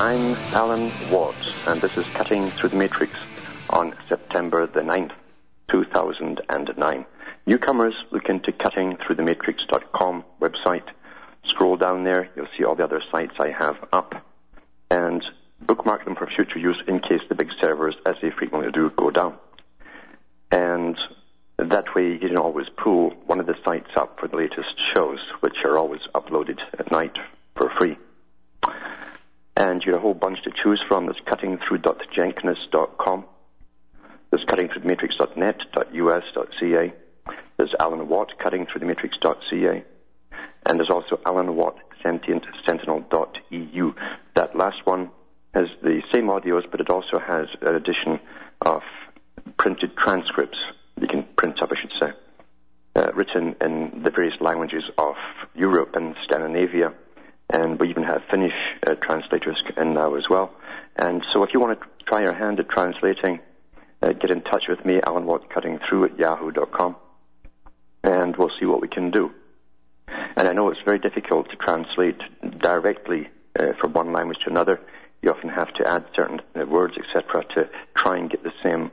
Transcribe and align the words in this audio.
I'm 0.00 0.36
Alan 0.54 0.92
Watts, 1.10 1.66
and 1.66 1.80
this 1.80 1.96
is 1.96 2.06
Cutting 2.14 2.50
Through 2.50 2.68
the 2.68 2.76
Matrix 2.76 3.12
on 3.68 3.96
September 4.08 4.64
the 4.64 4.82
9th, 4.82 5.10
2009. 5.72 7.06
Newcomers, 7.46 7.94
look 8.12 8.28
into 8.28 8.52
cuttingthroughthematrix.com 8.52 10.24
website. 10.40 10.84
Scroll 11.46 11.76
down 11.76 12.04
there, 12.04 12.30
you'll 12.36 12.46
see 12.56 12.62
all 12.62 12.76
the 12.76 12.84
other 12.84 13.02
sites 13.10 13.34
I 13.40 13.50
have 13.50 13.74
up, 13.92 14.14
and 14.88 15.20
bookmark 15.62 16.04
them 16.04 16.14
for 16.14 16.28
future 16.28 16.60
use 16.60 16.80
in 16.86 17.00
case 17.00 17.22
the 17.28 17.34
big 17.34 17.50
servers, 17.60 17.96
as 18.06 18.14
they 18.22 18.30
frequently 18.30 18.70
do, 18.70 18.90
go 18.90 19.10
down. 19.10 19.34
And 20.52 20.96
that 21.56 21.92
way 21.96 22.12
you 22.12 22.20
can 22.20 22.38
always 22.38 22.68
pull 22.76 23.10
one 23.26 23.40
of 23.40 23.46
the 23.46 23.56
sites 23.64 23.90
up 23.96 24.20
for 24.20 24.28
the 24.28 24.36
latest 24.36 24.80
shows, 24.94 25.18
which 25.40 25.56
are 25.64 25.76
always 25.76 26.02
uploaded 26.14 26.60
at 26.78 26.92
night 26.92 27.16
for 27.56 27.68
free. 27.80 27.98
And 29.58 29.82
you 29.84 29.92
have 29.92 30.00
a 30.00 30.02
whole 30.02 30.14
bunch 30.14 30.42
to 30.44 30.52
choose 30.62 30.80
from. 30.86 31.06
There's 31.06 31.20
cuttingthrough.jenkins.com. 31.26 33.24
There's 34.30 34.44
cuttingthroughthematrix.net.us.ca. 34.44 36.92
There's 37.56 37.74
Alan 37.80 38.08
Watt, 38.08 38.30
cuttingthroughthematrix.ca. 38.38 39.84
And 40.66 40.78
there's 40.78 40.90
also 40.90 41.18
Alan 41.26 41.56
Watt, 41.56 41.76
sentient 42.04 42.44
sentinel.eu. 42.68 43.94
That 44.36 44.56
last 44.56 44.76
one 44.84 45.10
has 45.54 45.66
the 45.82 46.02
same 46.14 46.28
audios, 46.28 46.62
but 46.70 46.80
it 46.80 46.88
also 46.88 47.18
has 47.18 47.48
an 47.62 47.74
addition 47.74 48.20
of 48.60 48.82
printed 49.58 49.96
transcripts. 49.96 50.58
You 51.00 51.08
can 51.08 51.24
print 51.36 51.60
up, 51.60 51.72
I 51.72 51.76
should 51.80 51.90
say, 52.00 52.12
uh, 52.94 53.10
written 53.12 53.56
in 53.60 54.02
the 54.04 54.12
various 54.12 54.40
languages 54.40 54.84
of 54.98 55.16
Europe 55.56 55.96
and 55.96 56.14
Scandinavia 56.28 56.94
and 57.50 57.78
we 57.80 57.88
even 57.90 58.02
have 58.02 58.22
Finnish 58.30 58.52
uh, 58.86 58.94
translators 58.96 59.62
in 59.76 59.94
now 59.94 60.14
as 60.14 60.24
well. 60.28 60.52
And 60.96 61.22
so 61.32 61.42
if 61.42 61.50
you 61.54 61.60
want 61.60 61.80
to 61.80 61.86
try 62.06 62.22
your 62.22 62.34
hand 62.34 62.60
at 62.60 62.68
translating, 62.68 63.40
uh, 64.02 64.12
get 64.12 64.30
in 64.30 64.42
touch 64.42 64.64
with 64.68 64.84
me, 64.84 65.00
Alan 65.06 65.26
Watt 65.26 65.48
Cutting 65.50 65.78
Through 65.88 66.06
at 66.06 66.18
yahoo.com, 66.18 66.96
and 68.04 68.36
we'll 68.36 68.50
see 68.60 68.66
what 68.66 68.80
we 68.80 68.88
can 68.88 69.10
do. 69.10 69.32
And 70.08 70.48
I 70.48 70.52
know 70.52 70.70
it's 70.70 70.80
very 70.84 70.98
difficult 70.98 71.50
to 71.50 71.56
translate 71.56 72.20
directly 72.58 73.28
uh, 73.58 73.72
from 73.80 73.92
one 73.92 74.12
language 74.12 74.38
to 74.44 74.50
another. 74.50 74.80
You 75.22 75.30
often 75.30 75.48
have 75.50 75.72
to 75.74 75.88
add 75.88 76.04
certain 76.14 76.40
uh, 76.54 76.64
words, 76.66 76.94
etc., 76.96 77.44
to 77.54 77.68
try 77.94 78.18
and 78.18 78.30
get 78.30 78.42
the 78.44 78.52
same 78.62 78.90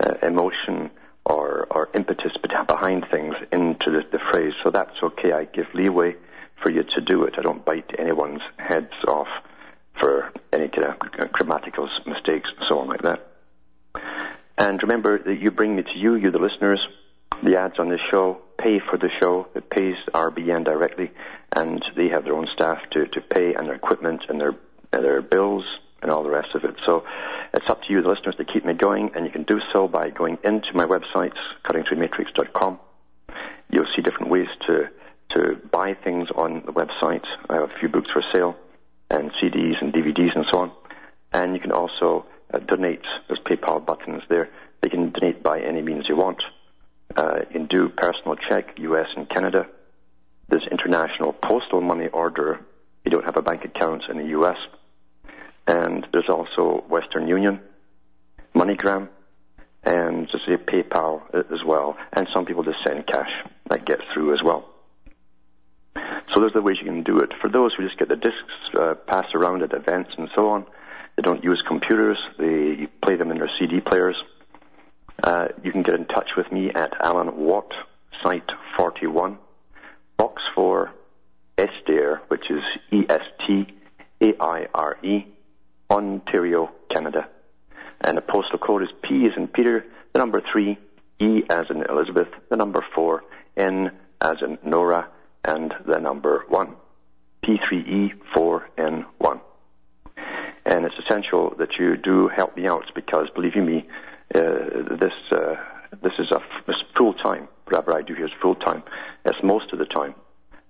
uh, 0.00 0.14
emotion 0.22 0.90
or, 1.24 1.66
or 1.70 1.88
impetus 1.94 2.32
behind 2.68 3.06
things 3.10 3.34
into 3.52 3.90
the, 3.90 4.02
the 4.12 4.18
phrase. 4.30 4.52
So 4.64 4.70
that's 4.70 4.96
okay. 5.02 5.32
I 5.32 5.44
give 5.44 5.66
leeway 5.74 6.16
for 6.62 6.70
you 6.70 6.82
to 6.82 7.00
do 7.00 7.24
it. 7.24 7.34
I 7.38 7.42
don't 7.42 7.64
bite 7.64 7.90
anyone's 7.98 8.42
heads 8.56 8.92
off 9.06 9.28
for 10.00 10.32
any 10.52 10.68
kind 10.68 10.88
of 10.88 11.32
grammatical 11.32 11.88
mistakes 12.06 12.48
and 12.56 12.66
so 12.68 12.78
on 12.78 12.88
like 12.88 13.02
that. 13.02 13.26
And 14.58 14.82
remember 14.82 15.22
that 15.22 15.38
you 15.40 15.50
bring 15.50 15.76
me 15.76 15.82
to 15.82 15.98
you, 15.98 16.14
you 16.14 16.30
the 16.30 16.38
listeners, 16.38 16.80
the 17.42 17.58
ads 17.58 17.78
on 17.78 17.90
this 17.90 18.00
show 18.10 18.40
pay 18.58 18.80
for 18.90 18.96
the 18.98 19.10
show. 19.20 19.46
It 19.54 19.68
pays 19.70 19.96
RBN 20.12 20.64
directly, 20.64 21.10
and 21.54 21.84
they 21.96 22.08
have 22.08 22.24
their 22.24 22.34
own 22.34 22.48
staff 22.54 22.78
to, 22.92 23.06
to 23.06 23.20
pay 23.20 23.54
and 23.54 23.66
their 23.66 23.74
equipment 23.74 24.22
and 24.28 24.40
their 24.40 24.54
their 24.92 25.20
bills 25.20 25.64
and 26.00 26.10
all 26.10 26.22
the 26.22 26.30
rest 26.30 26.54
of 26.54 26.64
it. 26.64 26.74
So 26.86 27.04
it's 27.52 27.68
up 27.68 27.82
to 27.82 27.92
you, 27.92 28.02
the 28.02 28.08
listeners, 28.08 28.36
to 28.36 28.44
keep 28.44 28.64
me 28.64 28.72
going, 28.72 29.10
and 29.14 29.26
you 29.26 29.30
can 29.30 29.42
do 29.42 29.60
so 29.72 29.88
by 29.88 30.10
going 30.10 30.38
into 30.44 30.68
my 30.74 30.86
website, 30.86 31.32
cuttingthroughmatrix.com. 31.68 32.78
You'll 33.70 33.86
see 33.94 34.02
different 34.02 34.30
ways 34.30 34.46
to 34.66 34.88
to 35.30 35.56
buy 35.70 35.94
things 35.94 36.28
on 36.34 36.62
the 36.66 36.72
website. 36.72 37.24
I 37.48 37.54
have 37.54 37.70
a 37.70 37.78
few 37.78 37.88
books 37.88 38.10
for 38.12 38.22
sale, 38.34 38.56
and 39.10 39.30
CDs 39.42 39.80
and 39.80 39.92
DVDs 39.92 40.34
and 40.34 40.44
so 40.52 40.58
on. 40.60 40.72
And 41.32 41.54
you 41.54 41.60
can 41.60 41.72
also 41.72 42.26
uh, 42.52 42.58
donate. 42.58 43.02
There's 43.28 43.40
PayPal 43.40 43.84
buttons 43.84 44.22
there. 44.28 44.48
You 44.82 44.90
can 44.90 45.10
donate 45.10 45.42
by 45.42 45.60
any 45.60 45.82
means 45.82 46.06
you 46.08 46.16
want. 46.16 46.42
Uh, 47.16 47.40
you 47.40 47.52
can 47.52 47.66
do 47.66 47.88
personal 47.88 48.36
check, 48.48 48.78
U.S. 48.78 49.06
and 49.16 49.28
Canada. 49.28 49.66
There's 50.48 50.66
international 50.70 51.32
postal 51.32 51.80
money 51.80 52.08
order. 52.08 52.60
You 53.04 53.10
don't 53.10 53.24
have 53.24 53.36
a 53.36 53.42
bank 53.42 53.64
account 53.64 54.04
in 54.08 54.18
the 54.18 54.26
U.S. 54.28 54.56
And 55.66 56.06
there's 56.12 56.28
also 56.28 56.84
Western 56.88 57.26
Union, 57.26 57.60
MoneyGram, 58.54 59.08
and 59.84 60.28
just 60.30 60.44
say 60.46 60.56
PayPal 60.56 61.22
as 61.34 61.64
well. 61.64 61.96
And 62.12 62.28
some 62.32 62.44
people 62.44 62.62
just 62.62 62.78
send 62.86 63.06
cash. 63.06 63.30
That 63.70 63.84
gets 63.84 64.02
through 64.14 64.34
as 64.34 64.42
well. 64.44 64.68
So 66.36 66.42
those 66.42 66.50
are 66.50 66.60
the 66.60 66.62
ways 66.62 66.76
you 66.78 66.84
can 66.84 67.02
do 67.02 67.18
it. 67.20 67.32
For 67.40 67.48
those 67.48 67.72
who 67.72 67.82
just 67.82 67.98
get 67.98 68.08
the 68.10 68.16
discs 68.16 68.52
uh, 68.78 68.92
passed 69.06 69.34
around 69.34 69.62
at 69.62 69.72
events 69.72 70.10
and 70.18 70.28
so 70.34 70.50
on, 70.50 70.66
they 71.16 71.22
don't 71.22 71.42
use 71.42 71.62
computers. 71.66 72.18
They 72.38 72.88
play 73.02 73.16
them 73.16 73.30
in 73.30 73.38
their 73.38 73.48
CD 73.58 73.80
players. 73.80 74.16
Uh, 75.22 75.48
you 75.62 75.72
can 75.72 75.82
get 75.82 75.94
in 75.94 76.04
touch 76.04 76.28
with 76.36 76.52
me 76.52 76.70
at 76.74 76.92
Alan 77.02 77.38
Watt, 77.38 77.72
site 78.22 78.52
41, 78.76 79.38
box 80.18 80.42
4, 80.54 80.92
Estaire, 81.56 82.20
which 82.28 82.50
is 82.50 82.60
E-S-T-A-I-R-E, 82.92 83.66
Ontario, 85.90 86.70
Canada. 86.92 87.28
And 88.02 88.18
the 88.18 88.20
postal 88.20 88.58
code 88.58 88.82
is 88.82 88.90
P 89.02 89.24
as 89.24 89.32
in 89.38 89.48
Peter, 89.48 89.86
the 90.12 90.18
number 90.18 90.42
3, 90.52 90.76
E 91.18 91.44
as 91.48 91.64
in 91.70 91.82
Elizabeth, 91.88 92.28
the 92.50 92.56
number 92.56 92.84
4, 92.94 93.24
N 93.56 93.90
as 94.20 94.36
in 94.42 94.58
Nora, 94.62 95.08
and 95.46 95.72
the 95.86 95.98
number 96.00 96.44
1. 96.48 96.74
P3E4N1. 97.44 99.40
And 100.66 100.84
it's 100.84 100.98
essential 100.98 101.54
that 101.58 101.78
you 101.78 101.96
do 101.96 102.28
help 102.28 102.56
me 102.56 102.66
out 102.66 102.90
because, 102.94 103.28
believe 103.34 103.54
you 103.54 103.62
me, 103.62 103.86
uh, 104.34 104.40
this 104.98 105.12
uh, 105.30 105.54
this 106.02 106.14
is 106.18 106.32
a 106.32 106.40
it's 106.66 106.82
full 106.96 107.14
time. 107.14 107.46
Whatever 107.66 107.96
I 107.96 108.02
do 108.02 108.14
here 108.14 108.26
is 108.26 108.32
full 108.42 108.56
time. 108.56 108.82
It's 109.24 109.38
most 109.44 109.72
of 109.72 109.78
the 109.78 109.84
time. 109.84 110.16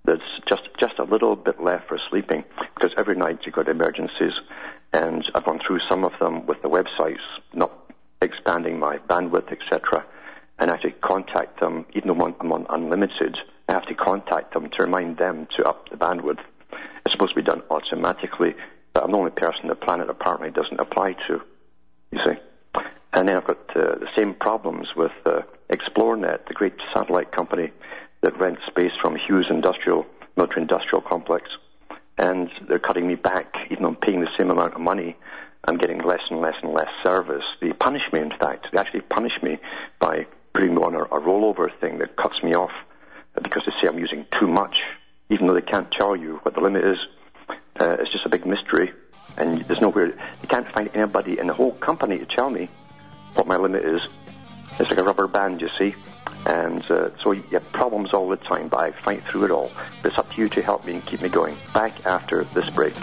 There's 0.05 0.21
just 0.47 0.69
just 0.79 0.99
a 0.99 1.05
little 1.05 1.35
bit 1.35 1.63
left 1.63 1.89
for 1.89 1.99
sleeping 2.11 2.45
because 2.75 2.93
every 2.99 3.17
night 3.17 3.39
you've 3.47 3.55
got 3.55 3.69
emergencies, 3.69 4.35
and 4.93 5.25
I've 5.35 5.47
gone 5.47 5.61
through 5.67 5.81
some 5.89 6.05
of 6.05 6.13
them 6.21 6.45
with 6.45 6.61
the 6.61 6.69
websites 6.69 7.25
not 7.55 7.73
expanding 8.21 8.79
my 8.79 8.99
bandwidth, 8.99 9.51
etc. 9.51 10.05
And 10.59 10.71
I 10.71 10.77
to 10.79 10.91
contact 10.91 11.61
them, 11.61 11.87
even 11.95 12.09
though 12.09 12.35
I'm 12.39 12.53
on 12.53 12.67
unlimited 12.69 13.39
I 13.69 13.73
have 13.73 13.87
to 13.87 13.95
contact 13.95 14.55
them 14.55 14.71
to 14.71 14.85
remind 14.85 15.19
them 15.19 15.49
to 15.57 15.65
up 15.65 15.89
the 15.91 15.97
bandwidth. 15.97 16.39
It's 16.71 17.13
supposed 17.13 17.35
to 17.35 17.41
be 17.41 17.43
done 17.43 17.63
automatically, 17.71 18.55
but 18.93 19.05
I'm 19.05 19.13
the 19.13 19.19
only 19.19 19.31
person 19.31 19.69
the 19.69 19.75
planet 19.75 20.09
apparently 20.09 20.51
doesn't 20.51 20.81
apply 20.81 21.15
to, 21.27 21.41
you 22.13 22.21
see. 22.25 22.39
And 23.13 23.29
then 23.29 23.37
I've 23.37 23.47
got 23.47 23.77
uh, 23.77 23.99
the 23.99 24.09
same 24.17 24.35
problems 24.35 24.89
with 24.97 25.13
uh, 25.25 25.43
Xplornet, 25.71 26.47
the 26.47 26.55
great 26.55 26.75
satellite 26.95 27.33
company 27.33 27.73
that 28.23 28.39
rents 28.39 28.63
space 28.67 28.93
from 29.01 29.17
Hughes 29.17 29.47
Industrial, 29.51 30.07
military 30.37 30.63
industrial 30.63 31.01
complex. 31.01 31.49
And 32.19 32.51
they're 32.69 32.79
cutting 32.79 33.07
me 33.07 33.15
back, 33.15 33.55
even 33.71 33.83
though 33.83 33.91
I'm 33.91 33.97
paying 33.97 34.21
the 34.21 34.31
same 34.39 34.51
amount 34.51 34.75
of 34.75 34.81
money. 34.81 35.17
I'm 35.65 35.79
getting 35.79 36.03
less 36.03 36.21
and 36.31 36.41
less 36.41 36.55
and 36.63 36.73
less 36.73 36.89
service. 37.05 37.45
They 37.61 37.73
punish 37.73 38.03
me, 38.13 38.21
in 38.21 38.31
fact. 38.31 38.67
They 38.73 38.79
actually 38.79 39.01
punish 39.03 39.33
me 39.43 39.59
by 39.99 40.27
putting 40.55 40.75
me 40.75 40.83
on 40.83 40.95
a, 40.95 41.03
a 41.03 41.21
rollover 41.21 41.69
thing 41.81 41.99
that 41.99 42.17
cuts 42.17 42.43
me 42.43 42.55
off 42.55 42.71
because 43.43 43.65
they 43.67 43.73
say 43.81 43.89
I'm 43.89 43.99
using 43.99 44.27
too 44.39 44.47
much, 44.47 44.77
even 45.31 45.47
though 45.47 45.55
they 45.55 45.61
can't 45.61 45.91
tell 45.91 46.17
you 46.17 46.41
what 46.43 46.55
the 46.55 46.61
limit 46.61 46.85
is. 46.85 46.99
Uh, 47.79 47.97
it's 48.01 48.11
just 48.11 48.25
a 48.25 48.29
big 48.29 48.47
mystery, 48.47 48.93
and 49.37 49.63
there's 49.63 49.81
nowhere. 49.81 50.07
You 50.07 50.49
can't 50.49 50.69
find 50.73 50.91
anybody 50.95 51.39
in 51.39 51.47
the 51.47 51.55
whole 51.55 51.73
company 51.73 52.19
to 52.19 52.27
tell 52.27 52.51
me 52.51 52.69
what 53.35 53.47
my 53.47 53.57
limit 53.57 53.85
is. 53.85 54.01
It's 54.79 54.91
like 54.91 54.99
a 54.99 55.05
rubber 55.05 55.27
band, 55.27 55.61
you 55.61 55.69
see. 55.79 55.95
And 56.47 56.83
uh, 56.91 57.11
so 57.23 57.33
you 57.33 57.43
have 57.53 57.71
problems 57.73 58.13
all 58.13 58.29
the 58.29 58.37
time, 58.37 58.69
but 58.69 58.81
I 58.81 58.93
fight 59.05 59.23
through 59.31 59.45
it 59.45 59.51
all. 59.51 59.73
But 60.03 60.13
it's 60.13 60.19
up 60.19 60.31
to 60.33 60.41
you 60.41 60.49
to 60.51 60.63
help 60.63 60.85
me 60.85 60.95
and 60.95 61.07
keep 61.07 61.21
me 61.21 61.29
going. 61.29 61.57
Back 61.75 62.07
after 62.07 62.45
this 62.45 62.71
break. 62.71 62.95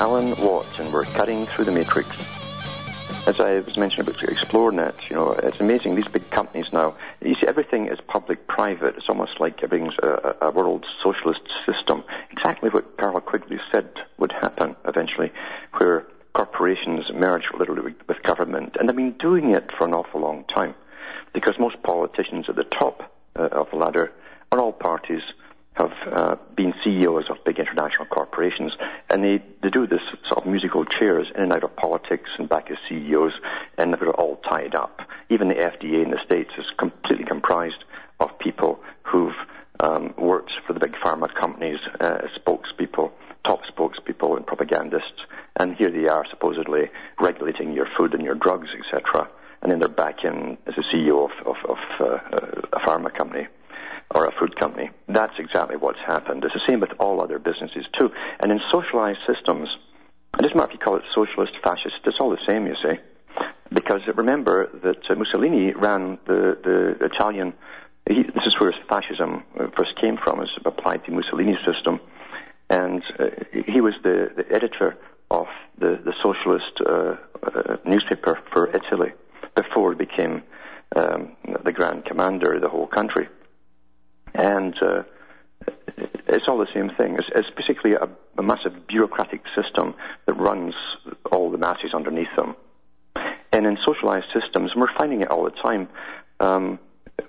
Alan 0.00 0.34
Watt, 0.38 0.66
and 0.78 0.94
we're 0.94 1.04
cutting 1.04 1.46
through 1.48 1.66
the 1.66 1.72
matrix. 1.72 2.08
As 3.26 3.38
I 3.38 3.60
was 3.60 3.76
mentioning 3.76 4.08
about 4.08 4.18
Xplornet, 4.18 4.94
you 5.10 5.14
know, 5.14 5.32
it's 5.32 5.60
amazing. 5.60 5.94
These 5.94 6.08
big 6.10 6.30
companies 6.30 6.64
now, 6.72 6.96
you 7.20 7.34
see, 7.34 7.46
everything 7.46 7.86
is 7.86 7.98
public-private. 8.08 8.96
It's 8.96 9.10
almost 9.10 9.32
like 9.40 9.62
everything's 9.62 9.92
a, 10.02 10.36
a 10.40 10.50
world 10.52 10.86
socialist 11.04 11.42
system. 11.66 12.02
Exactly 12.30 12.70
what 12.70 12.96
Carroll 12.96 13.20
Quigley 13.20 13.58
said 13.70 13.90
would 14.16 14.32
happen 14.32 14.74
eventually, 14.86 15.30
where 15.76 16.06
corporations 16.32 17.04
merge 17.12 17.44
literally 17.58 17.82
with, 17.82 18.08
with 18.08 18.22
government, 18.22 18.76
and 18.80 18.88
they've 18.88 18.96
been 18.96 19.18
doing 19.18 19.54
it 19.54 19.70
for 19.76 19.86
an 19.86 19.92
awful 19.92 20.22
long 20.22 20.44
time, 20.54 20.74
because 21.34 21.58
most 21.58 21.76
politicians 21.82 22.46
at 22.48 22.56
the 22.56 22.64
top 22.64 23.02
uh, 23.36 23.48
of 23.52 23.68
the 23.70 23.76
ladder 23.76 24.10
are 24.50 24.60
all 24.60 24.72
parties 24.72 25.20
have 25.80 26.12
uh, 26.12 26.36
been 26.56 26.74
CEOs 26.84 27.24
of 27.30 27.42
big 27.44 27.58
international 27.58 28.06
corporations, 28.06 28.72
and 29.08 29.24
they, 29.24 29.42
they 29.62 29.70
do 29.70 29.86
this 29.86 30.00
sort 30.28 30.44
of 30.44 30.46
musical 30.46 30.84
chairs 30.84 31.26
in 31.34 31.42
and 31.44 31.52
out 31.52 31.64
of 31.64 31.74
politics 31.76 32.30
and 32.38 32.48
back 32.48 32.70
as 32.70 32.76
CEOs, 32.88 33.32
and 33.78 33.94
they're 33.94 34.10
all 34.10 34.36
tied 34.48 34.74
up. 34.74 35.00
Even 35.30 35.48
the 35.48 35.54
FDA 35.54 36.04
in 36.04 36.10
the 36.10 36.20
States 36.24 36.50
is 36.58 36.66
completely 36.78 37.24
comprised 37.24 37.84
of 38.20 38.38
people 38.38 38.80
who've 39.02 39.34
um, 39.80 40.14
worked 40.18 40.52
for 40.66 40.72
the 40.74 40.80
big 40.80 40.94
pharma 41.02 41.32
companies, 41.34 41.78
uh, 42.00 42.18
spokespeople, 42.38 43.10
top 43.46 43.60
spokespeople, 43.64 44.36
and 44.36 44.46
propagandists, 44.46 45.22
and 45.58 45.76
here 45.76 45.90
they 45.90 46.08
are 46.08 46.26
supposedly 46.28 46.90
regulating 47.18 47.72
your 47.72 47.88
food 47.98 48.12
and 48.12 48.22
your 48.22 48.34
drugs, 48.34 48.68
etc. 48.78 49.28
And 49.62 49.72
then 49.72 49.78
they're 49.78 49.88
back 49.88 50.24
in 50.24 50.58
as 50.66 50.74
a 50.76 50.94
CEO 50.94 51.30
of, 51.30 51.46
of, 51.46 51.56
of 51.68 51.78
uh, 52.00 52.18
a 52.72 52.80
pharma 52.80 53.14
company 53.16 53.46
or 54.14 54.26
a 54.26 54.32
food 54.32 54.58
company. 54.58 54.90
That's 55.08 55.34
exactly 55.38 55.76
what's 55.76 55.98
happened. 56.06 56.44
It's 56.44 56.54
the 56.54 56.60
same 56.68 56.80
with 56.80 56.90
all 56.98 57.22
other 57.22 57.38
businesses 57.38 57.86
too. 57.98 58.10
And 58.40 58.50
in 58.50 58.60
socialized 58.72 59.20
systems, 59.26 59.68
it 60.34 60.42
doesn't 60.42 60.56
matter 60.56 60.72
if 60.72 60.74
you 60.74 60.84
call 60.84 60.96
it 60.96 61.02
socialist, 61.14 61.52
fascist, 61.62 61.96
it's 62.04 62.16
all 62.20 62.30
the 62.30 62.44
same, 62.48 62.66
you 62.66 62.74
see. 62.82 62.98
Because 63.72 64.00
remember 64.16 64.68
that 64.82 65.08
uh, 65.08 65.14
Mussolini 65.14 65.72
ran 65.72 66.18
the, 66.26 66.58
the 66.64 67.04
Italian, 67.04 67.54
he, 68.08 68.22
this 68.22 68.46
is 68.46 68.58
where 68.58 68.74
fascism 68.88 69.44
uh, 69.58 69.66
first 69.76 69.92
came 70.00 70.18
from, 70.22 70.42
is 70.42 70.48
applied 70.64 71.04
to 71.04 71.12
Mussolini's 71.12 71.64
system. 71.64 72.00
And 72.68 73.02
uh, 73.18 73.26
he 73.66 73.80
was 73.80 73.94
the, 74.02 74.30
the 74.36 74.52
editor 74.52 74.96
of 75.30 75.46
the, 75.78 76.00
the 76.04 76.14
socialist 76.20 76.72
uh, 76.84 77.16
uh, 77.46 77.76
newspaper 77.84 78.40
for 78.52 78.68
Italy 78.70 79.12
before 79.54 79.92
he 79.92 79.98
became 79.98 80.42
um, 80.96 81.36
the 81.64 81.72
grand 81.72 82.04
commander 82.04 82.54
of 82.54 82.62
the 82.62 82.68
whole 82.68 82.88
country 82.88 83.28
and 84.34 84.74
uh, 84.82 85.02
it's 86.26 86.44
all 86.48 86.58
the 86.58 86.68
same 86.74 86.90
thing. 86.90 87.16
It's, 87.16 87.28
it's 87.34 87.50
basically 87.56 87.92
a, 87.92 88.08
a, 88.38 88.42
massive 88.42 88.86
bureaucratic 88.86 89.42
system 89.54 89.94
that 90.26 90.34
runs 90.34 90.74
all 91.30 91.50
the 91.50 91.58
masses 91.58 91.92
underneath 91.94 92.34
them. 92.36 92.54
And 93.52 93.66
in 93.66 93.76
socialized 93.84 94.26
systems, 94.32 94.72
and 94.72 94.80
we're 94.80 94.96
finding 94.96 95.22
it 95.22 95.28
all 95.30 95.44
the 95.44 95.50
time, 95.50 95.88
um, 96.38 96.78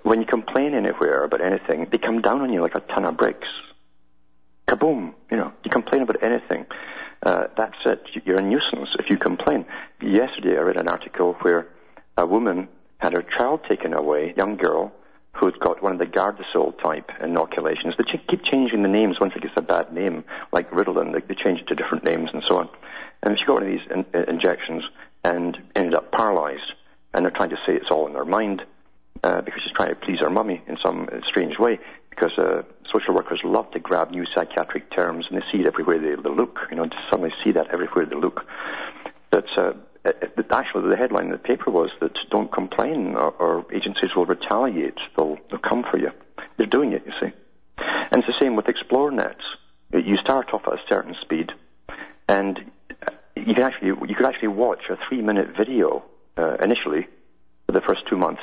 when 0.02 0.20
you 0.20 0.26
complain 0.26 0.74
anywhere 0.74 1.24
about 1.24 1.40
anything, 1.40 1.88
they 1.90 1.98
come 1.98 2.22
down 2.22 2.40
on 2.40 2.52
you 2.52 2.62
like 2.62 2.74
a 2.74 2.80
ton 2.80 3.04
of 3.04 3.16
bricks. 3.16 3.48
Kaboom! 4.68 5.14
You 5.30 5.36
know, 5.36 5.52
you 5.64 5.70
complain 5.70 6.02
about 6.02 6.22
anything. 6.22 6.66
Uh, 7.22 7.44
that's 7.56 7.76
it. 7.84 8.02
You're 8.24 8.38
a 8.38 8.42
nuisance 8.42 8.88
if 8.98 9.10
you 9.10 9.16
complain. 9.16 9.64
Yesterday, 10.00 10.56
I 10.56 10.60
read 10.62 10.76
an 10.76 10.88
article 10.88 11.34
where 11.42 11.68
a 12.16 12.26
woman 12.26 12.68
had 12.98 13.12
her 13.12 13.24
child 13.36 13.60
taken 13.68 13.92
away, 13.92 14.34
young 14.36 14.56
girl, 14.56 14.92
who's 15.34 15.54
got 15.60 15.82
one 15.82 15.92
of 15.92 15.98
the 15.98 16.06
Gardasil 16.06 16.80
type 16.82 17.10
inoculations. 17.22 17.94
They 17.96 18.04
ch- 18.04 18.26
keep 18.28 18.42
changing 18.44 18.82
the 18.82 18.88
names 18.88 19.18
once 19.20 19.32
it 19.34 19.42
gets 19.42 19.54
a 19.56 19.62
bad 19.62 19.92
name, 19.92 20.24
like 20.52 20.70
Ritalin, 20.70 21.12
they, 21.12 21.20
they 21.20 21.34
change 21.34 21.60
it 21.60 21.68
to 21.68 21.74
different 21.74 22.04
names 22.04 22.30
and 22.32 22.42
so 22.46 22.58
on. 22.58 22.68
And 23.22 23.38
she 23.38 23.44
got 23.44 23.54
one 23.54 23.62
of 23.62 23.68
these 23.68 23.86
in, 23.90 24.04
uh, 24.14 24.24
injections 24.28 24.84
and 25.24 25.56
ended 25.74 25.94
up 25.94 26.12
paralyzed. 26.12 26.72
And 27.14 27.24
they're 27.24 27.32
trying 27.32 27.50
to 27.50 27.58
say 27.66 27.74
it's 27.74 27.90
all 27.90 28.06
in 28.06 28.14
her 28.14 28.24
mind 28.24 28.62
uh, 29.22 29.40
because 29.42 29.62
she's 29.62 29.72
trying 29.72 29.90
to 29.90 29.96
please 29.96 30.18
her 30.20 30.30
mummy 30.30 30.62
in 30.66 30.76
some 30.84 31.08
strange 31.26 31.58
way. 31.58 31.78
Because 32.10 32.32
uh, 32.38 32.62
social 32.92 33.14
workers 33.14 33.40
love 33.42 33.70
to 33.70 33.78
grab 33.78 34.10
new 34.10 34.24
psychiatric 34.34 34.94
terms 34.94 35.26
and 35.30 35.40
they 35.40 35.44
see 35.50 35.62
it 35.62 35.66
everywhere 35.66 35.98
they, 35.98 36.20
they 36.20 36.28
look. 36.28 36.58
You 36.70 36.76
know, 36.76 36.86
to 36.86 36.96
suddenly 37.10 37.32
see 37.42 37.52
that 37.52 37.68
everywhere 37.72 38.06
they 38.06 38.16
look. 38.16 38.44
Uh, 39.32 39.40
uh, 39.56 39.72
Uh, 40.04 40.10
uh, 40.22 40.42
actually 40.52 40.90
the 40.90 40.96
headline 40.96 41.26
in 41.26 41.32
the 41.32 41.38
paper 41.38 41.70
was 41.70 41.90
that 42.00 42.12
don't 42.30 42.52
complain 42.52 43.14
or, 43.14 43.30
or 43.30 43.66
agencies 43.72 44.10
will 44.16 44.26
retaliate. 44.26 44.98
They'll, 45.16 45.38
they'll 45.50 45.60
come 45.60 45.84
for 45.90 45.98
you. 45.98 46.10
They're 46.56 46.66
doing 46.66 46.92
it, 46.92 47.02
you 47.06 47.12
see. 47.20 47.32
And 47.78 48.22
it's 48.22 48.26
the 48.26 48.34
same 48.40 48.56
with 48.56 48.66
Xplornet. 48.66 49.36
You 49.92 50.16
start 50.18 50.52
off 50.52 50.62
at 50.66 50.74
a 50.74 50.82
certain 50.88 51.14
speed, 51.22 51.50
and 52.28 52.58
uh, 52.90 53.12
you 53.36 53.54
can 53.54 53.64
actually 53.64 53.88
you 53.88 54.14
could 54.16 54.26
actually 54.26 54.48
watch 54.48 54.80
a 54.90 54.96
three-minute 55.08 55.48
video 55.56 56.04
uh, 56.38 56.56
initially 56.62 57.06
for 57.66 57.72
the 57.72 57.82
first 57.82 58.02
two 58.08 58.16
months, 58.16 58.42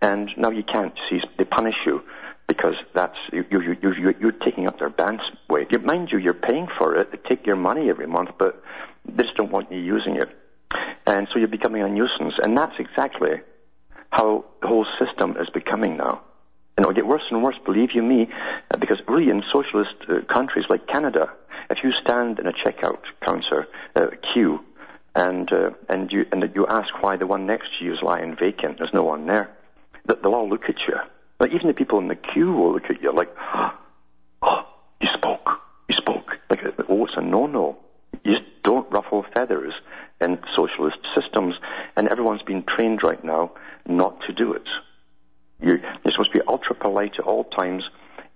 and 0.00 0.30
now 0.36 0.50
you 0.50 0.62
can't. 0.62 0.94
See, 1.10 1.20
they 1.38 1.44
punish 1.44 1.74
you 1.84 2.02
because 2.46 2.74
that's 2.94 3.16
you, 3.32 3.44
you, 3.50 3.76
you, 3.82 4.14
you're 4.20 4.32
taking 4.32 4.68
up 4.68 4.78
their 4.78 4.90
bandwidth. 4.90 5.84
Mind 5.84 6.10
you, 6.12 6.18
you're 6.18 6.34
paying 6.34 6.68
for 6.78 6.94
it. 6.96 7.10
They 7.10 7.18
take 7.28 7.46
your 7.46 7.56
money 7.56 7.90
every 7.90 8.06
month, 8.06 8.30
but 8.38 8.62
they 9.04 9.24
just 9.24 9.36
don't 9.36 9.50
want 9.50 9.72
you 9.72 9.78
using 9.78 10.16
it. 10.16 10.28
And 11.06 11.28
so 11.32 11.38
you're 11.38 11.48
becoming 11.48 11.82
a 11.82 11.88
nuisance. 11.88 12.34
And 12.42 12.56
that's 12.56 12.74
exactly 12.78 13.40
how 14.10 14.44
the 14.60 14.68
whole 14.68 14.86
system 14.98 15.36
is 15.38 15.48
becoming 15.50 15.96
now. 15.96 16.22
And 16.76 16.84
it'll 16.84 16.94
get 16.94 17.06
worse 17.06 17.22
and 17.30 17.42
worse, 17.42 17.56
believe 17.64 17.90
you 17.94 18.02
me, 18.02 18.28
uh, 18.70 18.76
because 18.76 18.98
really 19.08 19.30
in 19.30 19.42
socialist 19.52 19.94
uh, 20.08 20.20
countries 20.32 20.66
like 20.68 20.86
Canada, 20.86 21.32
if 21.70 21.78
you 21.82 21.90
stand 22.02 22.38
in 22.38 22.46
a 22.46 22.52
checkout 22.52 23.00
counter 23.24 23.66
uh, 23.94 24.08
queue 24.32 24.60
and 25.14 25.50
uh, 25.52 25.70
and 25.88 26.12
you 26.12 26.26
and 26.30 26.44
you 26.54 26.66
ask 26.66 26.88
why 27.00 27.16
the 27.16 27.26
one 27.26 27.46
next 27.46 27.68
to 27.78 27.84
you 27.84 27.94
is 27.94 27.98
lying 28.02 28.36
vacant, 28.38 28.78
there's 28.78 28.92
no 28.92 29.02
one 29.02 29.26
there, 29.26 29.50
they'll 30.06 30.34
all 30.34 30.48
look 30.48 30.64
at 30.68 30.76
you. 30.86 30.96
Like 31.40 31.52
even 31.52 31.68
the 31.68 31.74
people 31.74 31.98
in 31.98 32.08
the 32.08 32.16
queue 32.16 32.52
will 32.52 32.74
look 32.74 32.90
at 32.90 33.00
you 33.02 33.12
like, 33.12 33.34
oh, 34.42 34.66
you 35.00 35.08
spoke, 35.08 35.48
you 35.88 35.96
spoke. 35.96 36.38
Like, 36.50 36.60
oh, 36.88 37.04
it's 37.06 37.14
a 37.16 37.22
no-no. 37.22 37.78
You 38.26 38.32
just 38.32 38.62
don't 38.64 38.90
ruffle 38.92 39.24
feathers 39.34 39.72
in 40.20 40.38
socialist 40.56 40.98
systems, 41.14 41.54
and 41.96 42.08
everyone's 42.08 42.42
been 42.42 42.64
trained 42.64 43.04
right 43.04 43.22
now 43.22 43.52
not 43.86 44.20
to 44.26 44.32
do 44.32 44.52
it. 44.52 44.66
You're, 45.60 45.78
you're 45.78 46.10
supposed 46.10 46.32
to 46.32 46.40
be 46.40 46.44
ultra 46.48 46.74
polite 46.74 47.12
at 47.20 47.24
all 47.24 47.44
times, 47.44 47.84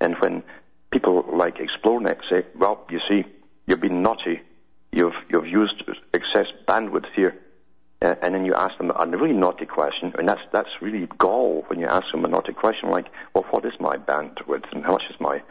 and 0.00 0.14
when 0.20 0.44
people 0.92 1.24
like 1.32 1.56
Xplornet 1.56 2.20
say, 2.30 2.46
well, 2.56 2.86
you 2.88 3.00
see, 3.08 3.24
you've 3.66 3.80
been 3.80 4.00
naughty, 4.00 4.40
you've, 4.92 5.14
you've 5.28 5.48
used 5.48 5.82
excess 6.14 6.46
bandwidth 6.68 7.06
here, 7.16 7.36
uh, 8.00 8.14
and 8.22 8.36
then 8.36 8.44
you 8.44 8.54
ask 8.54 8.78
them 8.78 8.92
a 8.94 9.06
really 9.08 9.34
naughty 9.34 9.66
question, 9.66 10.12
and 10.16 10.28
that's, 10.28 10.40
that's 10.52 10.70
really 10.80 11.08
gall 11.18 11.64
when 11.66 11.80
you 11.80 11.86
ask 11.86 12.04
them 12.12 12.24
a 12.24 12.28
naughty 12.28 12.52
question 12.52 12.90
like, 12.90 13.06
well, 13.34 13.44
what 13.50 13.64
is 13.64 13.72
my 13.80 13.96
bandwidth, 13.96 14.70
and 14.72 14.84
how 14.84 14.92
much 14.92 15.04
is 15.10 15.16
my, 15.18 15.38
how 15.38 15.44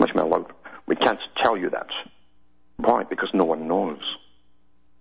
much 0.00 0.10
am 0.14 0.20
I 0.20 0.22
allowed? 0.22 0.50
We 0.86 0.96
can't 0.96 1.20
tell 1.42 1.58
you 1.58 1.68
that. 1.68 1.88
Why? 2.82 3.04
Because 3.04 3.30
no 3.32 3.44
one 3.44 3.68
knows. 3.68 4.00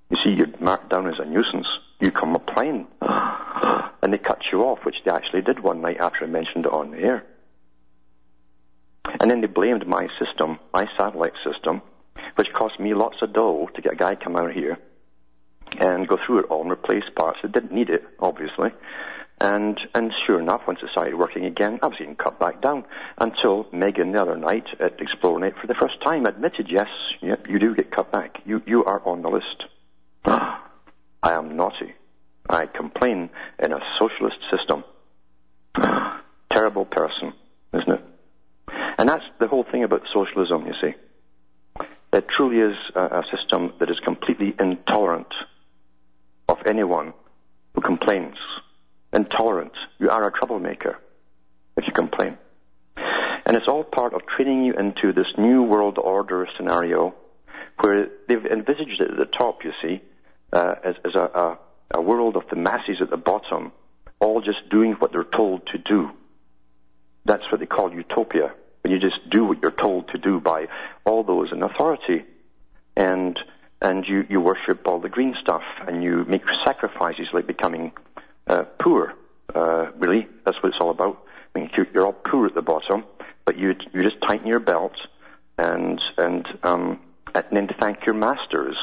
You 0.10 0.18
see, 0.24 0.34
you're 0.34 0.48
marked 0.60 0.90
down 0.90 1.08
as 1.08 1.20
a 1.20 1.26
nuisance. 1.26 1.68
You 2.00 2.12
come 2.12 2.36
a 2.36 2.40
plane. 2.40 2.88
and 3.02 4.14
they 4.14 4.18
cut 4.18 4.40
you 4.52 4.62
off, 4.64 4.80
which 4.84 4.98
they 5.04 5.12
actually 5.12 5.42
did 5.42 5.60
one 5.60 5.82
night 5.82 5.98
after 6.00 6.24
I 6.24 6.28
mentioned 6.28 6.66
it 6.66 6.72
on 6.72 6.92
the 6.92 7.00
air. 7.00 7.26
And 9.20 9.32
then 9.32 9.42
they 9.42 9.48
blamed 9.48 9.88
my 9.88 10.08
system, 10.20 10.60
my 10.74 10.86
satellite 10.98 11.34
system, 11.44 11.82
which 12.36 12.54
cost 12.54 12.80
me 12.80 12.94
lots 12.94 13.18
of 13.22 13.34
dough 13.34 13.70
to 13.74 13.82
get 13.82 13.94
a 13.94 13.96
guy 13.96 14.16
come 14.16 14.36
out 14.36 14.52
here 14.54 14.78
and 15.80 16.08
go 16.08 16.18
through 16.26 16.40
it 16.40 16.46
all 16.50 16.62
and 16.62 16.72
replace 16.72 17.04
parts. 17.16 17.40
They 17.42 17.50
didn't 17.50 17.72
need 17.72 17.90
it, 17.90 18.04
obviously. 18.20 18.70
And, 19.44 19.80
and 19.96 20.12
sure 20.28 20.40
enough, 20.40 20.62
once 20.68 20.82
it 20.84 20.90
started 20.92 21.16
working 21.16 21.46
again, 21.46 21.80
I 21.82 21.88
was 21.88 21.98
getting 21.98 22.16
cut 22.16 22.40
back 22.40 22.62
down 22.62 22.86
until 23.18 23.66
Megan 23.74 24.12
the 24.12 24.22
other 24.22 24.38
night 24.38 24.66
at 24.80 25.00
Xplornet 25.00 25.60
for 25.60 25.66
the 25.66 25.74
first 25.74 25.96
time 26.06 26.28
admitted, 26.28 26.68
yes, 26.70 26.86
yep, 27.24 27.48
you 27.50 27.58
do 27.58 27.74
get 27.74 27.90
cut 27.90 28.12
back. 28.12 28.38
You, 28.46 28.62
you 28.68 28.86
are 28.86 29.02
on 29.04 29.24
the 29.24 29.30
list. 29.30 29.64
I 30.26 30.60
am 31.24 31.58
naughty. 31.58 31.96
I 32.48 32.68
complain 32.68 33.32
in 33.58 33.74
a 33.74 33.80
socialist 34.00 34.38
system. 34.52 34.84
Terrible 36.54 36.86
person, 36.86 37.34
isn't 37.74 37.94
it? 37.94 38.02
And 39.00 39.10
that's 39.10 39.26
the 39.40 39.48
whole 39.48 39.66
thing 39.72 39.84
about 39.84 40.04
socialism, 40.14 40.68
you 40.68 40.74
see. 40.80 41.86
It 42.14 42.28
truly 42.28 42.58
is 42.58 42.78
a, 42.96 43.06
a 43.06 43.24
system 43.36 43.74
that 43.80 43.90
is 43.90 44.00
completely 44.06 44.54
intolerant 44.60 45.34
of 46.48 46.60
anyone 46.68 47.14
who 47.74 47.82
complains. 47.82 48.36
Intolerant. 49.14 49.74
You 50.00 50.10
are 50.10 50.28
a 50.28 50.32
troublemaker 50.32 50.98
if 51.78 51.86
you 51.86 51.94
complain. 51.94 52.38
And 53.46 53.58
it's 53.58 53.68
all 53.68 53.84
part 53.84 54.14
of 54.14 54.22
training 54.28 54.64
you 54.64 54.74
into 54.74 55.14
this 55.14 55.28
new 55.38 55.64
world 55.64 55.98
order 55.98 56.48
scenario 56.58 57.16
where 57.80 58.08
they've 58.28 58.46
envisaged 58.46 59.02
it 59.02 59.12
at 59.12 59.18
the 59.18 59.26
top, 59.26 59.64
you 59.64 59.72
see, 59.82 60.02
uh, 60.54 60.76
as, 60.84 60.96
as 61.06 61.16
a, 61.16 61.20
a, 61.20 61.60
a 61.96 62.02
world 62.02 62.36
of 62.36 62.44
the 62.50 62.56
masses 62.56 62.98
at 63.02 63.10
the 63.10 63.18
bottom, 63.18 63.72
all 64.20 64.42
just 64.42 64.70
doing 64.70 64.94
what 64.94 65.12
they're 65.12 65.24
told 65.24 65.66
to 65.68 65.78
do. 65.78 66.12
That's 67.26 67.44
what 67.52 67.60
they 67.60 67.66
call 67.66 67.94
utopia, 67.94 68.54
when 68.84 68.94
you 68.94 69.00
just 69.00 69.30
do 69.30 69.46
what 69.46 69.62
you're 69.62 69.72
told 69.72 70.10
to 70.10 70.18
do 70.18 70.40
by 70.40 70.68
all 71.06 71.24
those 71.24 71.52
in 71.52 71.64
authority. 71.64 72.24
And 72.96 73.40
and 73.84 74.06
you, 74.08 74.28
you 74.30 74.40
worship 74.40 74.88
all 74.88 75.00
the 75.00 75.10
green 75.10 75.36
stuff, 75.42 75.64
and 75.88 76.04
you 76.04 76.24
make 76.26 76.44
sacrifices 76.64 77.30
like 77.34 77.48
becoming 77.48 77.92
uh, 78.46 78.62
poor. 78.80 79.16
Uh, 79.56 79.88
really, 79.98 80.28
that's 80.46 80.62
what 80.62 80.70
it's 80.70 80.78
all 80.80 80.92
about. 80.92 81.26
I 81.56 81.60
mean, 81.60 81.72
you're 81.76 82.06
all 82.06 82.14
poor 82.14 82.46
at 82.46 82.54
the 82.54 82.62
bottom, 82.62 83.06
but 83.46 83.58
you 83.58 83.74
you 83.92 84.04
just 84.04 84.22
tighten 84.22 84.48
your 84.48 84.60
belt 84.60 84.94
and 85.58 86.00
and 86.18 86.48
um, 86.62 87.00
and 87.34 87.46
then 87.52 87.68
to 87.68 87.74
thank 87.80 88.06
your 88.06 88.16
masters 88.16 88.78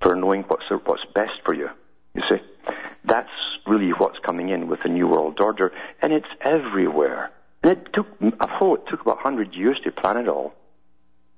for 0.00 0.16
knowing 0.16 0.42
what's 0.44 0.64
what's 0.84 1.04
best 1.14 1.32
for 1.44 1.54
you. 1.54 1.68
You 2.14 2.22
see, 2.30 2.42
that's 3.04 3.30
really 3.66 3.90
what's 3.90 4.18
coming 4.20 4.48
in 4.48 4.68
with 4.68 4.80
the 4.82 4.88
New 4.88 5.06
World 5.06 5.40
Order, 5.40 5.72
and 6.02 6.12
it's 6.12 6.26
everywhere. 6.40 7.30
And 7.62 7.72
it 7.72 7.92
took, 7.92 8.06
I 8.40 8.58
thought 8.58 8.86
it 8.86 8.90
took 8.90 9.00
about 9.00 9.16
100 9.16 9.54
years 9.54 9.78
to 9.84 9.92
plan 9.92 10.16
it 10.16 10.28
all. 10.28 10.54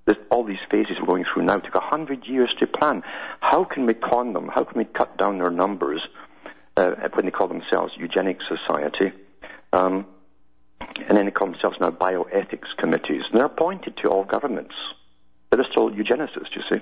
This, 0.06 0.16
all 0.30 0.44
these 0.44 0.58
phases 0.70 0.96
we're 1.00 1.06
going 1.06 1.24
through 1.32 1.44
now 1.44 1.58
took 1.58 1.74
100 1.74 2.26
years 2.26 2.54
to 2.60 2.66
plan. 2.66 3.02
How 3.40 3.64
can 3.64 3.86
we 3.86 3.94
con 3.94 4.32
them? 4.32 4.48
How 4.48 4.64
can 4.64 4.78
we 4.78 4.84
cut 4.84 5.16
down 5.16 5.38
their 5.38 5.50
numbers 5.50 6.00
uh, 6.76 6.92
when 7.14 7.24
they 7.24 7.30
call 7.30 7.48
themselves 7.48 7.92
Eugenics 7.96 8.44
Society? 8.48 9.12
Um, 9.72 10.06
and 11.08 11.16
then 11.16 11.26
they 11.26 11.30
call 11.30 11.48
themselves 11.50 11.76
now 11.80 11.90
bioethics 11.90 12.76
committees. 12.76 13.22
And 13.30 13.38
they're 13.38 13.46
appointed 13.46 13.96
to 13.98 14.08
all 14.08 14.24
governments. 14.24 14.74
But 15.50 15.58
they're 15.58 15.70
still 15.70 15.90
eugenicists, 15.90 16.54
you 16.54 16.62
see. 16.72 16.80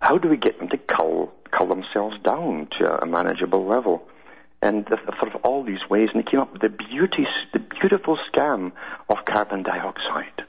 How 0.00 0.18
do 0.18 0.28
we 0.28 0.36
get 0.36 0.58
them 0.58 0.68
to 0.68 0.78
cull, 0.78 1.32
cull 1.50 1.68
themselves 1.68 2.16
down 2.22 2.68
to 2.78 3.02
a 3.02 3.06
manageable 3.06 3.66
level? 3.66 4.06
And 4.62 4.84
the, 4.86 4.98
sort 5.18 5.34
of 5.34 5.40
all 5.42 5.64
these 5.64 5.88
ways, 5.88 6.08
and 6.12 6.22
they 6.22 6.30
came 6.30 6.40
up 6.40 6.52
with 6.52 6.62
the 6.62 6.68
beauty, 6.68 7.26
the 7.52 7.58
beautiful 7.58 8.18
scam 8.30 8.72
of 9.08 9.24
carbon 9.24 9.62
dioxide. 9.62 10.44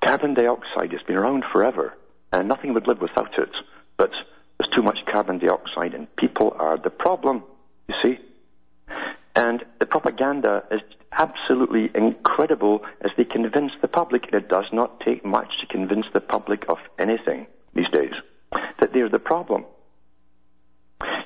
carbon 0.00 0.34
dioxide 0.34 0.92
has 0.92 1.02
been 1.02 1.16
around 1.16 1.44
forever, 1.52 1.94
and 2.32 2.48
nothing 2.48 2.74
would 2.74 2.86
live 2.86 3.00
without 3.00 3.38
it. 3.38 3.50
But 3.96 4.10
there's 4.58 4.70
too 4.74 4.82
much 4.82 4.98
carbon 5.10 5.38
dioxide, 5.38 5.94
and 5.94 6.14
people 6.16 6.54
are 6.58 6.76
the 6.76 6.90
problem. 6.90 7.44
You 7.88 7.94
see, 8.02 8.18
and 9.34 9.64
the 9.78 9.86
propaganda 9.86 10.64
is 10.70 10.80
absolutely 11.12 11.90
incredible 11.94 12.84
as 13.00 13.10
they 13.16 13.24
convince 13.24 13.72
the 13.80 13.88
public. 13.88 14.32
It 14.32 14.48
does 14.48 14.66
not 14.72 15.00
take 15.00 15.24
much 15.24 15.52
to 15.60 15.66
convince 15.66 16.06
the 16.12 16.20
public 16.20 16.64
of 16.68 16.78
anything 16.98 17.46
these 17.74 17.88
days 17.92 18.12
that 18.80 18.92
they're 18.92 19.08
the 19.08 19.18
problem. 19.18 19.64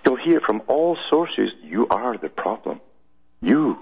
You'll 0.05 0.17
hear 0.17 0.41
from 0.41 0.63
all 0.69 0.97
sources, 1.11 1.51
you 1.63 1.87
are 1.89 2.17
the 2.17 2.29
problem. 2.29 2.81
You. 3.41 3.79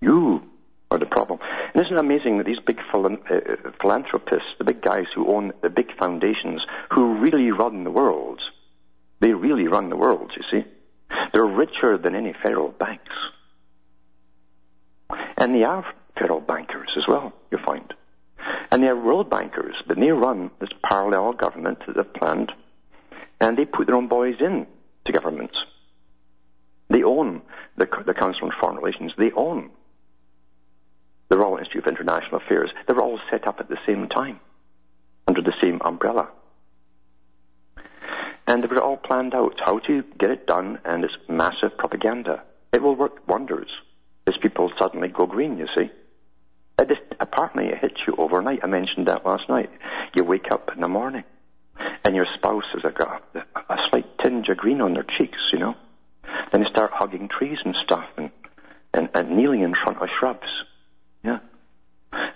You 0.00 0.42
are 0.90 0.98
the 0.98 1.06
problem. 1.06 1.38
And 1.74 1.84
isn't 1.84 1.96
it 1.96 2.00
amazing 2.00 2.38
that 2.38 2.46
these 2.46 2.60
big 2.64 2.78
uh, 2.92 3.08
philanthropists, 3.80 4.48
the 4.58 4.64
big 4.64 4.82
guys 4.82 5.06
who 5.14 5.28
own 5.28 5.52
the 5.62 5.70
big 5.70 5.96
foundations, 5.98 6.62
who 6.90 7.18
really 7.18 7.50
run 7.50 7.84
the 7.84 7.90
world, 7.90 8.40
they 9.20 9.32
really 9.32 9.68
run 9.68 9.88
the 9.88 9.96
you 10.36 10.42
see. 10.50 10.66
They're 11.32 11.44
richer 11.44 11.98
than 11.98 12.14
any 12.14 12.34
federal 12.42 12.68
banks. 12.68 13.14
And 15.38 15.54
they 15.54 15.64
are 15.64 15.84
federal 16.18 16.40
bankers 16.40 16.90
as 16.96 17.04
well, 17.08 17.32
you 17.50 17.58
find. 17.64 17.94
And 18.70 18.82
they 18.82 18.88
are 18.88 18.96
world 18.96 19.30
bankers, 19.30 19.74
but 19.86 19.98
they 19.98 20.08
run 20.08 20.50
this 20.60 20.70
parallel 20.88 21.32
government 21.32 21.78
that 21.86 21.96
they've 21.96 22.14
planned, 22.14 22.52
and 23.40 23.56
they 23.56 23.64
put 23.64 23.86
their 23.86 23.96
own 23.96 24.08
boys 24.08 24.36
in 24.40 24.66
to 25.06 25.12
governments. 25.12 25.56
They 26.90 27.02
own 27.02 27.42
the, 27.76 27.86
the 28.06 28.14
Council 28.14 28.44
on 28.44 28.52
Foreign 28.60 28.76
Relations. 28.76 29.12
They 29.16 29.30
own 29.32 29.70
the 31.28 31.38
Royal 31.38 31.58
Institute 31.58 31.86
of 31.86 31.88
International 31.88 32.40
Affairs. 32.40 32.70
They're 32.86 33.00
all 33.00 33.20
set 33.30 33.46
up 33.46 33.60
at 33.60 33.68
the 33.68 33.78
same 33.86 34.08
time, 34.08 34.40
under 35.26 35.42
the 35.42 35.52
same 35.62 35.80
umbrella. 35.84 36.28
And 38.48 38.64
they 38.64 38.66
were 38.66 38.82
all 38.82 38.96
planned 38.96 39.34
out 39.34 39.60
how 39.64 39.78
to 39.80 40.02
get 40.18 40.30
it 40.30 40.46
done, 40.46 40.78
and 40.86 41.04
it's 41.04 41.14
massive 41.28 41.76
propaganda. 41.76 42.42
It 42.72 42.82
will 42.82 42.96
work 42.96 43.28
wonders 43.28 43.68
as 44.26 44.36
people 44.40 44.72
suddenly 44.78 45.08
go 45.08 45.26
green, 45.26 45.58
you 45.58 45.66
see. 45.76 45.90
It 46.78 46.88
just, 46.88 47.02
apparently 47.20 47.66
it 47.66 47.78
hits 47.78 48.00
you 48.06 48.14
overnight. 48.16 48.60
I 48.62 48.66
mentioned 48.66 49.08
that 49.08 49.26
last 49.26 49.48
night. 49.50 49.70
You 50.16 50.24
wake 50.24 50.50
up 50.50 50.70
in 50.74 50.80
the 50.80 50.88
morning 50.88 51.24
and 52.04 52.16
your 52.16 52.26
spouse 52.36 52.64
has 52.72 52.90
got 52.94 53.22
a, 53.34 53.40
a 53.72 53.76
slight 53.90 54.06
tinge 54.22 54.48
of 54.48 54.56
green 54.56 54.80
on 54.80 54.94
their 54.94 55.02
cheeks, 55.02 55.38
you 55.52 55.58
know. 55.58 55.74
Then 56.50 56.62
they 56.62 56.70
start 56.70 56.92
hugging 56.94 57.28
trees 57.28 57.58
and 57.64 57.74
stuff 57.84 58.06
and, 58.16 58.30
and, 58.94 59.10
and 59.14 59.36
kneeling 59.36 59.60
in 59.60 59.74
front 59.74 60.00
of 60.00 60.08
shrubs. 60.18 60.48
Yeah. 61.22 61.40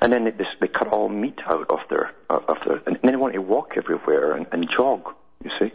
And 0.02 0.12
then 0.12 0.24
they, 0.24 0.32
they 0.60 0.68
cut 0.68 0.88
all 0.88 1.08
meat 1.08 1.38
out 1.46 1.70
of 1.70 1.78
their, 1.88 2.12
of 2.28 2.58
their, 2.66 2.82
and 2.86 2.98
then 3.02 3.12
they 3.12 3.16
want 3.16 3.32
to 3.32 3.40
walk 3.40 3.74
everywhere 3.76 4.32
and, 4.32 4.46
and 4.52 4.68
jog, 4.68 5.14
you 5.42 5.50
see. 5.58 5.72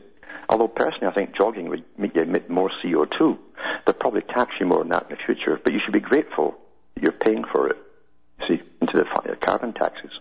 Although 0.50 0.68
personally 0.68 1.08
I 1.08 1.14
think 1.14 1.36
jogging 1.36 1.70
would 1.70 1.84
make 1.98 2.16
you 2.16 2.22
emit 2.22 2.50
more 2.50 2.72
CO2. 2.84 3.38
They'll 3.86 3.94
probably 3.94 4.22
tax 4.22 4.54
you 4.60 4.66
more 4.66 4.80
than 4.80 4.90
that 4.90 5.10
in 5.10 5.18
the 5.18 5.24
future, 5.26 5.60
but 5.64 5.74
you 5.74 5.80
should 5.80 5.94
be 5.94 6.00
grateful 6.00 6.58
that 6.96 7.04
you're 7.04 7.12
paying 7.12 7.44
for 7.52 7.70
it, 7.70 7.78
see, 8.48 8.62
into 8.82 8.98
the 8.98 9.36
carbon 9.42 9.74
taxes. 9.74 10.12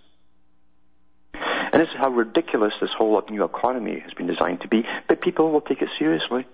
And 1.72 1.82
this 1.82 1.88
is 1.88 1.98
how 1.98 2.10
ridiculous 2.10 2.72
this 2.80 2.90
whole 2.96 3.22
new 3.30 3.44
economy 3.44 3.98
has 4.00 4.14
been 4.14 4.26
designed 4.26 4.62
to 4.62 4.68
be, 4.68 4.84
but 5.08 5.20
people 5.20 5.50
will 5.52 5.60
take 5.60 5.82
it 5.82 5.88
seriously. 5.98 6.46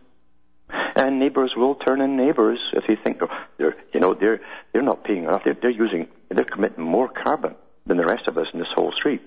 And 0.97 1.19
neighbours 1.19 1.52
will 1.57 1.75
turn 1.75 2.00
in 2.00 2.16
neighbours 2.16 2.59
if 2.73 2.85
they 2.87 2.97
think 2.97 3.19
oh, 3.23 3.28
they're, 3.59 3.76
you 3.92 4.00
know, 4.00 4.14
they're 4.14 4.40
they're 4.73 4.83
not 4.83 5.04
paying 5.04 5.25
enough. 5.25 5.42
They're, 5.45 5.57
they're 5.61 5.71
using, 5.71 6.09
they're 6.28 6.45
committing 6.45 6.83
more 6.83 7.09
carbon 7.09 7.54
than 7.87 7.99
the 7.99 8.07
rest 8.07 8.26
of 8.26 8.38
us 8.38 8.47
in 8.52 8.59
this 8.59 8.69
whole 8.75 8.92
street. 8.92 9.23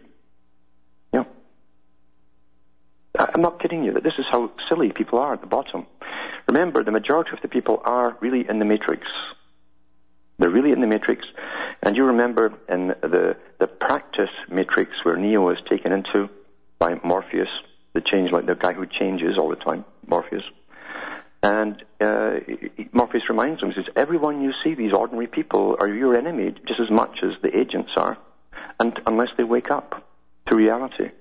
You 1.14 1.20
know, 1.20 1.28
I'm 3.18 3.42
not 3.42 3.62
kidding 3.62 3.84
you. 3.84 3.94
That 3.94 4.04
this 4.04 4.14
is 4.18 4.26
how 4.32 4.52
silly 4.70 4.92
people 4.92 5.20
are 5.20 5.34
at 5.34 5.42
the 5.42 5.48
bottom. 5.48 5.86
Remember, 6.48 6.84
the 6.84 6.92
majority 6.92 7.32
of 7.34 7.42
the 7.42 7.48
people 7.48 7.82
are 7.84 8.18
really 8.22 8.46
in 8.48 8.60
the 8.60 8.66
matrix. 8.66 9.08
They're 10.38 10.50
really 10.50 10.72
in 10.72 10.82
the 10.82 10.88
matrix. 10.88 11.26
And 11.82 11.96
you 11.96 12.06
remember 12.06 12.54
in 12.68 12.88
the, 12.88 13.38
the 13.60 13.68
practice 13.68 14.30
matrix 14.50 14.92
where 15.04 15.16
Neo 15.18 15.50
is 15.50 15.58
taken 15.70 15.92
into 15.92 16.30
by 16.78 17.00
Morpheus, 17.04 17.48
the 17.94 18.02
change, 18.02 18.32
like 18.32 18.46
the 18.46 18.56
guy 18.56 18.74
who 18.74 18.86
changes 18.86 19.38
all 19.38 19.50
the 19.50 19.56
time, 19.56 19.86
Morpheus. 20.06 20.44
And 21.42 21.84
uh, 22.02 22.40
Morpheus 22.92 23.30
reminds 23.30 23.62
him, 23.62 23.70
he 23.70 23.76
says, 23.76 23.86
everyone 23.96 24.42
you 24.42 24.52
see, 24.64 24.74
these 24.74 24.94
ordinary 24.94 25.28
people, 25.28 25.78
are 25.80 25.88
your 25.88 26.18
enemy 26.18 26.54
just 26.68 26.80
as 26.80 26.90
much 26.90 27.20
as 27.24 27.32
the 27.44 27.56
agents 27.56 27.92
are, 27.96 28.18
and 28.80 29.00
unless 29.06 29.30
they 29.38 29.44
wake 29.44 29.70
up 29.70 30.10
to 30.48 30.56
reality. 30.56 31.12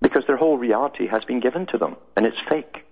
Because 0.00 0.24
their 0.26 0.36
whole 0.36 0.58
reality 0.58 1.06
has 1.06 1.24
been 1.24 1.40
given 1.40 1.66
to 1.66 1.78
them, 1.78 1.96
and 2.16 2.26
it's 2.26 2.36
fake. 2.48 2.84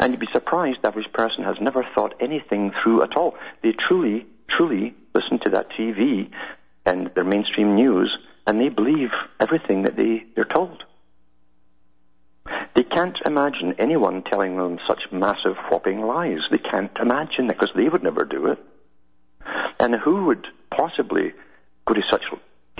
And 0.00 0.12
you'd 0.12 0.20
be 0.20 0.28
surprised 0.32 0.82
the 0.82 0.88
average 0.88 1.12
person 1.12 1.44
has 1.44 1.56
never 1.60 1.84
thought 1.94 2.14
anything 2.20 2.72
through 2.82 3.02
at 3.02 3.16
all. 3.16 3.34
They 3.62 3.72
truly, 3.72 4.26
truly 4.48 4.94
listen 5.14 5.40
to 5.44 5.50
that 5.50 5.70
TV 5.70 6.30
and 6.86 7.10
their 7.14 7.24
mainstream 7.24 7.74
news 7.74 8.16
and 8.48 8.58
they 8.58 8.70
believe 8.70 9.10
everything 9.40 9.82
that 9.82 9.96
they, 9.96 10.24
they're 10.34 10.46
told. 10.46 10.82
They 12.74 12.82
can't 12.82 13.18
imagine 13.26 13.74
anyone 13.78 14.22
telling 14.22 14.56
them 14.56 14.78
such 14.88 15.02
massive 15.12 15.56
whopping 15.70 16.00
lies. 16.00 16.38
They 16.50 16.56
can't 16.56 16.96
imagine 16.98 17.48
that 17.48 17.58
because 17.58 17.74
they 17.76 17.90
would 17.90 18.02
never 18.02 18.24
do 18.24 18.46
it. 18.46 18.58
And 19.78 19.94
who 19.96 20.24
would 20.24 20.46
possibly 20.74 21.34
go 21.86 21.92
to 21.92 22.00
such 22.08 22.22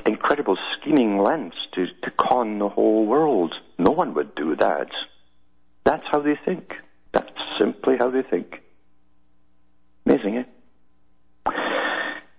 incredible 0.06 0.56
scheming 0.76 1.18
lengths 1.18 1.58
to, 1.74 1.86
to 2.02 2.10
con 2.16 2.58
the 2.58 2.68
whole 2.68 3.06
world? 3.06 3.54
No 3.78 3.90
one 3.90 4.14
would 4.14 4.34
do 4.34 4.56
that. 4.56 4.88
That's 5.84 6.04
how 6.10 6.20
they 6.20 6.38
think. 6.44 6.72
That's 7.12 7.30
simply 7.58 7.96
how 7.98 8.10
they 8.10 8.22
think. 8.22 8.62
Amazing, 10.06 10.38
eh? 10.38 11.52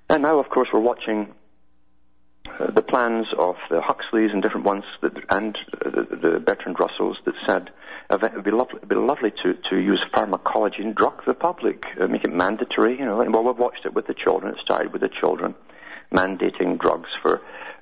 And 0.10 0.24
now, 0.24 0.40
of 0.40 0.50
course, 0.50 0.70
we're 0.74 0.80
watching 0.80 1.34
uh, 2.60 2.72
the 2.72 2.82
plans 2.82 3.28
of 3.38 3.56
the 3.70 3.82
Huxleys 3.82 4.32
and 4.34 4.42
different 4.42 4.66
ones 4.66 4.84
that, 5.02 5.14
and 5.30 5.58
uh, 5.86 5.90
the, 5.92 6.44
Bertrand 6.44 6.78
Russells 6.80 7.18
that 7.26 7.36
said 7.48 7.70
it 8.12 8.34
would 8.34 8.44
be 8.44 8.52
lovely, 8.52 8.80
be 8.88 8.96
lovely 8.96 9.32
to, 9.44 9.54
to 9.70 9.78
use 9.78 10.04
pharmacology 10.14 10.82
and 10.82 10.96
drug 10.96 11.24
the 11.28 11.34
public, 11.36 11.84
uh, 12.02 12.08
make 12.08 12.24
it 12.24 12.34
mandatory. 12.34 12.98
You 12.98 13.06
know, 13.06 13.22
and 13.22 13.34
well, 13.34 13.44
we've 13.44 13.58
watched 13.58 13.86
it 13.86 13.94
with 13.94 14.08
the 14.08 14.16
children. 14.16 14.54
It 14.54 14.60
started 14.62 14.92
with 14.92 15.02
the 15.02 15.10
children, 15.10 15.54
mandating 16.14 16.80
drugs 16.80 17.10
for 17.22 17.42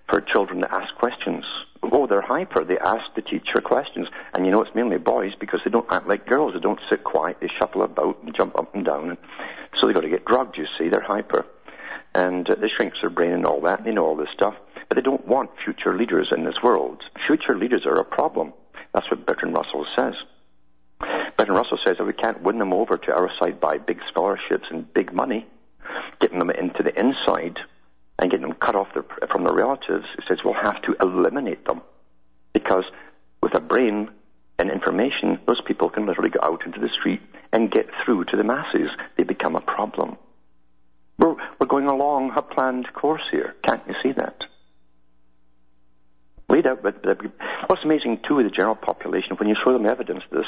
for 0.09 0.21
children 0.21 0.61
to 0.61 0.73
ask 0.73 0.93
questions. 0.95 1.43
Oh, 1.83 2.07
they're 2.07 2.21
hyper. 2.21 2.63
They 2.63 2.77
ask 2.77 3.03
the 3.15 3.21
teacher 3.21 3.61
questions. 3.63 4.07
And 4.33 4.45
you 4.45 4.51
know, 4.51 4.61
it's 4.61 4.73
mainly 4.75 4.97
boys 4.97 5.33
because 5.39 5.59
they 5.63 5.71
don't 5.71 5.91
act 5.91 6.07
like 6.07 6.25
girls. 6.25 6.53
They 6.53 6.59
don't 6.59 6.79
sit 6.89 7.03
quiet. 7.03 7.37
They 7.41 7.49
shuffle 7.59 7.83
about 7.83 8.23
and 8.23 8.35
jump 8.35 8.57
up 8.57 8.73
and 8.73 8.85
down. 8.85 9.17
So 9.79 9.85
they've 9.85 9.95
got 9.95 10.01
to 10.01 10.09
get 10.09 10.25
drugged, 10.25 10.57
you 10.57 10.65
see. 10.77 10.89
They're 10.89 11.01
hyper. 11.01 11.45
And 12.15 12.49
uh, 12.49 12.55
this 12.55 12.71
shrinks 12.77 12.97
their 13.01 13.09
brain 13.09 13.31
and 13.31 13.45
all 13.45 13.61
that. 13.61 13.79
And 13.79 13.87
They 13.87 13.91
know 13.91 14.05
all 14.05 14.15
this 14.15 14.29
stuff. 14.33 14.55
But 14.89 14.95
they 14.95 15.01
don't 15.01 15.27
want 15.27 15.51
future 15.63 15.95
leaders 15.95 16.29
in 16.35 16.45
this 16.45 16.61
world. 16.63 17.03
Future 17.25 17.57
leaders 17.57 17.85
are 17.85 17.99
a 17.99 18.05
problem. 18.05 18.53
That's 18.93 19.09
what 19.11 19.25
Bertrand 19.25 19.55
Russell 19.55 19.85
says. 19.95 20.13
Bertrand 21.37 21.59
Russell 21.59 21.79
says 21.85 21.97
that 21.97 22.05
we 22.05 22.13
can't 22.13 22.41
win 22.41 22.57
them 22.57 22.73
over 22.73 22.97
to 22.97 23.11
our 23.11 23.29
side 23.39 23.59
by 23.59 23.77
big 23.77 23.99
scholarships 24.09 24.65
and 24.71 24.91
big 24.93 25.13
money, 25.13 25.45
getting 26.21 26.39
them 26.39 26.49
into 26.49 26.81
the 26.81 26.97
inside 26.97 27.59
and 28.19 28.31
getting 28.31 28.47
them 28.47 28.57
cut 28.57 28.75
off 28.75 28.87
their, 28.93 29.05
from 29.31 29.43
their 29.43 29.53
relatives, 29.53 30.05
he 30.15 30.23
says 30.27 30.39
we'll 30.43 30.53
have 30.53 30.81
to 30.83 30.95
eliminate 31.01 31.65
them 31.65 31.81
because 32.53 32.85
with 33.41 33.55
a 33.55 33.61
brain 33.61 34.09
and 34.59 34.71
information, 34.71 35.39
those 35.45 35.61
people 35.61 35.89
can 35.89 36.05
literally 36.05 36.29
go 36.29 36.39
out 36.41 36.65
into 36.65 36.79
the 36.79 36.89
street 36.89 37.21
and 37.53 37.71
get 37.71 37.87
through 38.03 38.25
to 38.25 38.35
the 38.35 38.43
masses. 38.43 38.89
They 39.15 39.23
become 39.23 39.55
a 39.55 39.61
problem. 39.61 40.17
We're, 41.19 41.35
we're 41.59 41.67
going 41.67 41.87
along 41.87 42.33
a 42.35 42.41
planned 42.41 42.91
course 42.93 43.21
here. 43.31 43.55
Can't 43.63 43.83
you 43.87 43.95
see 44.01 44.11
that? 44.13 44.41
Laid 46.49 46.65
out, 46.65 46.81
but 46.81 47.05
what's 47.67 47.83
amazing 47.83 48.21
too 48.27 48.35
with 48.35 48.45
the 48.45 48.51
general 48.51 48.75
population, 48.75 49.35
when 49.37 49.49
you 49.49 49.55
show 49.63 49.73
them 49.73 49.85
evidence 49.85 50.23
of 50.31 50.37
this, 50.37 50.47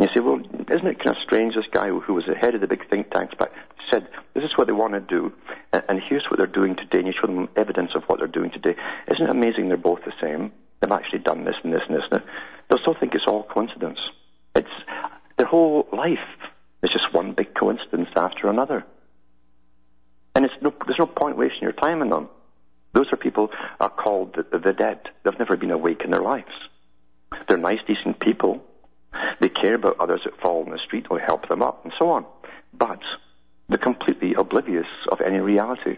and 0.00 0.08
you 0.08 0.14
say, 0.14 0.24
well, 0.24 0.40
isn't 0.40 0.86
it 0.86 0.98
kind 0.98 1.14
of 1.14 1.22
strange 1.22 1.54
this 1.54 1.66
guy 1.70 1.88
who, 1.88 2.14
was 2.14 2.24
the 2.26 2.34
head 2.34 2.54
of 2.54 2.62
the 2.62 2.66
big 2.66 2.88
think 2.88 3.10
tanks 3.10 3.34
but 3.38 3.52
said, 3.92 4.08
this 4.32 4.42
is 4.42 4.56
what 4.56 4.66
they 4.66 4.72
want 4.72 4.94
to 4.94 5.00
do, 5.00 5.30
and, 5.74 5.82
and 5.90 6.00
here's 6.08 6.24
what 6.30 6.38
they're 6.38 6.46
doing 6.46 6.74
today, 6.74 6.98
and 6.98 7.06
you 7.06 7.12
show 7.12 7.26
them 7.26 7.50
evidence 7.54 7.90
of 7.94 8.04
what 8.04 8.18
they're 8.18 8.26
doing 8.26 8.50
today. 8.50 8.74
Isn't 9.12 9.26
it 9.26 9.30
amazing 9.30 9.68
they're 9.68 9.76
both 9.76 10.00
the 10.06 10.12
same? 10.18 10.52
They've 10.80 10.90
actually 10.90 11.18
done 11.18 11.44
this 11.44 11.56
and 11.62 11.74
this 11.74 11.82
and 11.86 11.96
this. 11.96 12.04
And 12.10 12.22
they'll 12.68 12.78
still 12.80 12.94
think 12.98 13.14
it's 13.14 13.26
all 13.26 13.42
coincidence. 13.42 13.98
It's 14.56 14.70
their 15.36 15.46
whole 15.46 15.86
life 15.92 16.18
is 16.82 16.90
just 16.90 17.12
one 17.12 17.34
big 17.34 17.54
coincidence 17.54 18.08
after 18.16 18.48
another. 18.48 18.86
And 20.34 20.46
it's 20.46 20.54
no, 20.62 20.72
there's 20.86 20.98
no 20.98 21.06
point 21.06 21.36
wasting 21.36 21.60
your 21.60 21.72
time 21.72 22.00
on 22.00 22.08
them. 22.08 22.28
Those 22.94 23.12
are 23.12 23.16
people 23.16 23.50
are 23.78 23.90
called 23.90 24.34
the, 24.34 24.58
the 24.58 24.72
dead. 24.72 25.10
They've 25.24 25.38
never 25.38 25.58
been 25.58 25.70
awake 25.70 26.02
in 26.04 26.10
their 26.10 26.22
lives. 26.22 26.52
They're 27.48 27.58
nice, 27.58 27.80
decent 27.86 28.18
people. 28.18 28.64
They 29.40 29.48
care 29.48 29.74
about 29.74 29.98
others 29.98 30.20
that 30.24 30.40
fall 30.40 30.64
in 30.64 30.70
the 30.70 30.78
street 30.78 31.06
or 31.10 31.18
help 31.18 31.48
them 31.48 31.62
up 31.62 31.84
and 31.84 31.92
so 31.98 32.10
on. 32.10 32.24
But 32.72 33.00
they're 33.68 33.78
completely 33.78 34.34
oblivious 34.34 34.86
of 35.10 35.20
any 35.20 35.38
reality. 35.38 35.96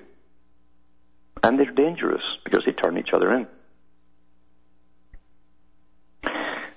And 1.42 1.58
they're 1.58 1.70
dangerous 1.72 2.22
because 2.44 2.62
they 2.64 2.72
turn 2.72 2.98
each 2.98 3.10
other 3.12 3.32
in. 3.34 3.46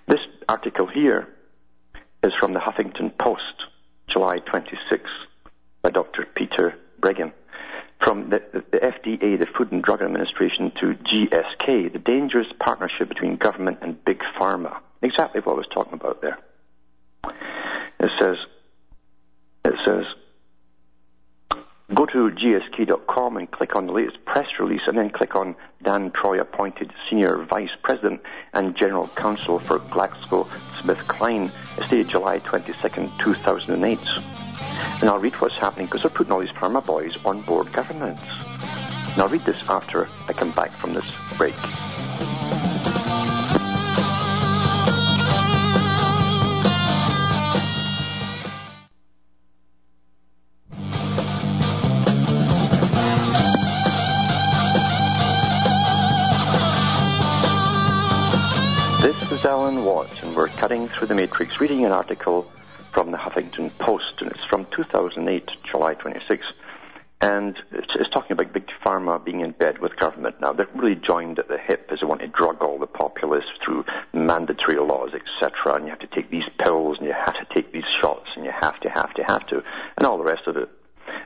This 0.08 0.22
article 0.50 0.88
here 0.88 1.28
is 2.24 2.34
from 2.40 2.54
the 2.54 2.60
Huffington 2.60 3.18
Post, 3.18 3.66
July 4.08 4.40
26, 4.40 5.04
by 5.82 5.90
Dr. 5.92 6.26
Peter 6.36 6.76
Breggin. 7.00 7.32
From 8.06 8.30
the, 8.30 8.40
the, 8.54 8.78
FDA, 8.78 9.40
the 9.40 9.48
Food 9.58 9.72
and 9.72 9.82
Drug 9.84 10.04
Administration, 10.04 10.72
to 10.80 10.94
GSK, 10.94 11.92
the 11.92 11.98
dangerous 11.98 12.46
partnership 12.60 13.10
between 13.10 13.36
government 13.36 13.80
and 13.82 14.02
big 14.06 14.22
pharma. 14.40 14.78
Exactly 15.02 15.42
what 15.42 15.54
I 15.54 15.56
was 15.56 15.68
talking 15.74 15.94
about 15.94 16.22
there. 16.22 16.38
It 18.00 18.12
says, 18.20 18.38
it 19.66 19.74
says, 19.84 20.06
Go 21.96 22.06
to 22.06 22.30
gsk.com 22.30 23.38
and 23.38 23.50
click 23.50 23.76
on 23.76 23.88
the 23.88 23.94
latest 23.94 24.24
press 24.26 24.48
release 24.60 24.82
and 24.86 24.98
then 24.98 25.10
click 25.10 25.36
on 25.36 25.56
Dan 25.82 26.12
Troy 26.12 26.40
appointed 26.40 26.92
Senior 27.10 27.44
Vice 27.50 27.76
President 27.82 28.22
and 28.54 28.78
General 28.78 29.08
Counsel 29.16 29.60
for 29.60 29.80
GlaxoSmithKline, 29.80 31.52
dated 31.90 32.10
July 32.10 32.40
22nd, 32.40 33.24
2008. 33.24 34.45
And 34.60 35.10
I'll 35.10 35.20
read 35.20 35.36
what's 35.42 35.58
happening 35.58 35.88
because 35.88 36.02
they're 36.02 36.10
putting 36.10 36.32
all 36.32 36.40
these 36.40 36.50
pharma 36.50 36.86
boys 36.86 37.16
on 37.26 37.42
board 37.42 37.72
governments. 37.74 38.24
And 38.24 39.22
I'll 39.22 39.30
read 39.30 39.46
this 39.46 39.62
after 39.68 40.10
I 40.28 40.34
come 40.34 40.52
back 40.52 40.78
from 40.80 40.94
this 40.94 41.06
break. 41.38 41.56
This 59.02 59.32
is 59.32 59.46
Alan 59.46 59.86
Watts, 59.86 60.20
and 60.22 60.36
we're 60.36 60.48
cutting 60.50 60.88
through 60.90 61.08
the 61.08 61.16
matrix, 61.16 61.60
reading 61.60 61.86
an 61.86 61.92
article 61.92 62.52
from 62.96 63.12
the 63.12 63.18
Huffington 63.18 63.78
Post, 63.78 64.22
and 64.22 64.32
it's 64.32 64.44
from 64.50 64.66
2008, 64.76 65.52
July 65.70 65.96
26. 65.96 66.46
And 67.22 67.58
it's, 67.74 67.92
it's, 68.00 68.10
talking 68.14 68.32
about 68.32 68.54
big 68.54 68.68
pharma 68.86 69.24
being 69.24 69.42
in 69.42 69.52
bed 69.52 69.80
with 69.80 69.98
government 69.98 70.40
now. 70.40 70.54
They're 70.54 70.70
really 70.74 70.96
joined 70.96 71.38
at 71.38 71.50
the 71.50 71.58
hip 71.58 71.90
as 71.92 72.00
they 72.00 72.08
want 72.08 72.22
to 72.22 72.28
drug 72.28 72.62
all 72.62 72.80
the 72.80 72.88
populace 72.88 73.44
through 73.64 73.84
mandatory 74.14 74.78
laws, 74.78 75.10
etc. 75.14 75.76
And 75.76 75.84
you 75.86 75.90
have 75.90 76.00
to 76.00 76.08
take 76.08 76.32
these 76.32 76.48
pills, 76.58 76.98
and 76.98 77.08
you 77.08 77.14
have 77.14 77.34
to 77.34 77.46
take 77.54 77.74
these 77.74 77.84
shots, 78.02 78.30
and 78.38 78.46
you 78.46 78.52
have 78.52 78.80
to, 78.80 78.90
have 78.90 79.14
to, 79.16 79.24
have 79.24 79.46
to, 79.48 79.62
and 79.98 80.08
all 80.08 80.18
the 80.18 80.24
rest 80.24 80.48
of 80.48 80.56
it. 80.56 80.70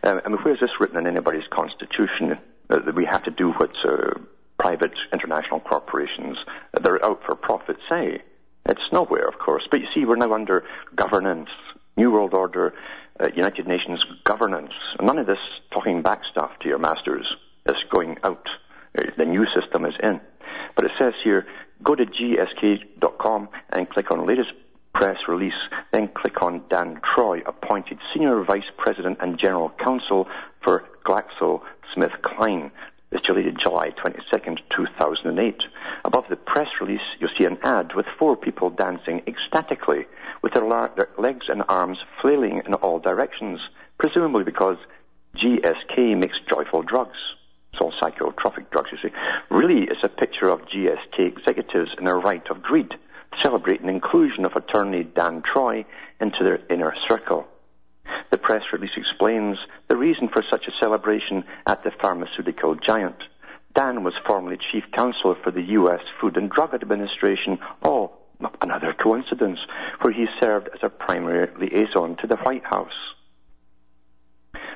Um, 0.03 0.21
I 0.25 0.29
mean, 0.29 0.39
where's 0.41 0.60
this 0.60 0.71
written 0.79 0.97
in 0.97 1.05
anybody's 1.05 1.47
constitution 1.51 2.39
uh, 2.71 2.79
that 2.79 2.95
we 2.95 3.05
have 3.05 3.23
to 3.25 3.32
do 3.32 3.51
what 3.51 3.71
uh, 3.88 4.19
private 4.58 4.93
international 5.13 5.60
corporations 5.60 6.38
that 6.73 6.88
are 6.88 7.03
out 7.05 7.21
for 7.25 7.36
profit 7.36 7.77
say. 7.88 8.21
It's 8.69 8.91
nowhere, 8.91 9.27
of 9.27 9.39
course. 9.39 9.67
But 9.69 9.79
you 9.79 9.88
see, 9.93 10.05
we're 10.05 10.15
now 10.15 10.34
under 10.34 10.63
governance, 10.95 11.49
New 11.97 12.12
World 12.12 12.34
Order, 12.34 12.73
uh, 13.19 13.29
United 13.36 13.67
Nations 13.67 14.03
governance. 14.23 14.73
None 15.01 15.17
of 15.17 15.25
this 15.25 15.39
talking 15.71 16.01
back 16.01 16.21
stuff 16.32 16.51
to 16.62 16.69
your 16.69 16.77
masters 16.77 17.25
is 17.67 17.75
going 17.89 18.17
out. 18.23 18.47
Uh, 18.97 19.03
the 19.17 19.25
new 19.25 19.45
system 19.60 19.86
is 19.86 19.95
in. 20.03 20.21
But 20.75 20.86
it 20.86 20.91
says 20.99 21.13
here, 21.23 21.47
go 21.84 21.95
to 21.95 22.05
gsk.com 22.05 23.49
and 23.71 23.89
click 23.89 24.12
on 24.12 24.27
latest 24.27 24.51
press 24.93 25.17
release, 25.27 25.53
then 25.91 26.10
click 26.10 26.41
on 26.41 26.63
Dan 26.69 26.99
Troy, 27.15 27.41
appointed 27.45 27.97
Senior 28.13 28.43
Vice 28.43 28.69
President 28.77 29.17
and 29.21 29.39
General 29.39 29.71
Counsel 29.84 30.27
for 30.63 30.84
GlaxoSmithKline. 31.05 32.71
It's 33.12 33.25
dated 33.25 33.58
July 33.60 33.89
22nd, 33.89 34.60
2008. 34.75 35.63
Above 36.05 36.25
the 36.29 36.36
press 36.36 36.67
release, 36.79 37.01
you'll 37.19 37.32
see 37.38 37.45
an 37.45 37.58
ad 37.63 37.95
with 37.95 38.05
four 38.19 38.38
people 38.38 38.69
dancing 38.69 39.23
ecstatically 39.25 40.05
with 40.43 40.53
their, 40.53 40.65
la- 40.65 40.93
their 40.93 41.10
legs 41.17 41.47
and 41.49 41.63
arms 41.67 41.97
flailing 42.21 42.62
in 42.67 42.75
all 42.75 42.99
directions, 42.99 43.60
presumably 43.97 44.43
because 44.43 44.77
GSK 45.36 46.19
makes 46.19 46.38
joyful 46.47 46.84
drugs. 46.84 47.17
It's 47.73 47.82
all 47.82 47.93
psychotropic 47.99 48.69
drugs, 48.69 48.89
you 48.91 48.99
see. 49.01 49.15
Really, 49.49 49.86
it's 49.89 50.03
a 50.03 50.10
picture 50.10 50.49
of 50.49 50.62
GSK 50.67 51.19
executives 51.19 51.89
in 51.99 52.08
a 52.08 52.13
rite 52.13 52.51
of 52.51 52.62
greed, 52.62 52.93
celebrating 53.41 53.89
inclusion 53.89 54.45
of 54.45 54.55
attorney 54.55 55.03
Dan 55.03 55.41
Troy 55.41 55.84
into 56.21 56.43
their 56.43 56.60
inner 56.69 56.93
circle. 57.08 57.47
The 58.32 58.38
press 58.38 58.63
release 58.71 58.91
explains 58.95 59.58
the 59.88 59.97
reason 59.97 60.29
for 60.29 60.43
such 60.49 60.67
a 60.67 60.71
celebration 60.79 61.43
at 61.65 61.84
the 61.84 61.91
pharmaceutical 61.91 62.75
giant. 62.75 63.15
Dan 63.75 64.03
was 64.03 64.13
formerly 64.25 64.58
chief 64.71 64.84
counsel 64.93 65.36
for 65.43 65.51
the 65.51 65.62
U.S. 65.62 66.01
Food 66.19 66.38
and 66.38 66.49
Drug 66.49 66.73
Administration. 66.73 67.60
Oh, 67.84 68.12
another 68.62 68.93
coincidence, 68.93 69.60
where 70.01 70.13
he 70.13 70.25
served 70.39 70.69
as 70.73 70.79
a 70.82 70.89
primary 70.89 71.49
liaison 71.58 72.17
to 72.17 72.27
the 72.27 72.38
White 72.38 72.65
House. 72.65 72.93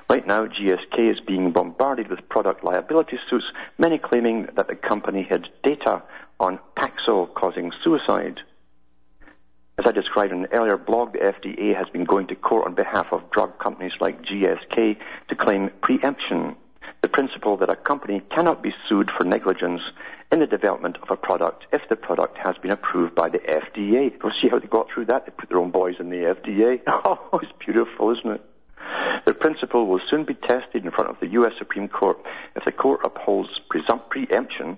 Right 0.10 0.28
now, 0.28 0.46
GSK 0.46 1.12
is 1.12 1.20
being 1.26 1.52
bombarded 1.52 2.10
with 2.10 2.28
product 2.30 2.64
liability 2.64 3.18
suits, 3.30 3.46
many 3.78 3.98
claiming 3.98 4.48
that 4.56 4.68
the 4.68 4.76
company 4.76 5.26
had 5.28 5.48
data 5.64 6.04
on 6.40 6.60
Paxil 6.78 7.34
causing 7.34 7.72
suicide. 7.84 8.40
As 9.80 9.88
I 9.88 9.92
described 9.92 10.32
in 10.32 10.46
an 10.46 10.48
earlier 10.52 10.78
blog, 10.78 11.14
the 11.14 11.20
FDA 11.20 11.76
has 11.76 11.90
been 11.90 12.04
going 12.04 12.28
to 12.28 12.36
court 12.36 12.68
on 12.68 12.76
behalf 12.76 13.08
of 13.12 13.32
drug 13.32 13.58
companies 14.48 14.98
to 15.30 15.36
claim 15.36 15.70
preemption, 15.82 16.56
the 17.02 17.08
principle 17.08 17.58
that 17.58 17.70
a 17.70 17.76
company 17.76 18.22
cannot 18.34 18.64
be 18.64 18.72
sued 18.88 19.10
for 19.18 19.26
negligence 19.26 19.82
in 20.32 20.40
the 20.40 20.48
development 20.48 20.98
of 21.02 21.10
a 21.12 21.16
product 21.16 21.66
if 21.72 21.82
the 21.90 21.96
product 21.96 22.38
has 22.44 22.56
been 22.62 22.72
approved 22.72 23.14
by 23.16 23.30
the 23.30 23.40
FDA. 23.40 24.12
We'll 24.24 24.34
see 24.42 24.50
how 24.50 24.60
they 24.60 24.68
got 24.68 24.88
through 24.94 25.06
that. 25.06 25.26
They 25.26 25.32
put 25.32 25.50
their 25.50 25.60
own 25.60 25.72
boys 25.72 25.96
in 26.00 26.10
the 26.10 26.36
FDA. 26.36 26.82
Oh, 26.88 27.40
it's 27.42 27.52
beautiful, 27.64 28.12
isn't 28.18 28.32
it? 28.32 28.42
The 29.26 29.34
principle 29.34 29.88
will 29.88 30.02
soon 30.10 30.26
be 30.26 30.34
tested 30.34 30.84
in 30.84 30.92
front 30.92 31.10
of 31.10 31.20
the 31.20 31.28
U.S. 31.28 31.54
Supreme 31.58 31.88
Court. 31.88 32.18
If 32.56 32.66
the 32.66 32.72
court 32.72 33.02
upholds 33.06 33.50
preemption, 33.70 34.72
it 34.72 34.78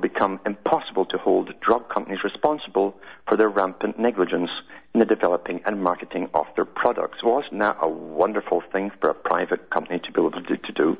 become 0.00 0.40
impossible 0.44 1.04
to 1.06 1.18
hold 1.18 1.52
drug 1.60 1.88
companies 1.88 2.24
responsible 2.24 2.96
for 3.28 3.36
their 3.36 3.48
rampant 3.48 3.98
negligence 3.98 4.50
in 4.94 5.00
the 5.00 5.06
developing 5.06 5.60
and 5.66 5.82
marketing 5.82 6.28
of 6.34 6.46
their 6.56 6.64
products. 6.64 7.18
Wasn't 7.22 7.60
that 7.60 7.76
a 7.80 7.88
wonderful 7.88 8.62
thing 8.72 8.90
for 9.00 9.10
a 9.10 9.14
private 9.14 9.70
company 9.70 10.00
to 10.00 10.12
be 10.12 10.20
able 10.20 10.32
to 10.32 10.72
do? 10.72 10.98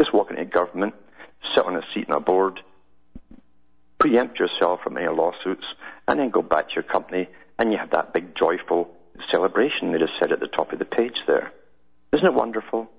Just 0.00 0.12
walk 0.12 0.30
into 0.30 0.44
government, 0.44 0.94
sit 1.54 1.64
on 1.64 1.76
a 1.76 1.82
seat 1.94 2.10
on 2.10 2.16
a 2.16 2.20
board, 2.20 2.60
preempt 3.98 4.38
yourself 4.38 4.80
from 4.82 4.96
any 4.96 5.08
lawsuits, 5.08 5.64
and 6.08 6.18
then 6.18 6.30
go 6.30 6.42
back 6.42 6.68
to 6.68 6.74
your 6.74 6.82
company, 6.82 7.28
and 7.58 7.70
you 7.70 7.78
have 7.78 7.90
that 7.90 8.12
big 8.12 8.34
joyful 8.34 8.90
celebration 9.30 9.92
that 9.92 10.02
is 10.02 10.08
said 10.18 10.32
at 10.32 10.40
the 10.40 10.48
top 10.48 10.72
of 10.72 10.78
the 10.78 10.84
page 10.84 11.16
there. 11.26 11.52
Isn't 12.12 12.26
it 12.26 12.34
wonderful? 12.34 12.90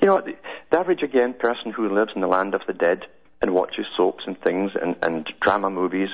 You 0.00 0.08
know, 0.08 0.22
the 0.70 0.78
average, 0.78 1.02
again, 1.02 1.34
person 1.34 1.72
who 1.72 1.92
lives 1.92 2.12
in 2.14 2.20
the 2.20 2.28
land 2.28 2.54
of 2.54 2.62
the 2.66 2.72
dead 2.72 3.06
and 3.40 3.54
watches 3.54 3.86
soaps 3.96 4.24
and 4.26 4.40
things 4.40 4.72
and, 4.80 4.96
and 5.02 5.28
drama 5.40 5.70
movies 5.70 6.08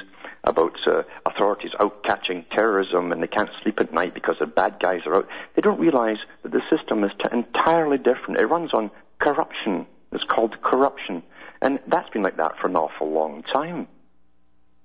about 0.45 0.77
uh, 0.87 1.03
authorities 1.25 1.71
out 1.81 2.03
catching 2.03 2.45
terrorism 2.55 3.13
and 3.13 3.23
they 3.23 3.27
can't 3.27 3.49
sleep 3.63 3.81
at 3.81 3.93
night 3.93 4.15
because 4.15 4.37
the 4.39 4.47
bad 4.47 4.79
guys 4.79 5.01
are 5.07 5.17
out. 5.17 5.29
They 5.55 5.63
don't 5.63 5.81
realize 5.81 6.19
that 6.43 6.53
the 6.53 6.61
system 6.71 7.03
is 7.03 7.11
t- 7.19 7.31
entirely 7.33 7.97
different. 7.97 8.41
It 8.41 8.47
runs 8.47 8.75
on 8.75 8.91
corruption. 9.19 9.87
It's 10.13 10.25
called 10.25 10.61
corruption. 10.63 11.23
And 11.63 11.81
that's 11.87 12.11
been 12.11 12.23
like 12.23 12.37
that 12.37 12.59
for 12.61 12.69
an 12.69 12.77
awful 12.77 13.11
long 13.11 13.43
time. 13.55 13.89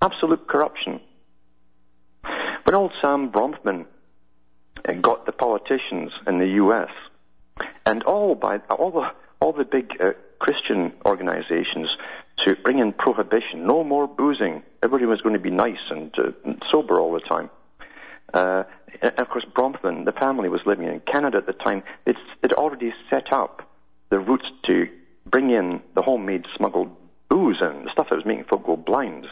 Absolute 0.01 0.47
corruption. 0.47 1.01
When 2.63 2.75
old 2.75 2.93
Sam 3.01 3.31
Bronfman 3.31 3.85
uh, 4.87 4.93
got 4.93 5.25
the 5.25 5.33
politicians 5.33 6.11
in 6.25 6.39
the 6.39 6.47
U.S. 6.63 6.89
and 7.85 8.03
all 8.03 8.35
by 8.35 8.59
all 8.69 8.91
the 8.91 9.07
all 9.41 9.53
the 9.53 9.65
big 9.65 9.91
uh, 9.99 10.11
Christian 10.39 10.93
organizations 11.05 11.89
to 12.45 12.55
bring 12.55 12.79
in 12.79 12.93
prohibition, 12.93 13.65
no 13.65 13.83
more 13.83 14.07
boozing. 14.07 14.63
Everybody 14.83 15.05
was 15.05 15.21
going 15.21 15.33
to 15.33 15.39
be 15.39 15.51
nice 15.51 15.77
and, 15.89 16.13
uh, 16.17 16.53
sober 16.71 16.99
all 16.99 17.13
the 17.13 17.19
time. 17.19 17.49
Uh, 18.33 18.63
of 19.01 19.29
course, 19.29 19.45
Bronfman, 19.55 20.05
the 20.05 20.11
family 20.11 20.49
was 20.49 20.61
living 20.65 20.87
in 20.87 20.99
Canada 21.01 21.37
at 21.37 21.45
the 21.45 21.53
time. 21.53 21.83
It's, 22.05 22.19
it 22.43 22.53
already 22.53 22.93
set 23.09 23.31
up 23.31 23.69
the 24.09 24.19
routes 24.19 24.45
to 24.67 24.87
bring 25.25 25.51
in 25.51 25.81
the 25.95 26.01
homemade 26.01 26.45
smuggled 26.55 26.95
booze 27.29 27.57
and 27.61 27.85
the 27.85 27.91
stuff 27.91 28.09
that 28.09 28.15
was 28.15 28.25
making 28.25 28.45
folk 28.45 28.65
go 28.65 28.75
blind. 28.75 29.27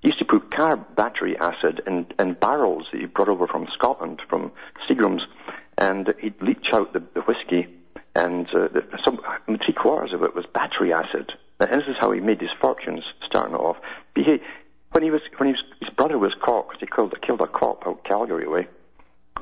He 0.00 0.08
used 0.08 0.18
to 0.20 0.24
put 0.24 0.54
car 0.54 0.76
battery 0.76 1.36
acid 1.38 1.82
in, 1.86 2.06
in 2.18 2.34
barrels 2.34 2.86
that 2.92 3.00
he 3.00 3.06
brought 3.06 3.28
over 3.28 3.46
from 3.46 3.66
Scotland, 3.74 4.22
from 4.28 4.52
Seagram's, 4.88 5.22
and 5.76 6.14
he'd 6.20 6.40
leach 6.40 6.66
out 6.72 6.92
the, 6.92 7.02
the 7.14 7.20
whiskey, 7.22 7.66
and 8.14 8.46
uh, 8.48 8.68
the, 8.68 8.84
some, 9.04 9.20
three 9.46 9.74
quarters 9.74 10.12
of 10.12 10.22
it 10.22 10.34
was 10.34 10.44
battery 10.54 10.92
acid. 10.92 11.32
And 11.60 11.70
this 11.70 11.88
is 11.88 11.96
how 12.00 12.12
he 12.12 12.20
made 12.20 12.40
his 12.40 12.50
fortunes 12.60 13.02
starting 13.26 13.56
off. 13.56 13.76
He, 14.14 14.38
when 14.92 15.02
he 15.02 15.10
was, 15.10 15.20
when 15.38 15.48
he 15.48 15.52
was, 15.52 15.62
his 15.80 15.90
brother 15.90 16.18
was 16.18 16.34
caught 16.40 16.68
because 16.68 16.80
he 16.80 16.86
killed, 16.86 17.14
killed 17.20 17.40
a 17.40 17.46
cop 17.46 17.86
out 17.86 18.04
Calgary 18.04 18.46
way, 18.46 18.68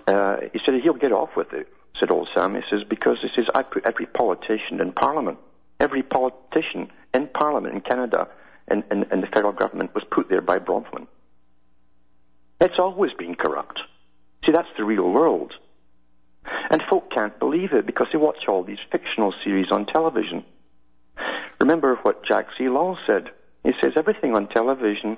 uh, 0.07 0.37
he 0.53 0.61
said 0.65 0.75
he'll 0.83 0.95
get 0.95 1.13
off 1.13 1.31
with 1.37 1.53
it, 1.53 1.69
said 1.99 2.11
old 2.11 2.29
Sam. 2.35 2.55
He 2.55 2.63
says, 2.71 2.81
because 2.89 3.19
he 3.21 3.29
says, 3.37 3.47
I 3.55 3.63
put 3.63 3.87
every 3.87 4.07
politician 4.07 4.81
in 4.81 4.93
Parliament. 4.93 5.39
Every 5.79 6.03
politician 6.03 6.91
in 7.13 7.29
Parliament 7.29 7.75
in 7.75 7.81
Canada 7.83 8.29
and, 8.69 8.83
and, 8.91 9.07
and 9.11 9.23
the 9.23 9.27
federal 9.29 9.53
government 9.53 9.95
was 9.95 10.05
put 10.11 10.29
there 10.29 10.41
by 10.41 10.59
Bronfman. 10.59 11.07
It's 12.61 12.79
always 12.79 13.13
been 13.19 13.35
corrupt. 13.35 13.81
See, 14.45 14.53
that's 14.53 14.69
the 14.79 14.85
real 14.85 15.11
world. 15.11 15.53
And 16.71 16.83
folk 16.89 17.11
can't 17.11 17.39
believe 17.39 17.73
it 17.73 17.87
because 17.87 18.07
they 18.13 18.19
watch 18.19 18.49
all 18.49 18.65
these 18.65 18.79
fictional 18.91 19.35
series 19.45 19.71
on 19.71 19.87
television. 19.87 20.45
Remember 21.61 21.97
what 22.03 22.25
Jack 22.25 22.47
C. 22.57 22.69
Law 22.69 22.97
said. 23.07 23.31
He 23.65 23.73
says 23.83 23.93
everything 23.97 24.37
on 24.37 24.49
television 24.49 25.17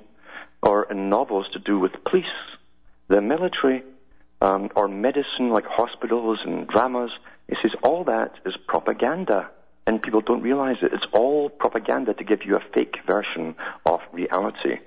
or 0.61 0.83
in 0.91 1.09
novels 1.09 1.47
to 1.53 1.59
do 1.59 1.79
with 1.79 1.91
police, 2.03 2.25
the 3.07 3.21
military, 3.21 3.83
um, 4.41 4.69
or 4.75 4.87
medicine 4.87 5.49
like 5.49 5.65
hospitals 5.65 6.39
and 6.43 6.67
dramas, 6.67 7.11
he 7.47 7.55
says 7.61 7.71
all 7.83 8.03
that 8.05 8.33
is 8.45 8.55
propaganda. 8.67 9.49
And 9.85 10.01
people 10.01 10.21
don't 10.21 10.41
realize 10.41 10.77
it. 10.81 10.93
It's 10.93 11.05
all 11.13 11.49
propaganda 11.49 12.13
to 12.13 12.23
give 12.23 12.45
you 12.45 12.55
a 12.55 12.63
fake 12.73 12.97
version 13.07 13.55
of 13.85 14.01
reality. 14.11 14.79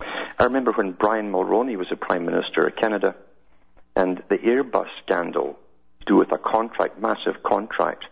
I 0.00 0.44
remember 0.44 0.72
when 0.72 0.92
Brian 0.92 1.30
Mulroney 1.30 1.76
was 1.76 1.88
the 1.90 1.96
Prime 1.96 2.24
Minister 2.24 2.66
of 2.66 2.76
Canada 2.76 3.14
and 3.94 4.22
the 4.28 4.38
Airbus 4.38 4.88
scandal 5.04 5.58
to 6.00 6.06
do 6.06 6.16
with 6.16 6.32
a 6.32 6.38
contract, 6.38 7.00
massive 7.00 7.42
contract, 7.44 8.04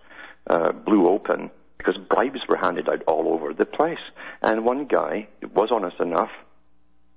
uh, 0.49 0.73
blew 0.73 1.09
open 1.09 1.51
because 1.79 1.97
bribes 1.97 2.41
were 2.49 2.57
handed 2.57 2.89
out 2.89 3.03
all 3.07 3.29
over 3.29 3.53
the 3.53 3.67
place. 3.67 3.99
And 4.43 4.65
one 4.65 4.87
guy 4.87 5.29
was 5.55 5.71
honest 5.71 6.01
enough, 6.01 6.31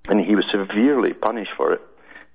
and 0.07 0.19
he 0.23 0.35
was 0.35 0.45
severely 0.51 1.13
punished 1.13 1.51
for 1.55 1.73
it. 1.73 1.81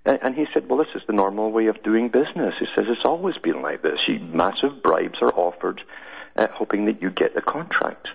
And 0.07 0.35
he 0.35 0.45
said, 0.53 0.69
well, 0.69 0.79
this 0.79 0.95
is 0.95 1.03
the 1.07 1.15
normal 1.15 1.51
way 1.51 1.67
of 1.69 1.83
doing 1.83 2.11
business. 2.11 2.55
He 2.59 2.67
says, 2.77 2.85
it's 2.89 3.07
always 3.07 3.39
been 3.39 3.63
like 3.63 3.81
this. 3.81 3.99
You, 4.07 4.21
massive 4.21 4.83
bribes 4.83 5.19
are 5.23 5.33
offered, 5.33 5.81
uh, 6.37 6.49
hoping 6.53 6.85
that 6.87 7.01
you 7.01 7.11
get 7.11 7.35
the 7.35 7.41
contract. 7.41 8.09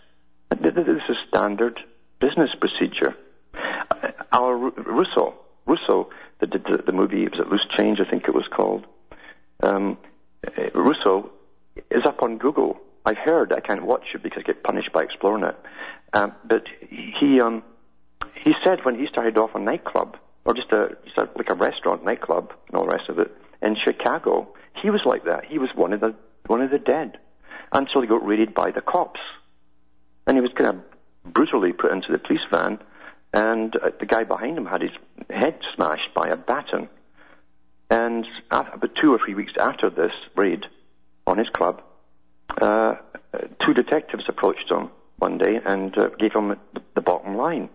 This 0.62 0.76
is 0.76 1.17
standard 1.30 1.80
business 2.19 2.52
procedure. 2.60 3.15
Uh, 3.56 4.12
Aaron 4.34 4.72
Russo, 4.78 5.34
Russo, 5.65 6.10
that 6.39 6.52
did 6.52 6.63
the, 6.65 6.84
the 6.86 6.91
movie, 6.91 7.24
was 7.28 7.39
it 7.39 7.50
Loose 7.50 7.65
Change, 7.76 8.00
I 8.00 8.10
think 8.10 8.28
it 8.28 8.36
was 8.36 8.48
called. 8.56 8.86
Um, 9.62 9.98
uh, 10.45 10.69
Russo 10.76 11.32
is 11.89 12.06
up 12.06 12.22
on 12.22 12.38
Google 12.38 12.80
I've 13.06 13.18
heard 13.18 13.54
I 13.54 13.60
can't 13.60 13.84
watch 13.84 14.06
it 14.14 14.24
because 14.24 14.44
I 14.44 14.48
get 14.48 14.64
punished 14.64 14.92
by 14.92 15.06
Xplornet. 15.06 15.56
Um, 16.14 16.34
but 16.44 16.64
he 16.90 17.40
um, 17.40 17.64
he 18.44 18.54
said 18.64 18.80
when 18.84 18.98
he 18.98 19.08
started 19.08 19.38
off 19.38 19.52
a 19.56 19.60
nightclub 19.60 20.18
or 20.46 20.54
just 20.54 20.72
a, 20.72 20.98
just 21.06 21.18
a 21.18 21.30
like 21.36 21.50
a 21.50 21.56
restaurant 21.56 22.04
nightclub 22.04 22.54
and 22.68 22.78
all 22.78 22.86
the 22.86 22.92
rest 22.96 23.10
of 23.10 23.20
it 23.20 23.32
in 23.62 23.76
Chicago, 23.76 24.48
he 24.82 24.90
was 24.90 25.02
like 25.06 25.26
that. 25.26 25.46
He 25.46 25.60
was 25.60 25.70
one 25.76 25.94
of 25.94 26.00
the 26.00 26.16
one 26.48 26.62
of 26.62 26.72
the 26.72 26.80
dead 26.80 27.18
until 27.72 28.02
he 28.02 28.08
got 28.08 28.26
raided 28.26 28.54
by 28.54 28.72
the 28.72 28.82
cops, 28.82 29.20
and 30.28 30.36
he 30.36 30.42
was 30.42 30.52
kind 30.56 30.78
of 30.78 31.34
brutally 31.34 31.74
put 31.74 31.92
into 31.92 32.12
the 32.12 32.20
police 32.20 32.42
van, 32.52 32.80
and 33.34 33.76
uh, 33.76 33.92
the 34.00 34.06
guy 34.06 34.24
behind 34.24 34.58
him 34.58 34.66
had 34.66 34.82
his 34.82 34.92
head 35.30 35.60
smashed 35.76 36.14
by 36.16 36.30
a 36.30 36.38
baton. 36.38 36.90
And 37.92 38.26
about 38.52 38.96
two 39.02 39.14
or 39.14 39.20
three 39.24 39.34
weeks 39.34 39.54
after 39.60 39.90
this 39.90 40.12
raid 40.36 40.66
on 41.26 41.38
his 41.40 41.50
club, 41.50 41.82
uh, 42.62 42.96
two 43.66 43.74
detectives 43.74 44.26
approached 44.28 44.70
him 44.70 44.90
one 45.18 45.38
day 45.38 45.60
and 45.66 45.98
uh, 45.98 46.10
gave 46.18 46.34
him 46.34 46.56
the, 46.96 47.02
bottom 47.02 47.36
line. 47.36 47.70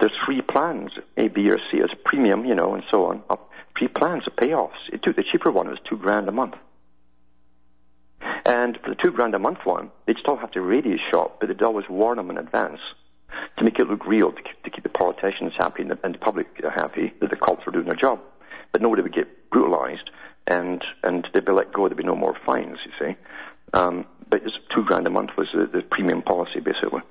There's 0.00 0.12
three 0.24 0.42
plans, 0.42 0.90
A, 1.16 1.28
B, 1.28 1.48
or 1.50 1.58
C 1.70 1.80
as 1.80 1.90
premium, 2.04 2.44
you 2.44 2.54
know, 2.54 2.74
and 2.74 2.82
so 2.90 3.06
on. 3.06 3.22
Up, 3.30 3.50
three 3.78 3.88
plans 3.88 4.24
of 4.26 4.34
payoffs. 4.36 4.88
It 4.92 5.02
took 5.02 5.16
the 5.16 5.22
cheaper 5.22 5.50
one 5.50 5.68
was 5.68 5.78
two 5.88 5.96
grand 5.96 6.28
a 6.28 6.32
month. 6.32 6.54
And 8.44 8.78
for 8.82 8.90
the 8.90 8.96
two 8.96 9.12
grand 9.12 9.34
a 9.34 9.38
month 9.38 9.58
one, 9.64 9.90
they'd 10.06 10.18
still 10.18 10.36
have 10.36 10.50
to 10.52 10.60
radio 10.60 10.96
shop, 11.10 11.38
but 11.40 11.48
they'd 11.48 11.62
always 11.62 11.88
warn 11.88 12.16
them 12.16 12.30
in 12.30 12.38
advance 12.38 12.80
to 13.58 13.64
make 13.64 13.78
it 13.78 13.88
look 13.88 14.06
real, 14.06 14.32
to 14.32 14.42
keep, 14.42 14.62
to 14.62 14.70
keep 14.70 14.82
the 14.82 14.88
politicians 14.88 15.52
happy 15.58 15.82
and 15.82 15.90
the, 15.90 15.98
and 16.02 16.14
the 16.14 16.18
public 16.18 16.48
happy 16.74 17.12
that 17.20 17.30
the 17.30 17.36
cops 17.36 17.64
were 17.66 17.72
doing 17.72 17.86
their 17.86 17.96
job. 17.96 18.20
But 18.72 18.82
nobody 18.82 19.02
would 19.02 19.14
get 19.14 19.50
brutalized, 19.50 20.10
and 20.46 20.84
and 21.02 21.26
they'd 21.32 21.44
be 21.44 21.52
let 21.52 21.72
go. 21.72 21.88
There'd 21.88 21.96
be 21.96 22.04
no 22.04 22.16
more 22.16 22.36
fines, 22.44 22.78
you 22.84 22.92
see. 22.98 23.16
Um, 23.76 24.06
but 24.30 24.42
it's 24.42 24.56
two 24.74 24.82
grand 24.84 25.06
a 25.06 25.10
month 25.10 25.36
was 25.36 25.48
the, 25.52 25.66
the 25.66 25.82
premium 25.82 26.22
policy, 26.22 26.60
basically. 26.60 27.02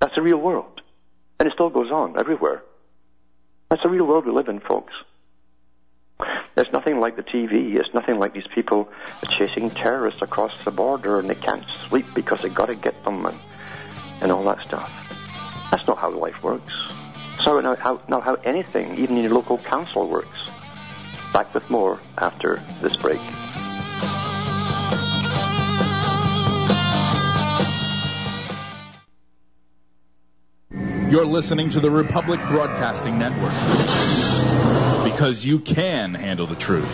That's 0.00 0.16
the 0.16 0.22
real 0.22 0.38
world. 0.38 0.80
And 1.38 1.46
it 1.46 1.54
still 1.54 1.70
goes 1.70 1.92
on 1.92 2.18
everywhere. 2.18 2.64
That's 3.70 3.82
the 3.84 3.88
real 3.88 4.04
world 4.04 4.26
we 4.26 4.32
live 4.32 4.48
in, 4.48 4.58
folks. 4.58 4.92
There's 6.56 6.72
nothing 6.72 6.98
like 6.98 7.14
the 7.14 7.22
TV. 7.22 7.78
It's 7.78 7.94
nothing 7.94 8.18
like 8.18 8.34
these 8.34 8.48
people 8.52 8.88
chasing 9.30 9.70
terrorists 9.70 10.20
across 10.20 10.52
the 10.64 10.72
border 10.72 11.20
and 11.20 11.30
they 11.30 11.36
can't 11.36 11.64
sleep 11.88 12.06
because 12.16 12.42
they 12.42 12.48
got 12.48 12.66
to 12.66 12.74
get 12.74 13.04
them 13.04 13.24
and, 13.24 13.38
and 14.20 14.32
all 14.32 14.42
that 14.44 14.66
stuff. 14.66 14.90
That's 15.70 15.86
not 15.86 15.98
how 15.98 16.10
life 16.10 16.42
works. 16.42 16.72
So 17.44 17.60
not 17.60 17.78
how, 17.78 18.00
not 18.08 18.24
how 18.24 18.34
anything, 18.34 18.98
even 18.98 19.16
in 19.18 19.22
your 19.22 19.34
local 19.34 19.58
council, 19.58 20.08
works. 20.08 20.38
Back 21.32 21.54
with 21.54 21.70
more 21.70 22.00
after 22.16 22.56
this 22.82 22.96
break. 22.96 23.20
You're 31.10 31.24
listening 31.24 31.70
to 31.70 31.80
the 31.80 31.90
Republic 31.90 32.38
Broadcasting 32.48 33.18
Network 33.18 33.54
because 35.10 35.42
you 35.42 35.58
can 35.58 36.12
handle 36.12 36.46
the 36.46 36.54
truth. 36.54 36.84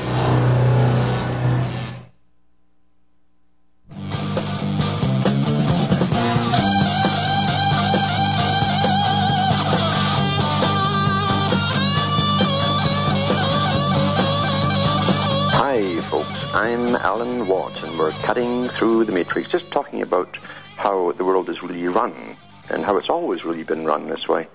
Hi, 15.50 15.96
folks. 16.08 16.28
I'm 16.54 16.94
Alan 16.94 17.48
Watt, 17.48 17.82
and 17.82 17.98
we're 17.98 18.12
cutting 18.12 18.68
through 18.68 19.06
the 19.06 19.12
matrix, 19.12 19.50
just 19.50 19.68
talking 19.72 20.02
about 20.02 20.36
how 20.76 21.10
the 21.10 21.24
world 21.24 21.50
is 21.50 21.60
really 21.64 21.88
run 21.88 22.36
and 22.70 22.84
how 22.84 22.96
it's 22.96 23.08
always 23.08 23.44
really 23.44 23.62
been 23.64 23.84
run 23.84 24.08
this 24.08 24.26
way. 24.28 24.46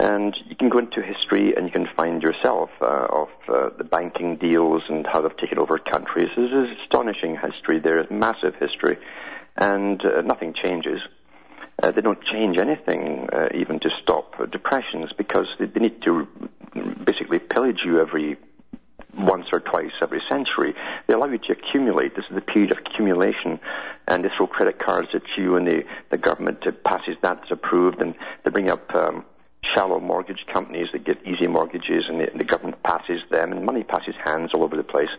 And 0.00 0.36
you 0.48 0.56
can 0.56 0.68
go 0.68 0.78
into 0.78 1.00
history 1.00 1.54
and 1.54 1.66
you 1.66 1.72
can 1.72 1.86
find 1.96 2.22
yourself 2.22 2.70
uh, 2.80 3.06
of 3.10 3.28
uh, 3.48 3.70
the 3.78 3.84
banking 3.84 4.36
deals 4.36 4.82
and 4.88 5.06
how 5.06 5.20
they've 5.20 5.36
taken 5.36 5.58
over 5.58 5.78
countries. 5.78 6.26
This 6.36 6.50
is 6.50 6.76
astonishing 6.82 7.36
history. 7.36 7.78
There 7.78 8.00
is 8.00 8.06
massive 8.10 8.54
history, 8.56 8.98
and 9.56 10.04
uh, 10.04 10.22
nothing 10.22 10.54
changes. 10.54 11.00
Uh, 11.82 11.90
they 11.90 12.00
don't 12.00 12.22
change 12.24 12.58
anything 12.58 13.28
uh, 13.32 13.48
even 13.54 13.78
to 13.80 13.90
stop 14.02 14.34
depressions 14.50 15.12
because 15.16 15.46
they, 15.58 15.66
they 15.66 15.80
need 15.80 16.02
to 16.02 16.26
basically 17.04 17.38
pillage 17.38 17.80
you 17.84 18.00
every 18.00 18.36
once 19.16 19.46
or 19.52 19.60
twice 19.60 19.92
every 20.00 20.22
century. 20.30 20.74
They 21.06 21.14
allow 21.14 21.26
you 21.26 21.38
to 21.38 21.52
accumulate. 21.52 22.16
This 22.16 22.24
is 22.30 22.34
the 22.34 22.40
period 22.40 22.72
of 22.72 22.78
accumulation, 22.78 23.60
and 24.08 24.24
they 24.24 24.30
throw 24.36 24.46
credit 24.46 24.78
cards 24.78 25.08
at 25.14 25.22
you, 25.36 25.56
and 25.56 25.66
the, 25.66 25.84
the 26.10 26.18
government 26.18 26.64
passes 26.84 27.16
that 27.22 27.38
as 27.44 27.50
approved, 27.50 28.00
and 28.00 28.14
they 28.44 28.50
bring 28.50 28.70
up 28.70 28.94
um, 28.94 29.24
shallow 29.74 30.00
mortgage 30.00 30.44
companies 30.52 30.88
that 30.92 31.04
get 31.04 31.18
easy 31.26 31.46
mortgages, 31.46 32.04
and 32.08 32.20
the, 32.20 32.26
the 32.36 32.44
government 32.44 32.82
passes 32.82 33.20
them, 33.30 33.52
and 33.52 33.64
money 33.64 33.82
passes 33.82 34.14
hands 34.24 34.50
all 34.54 34.64
over 34.64 34.76
the 34.76 34.82
place. 34.82 35.10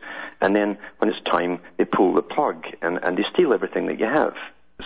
And 0.41 0.55
then 0.55 0.77
when 0.97 1.09
it's 1.09 1.21
time, 1.31 1.59
they 1.77 1.85
pull 1.85 2.13
the 2.13 2.21
plug, 2.21 2.65
and, 2.81 2.99
and 3.03 3.17
they 3.17 3.25
steal 3.33 3.53
everything 3.53 3.87
that 3.87 3.99
you 3.99 4.05
have. 4.05 4.33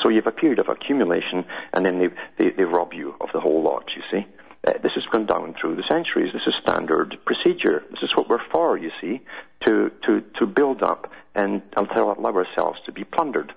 So 0.04 0.10
you 0.10 0.18
have 0.18 0.28
a 0.28 0.32
period 0.32 0.60
of 0.60 0.70
accumulation, 0.70 1.46
and 1.74 1.86
then 1.86 2.00
they, 2.00 2.10
they, 2.38 2.52
they 2.52 2.64
rob 2.64 2.94
you 2.94 3.16
of 3.20 3.30
the 3.34 3.40
whole 3.40 3.64
lot, 3.64 3.86
you 3.96 4.04
see. 4.12 4.28
Uh, 4.66 4.74
this 4.82 4.92
has 4.96 5.04
gone 5.12 5.26
down 5.26 5.56
through 5.60 5.76
the 5.76 5.84
centuries. 5.90 6.34
This 6.34 6.42
is 6.48 6.54
standard 6.62 7.18
procedure. 7.26 7.84
This 7.92 8.02
is 8.04 8.16
what 8.16 8.30
we're 8.30 8.44
for, 8.52 8.78
you 8.78 8.92
see, 9.02 9.22
to, 9.66 9.92
to, 10.06 10.24
to 10.40 10.46
build 10.46 10.84
up 10.84 11.12
and 11.36 11.62
allow 11.76 12.16
ourselves 12.34 12.80
to 12.86 12.92
be 12.92 13.04
plundered. 13.04 13.54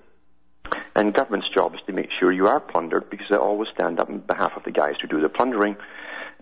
And 0.95 1.13
government's 1.13 1.49
job 1.53 1.73
is 1.73 1.81
to 1.87 1.93
make 1.93 2.09
sure 2.19 2.31
you 2.31 2.47
are 2.47 2.59
plundered 2.59 3.09
because 3.09 3.27
they 3.29 3.37
always 3.37 3.69
stand 3.73 3.99
up 3.99 4.09
on 4.09 4.19
behalf 4.19 4.53
of 4.55 4.63
the 4.63 4.71
guys 4.71 4.95
who 5.01 5.07
do 5.07 5.21
the 5.21 5.29
plundering 5.29 5.75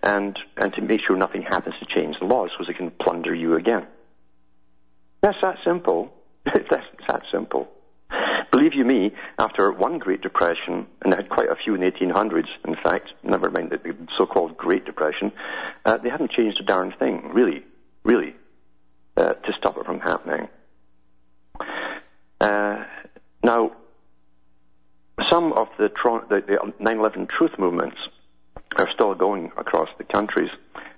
and, 0.02 0.38
and 0.56 0.72
to 0.74 0.82
make 0.82 1.00
sure 1.06 1.16
nothing 1.16 1.42
happens 1.42 1.74
to 1.80 1.86
change 1.94 2.16
the 2.20 2.26
laws 2.26 2.50
so 2.56 2.64
they 2.66 2.74
can 2.74 2.90
plunder 2.90 3.34
you 3.34 3.56
again. 3.56 3.86
That's 5.22 5.38
that 5.42 5.56
simple. 5.64 6.12
That's 6.44 6.86
that 7.08 7.22
simple. 7.32 7.68
Believe 8.50 8.74
you 8.74 8.84
me, 8.84 9.12
after 9.38 9.70
one 9.70 9.98
Great 9.98 10.22
Depression, 10.22 10.86
and 11.02 11.12
they 11.12 11.16
had 11.16 11.28
quite 11.28 11.48
a 11.48 11.54
few 11.54 11.74
in 11.74 11.82
the 11.82 11.90
1800s, 11.90 12.48
in 12.66 12.74
fact, 12.82 13.10
never 13.22 13.48
mind 13.48 13.70
the 13.70 13.96
so-called 14.18 14.56
Great 14.56 14.84
Depression, 14.84 15.30
uh, 15.84 15.96
they 15.98 16.10
hadn't 16.10 16.32
changed 16.32 16.58
a 16.60 16.64
darn 16.64 16.92
thing, 16.98 17.30
really, 17.32 17.64
really, 18.02 18.34
uh, 19.16 19.34
to 19.34 19.52
stop 19.56 19.76
it 19.76 19.86
from 19.86 20.00
happening. 20.00 20.48
Uh, 22.40 22.84
now, 23.44 23.70
some 25.28 25.52
of 25.52 25.68
the, 25.78 25.88
the, 26.28 26.40
the 26.40 26.84
9/11 26.84 27.28
truth 27.28 27.52
movements 27.56 27.98
are 28.76 28.88
still 28.92 29.14
going 29.14 29.52
across 29.56 29.88
the 29.98 30.04
countries, 30.04 30.50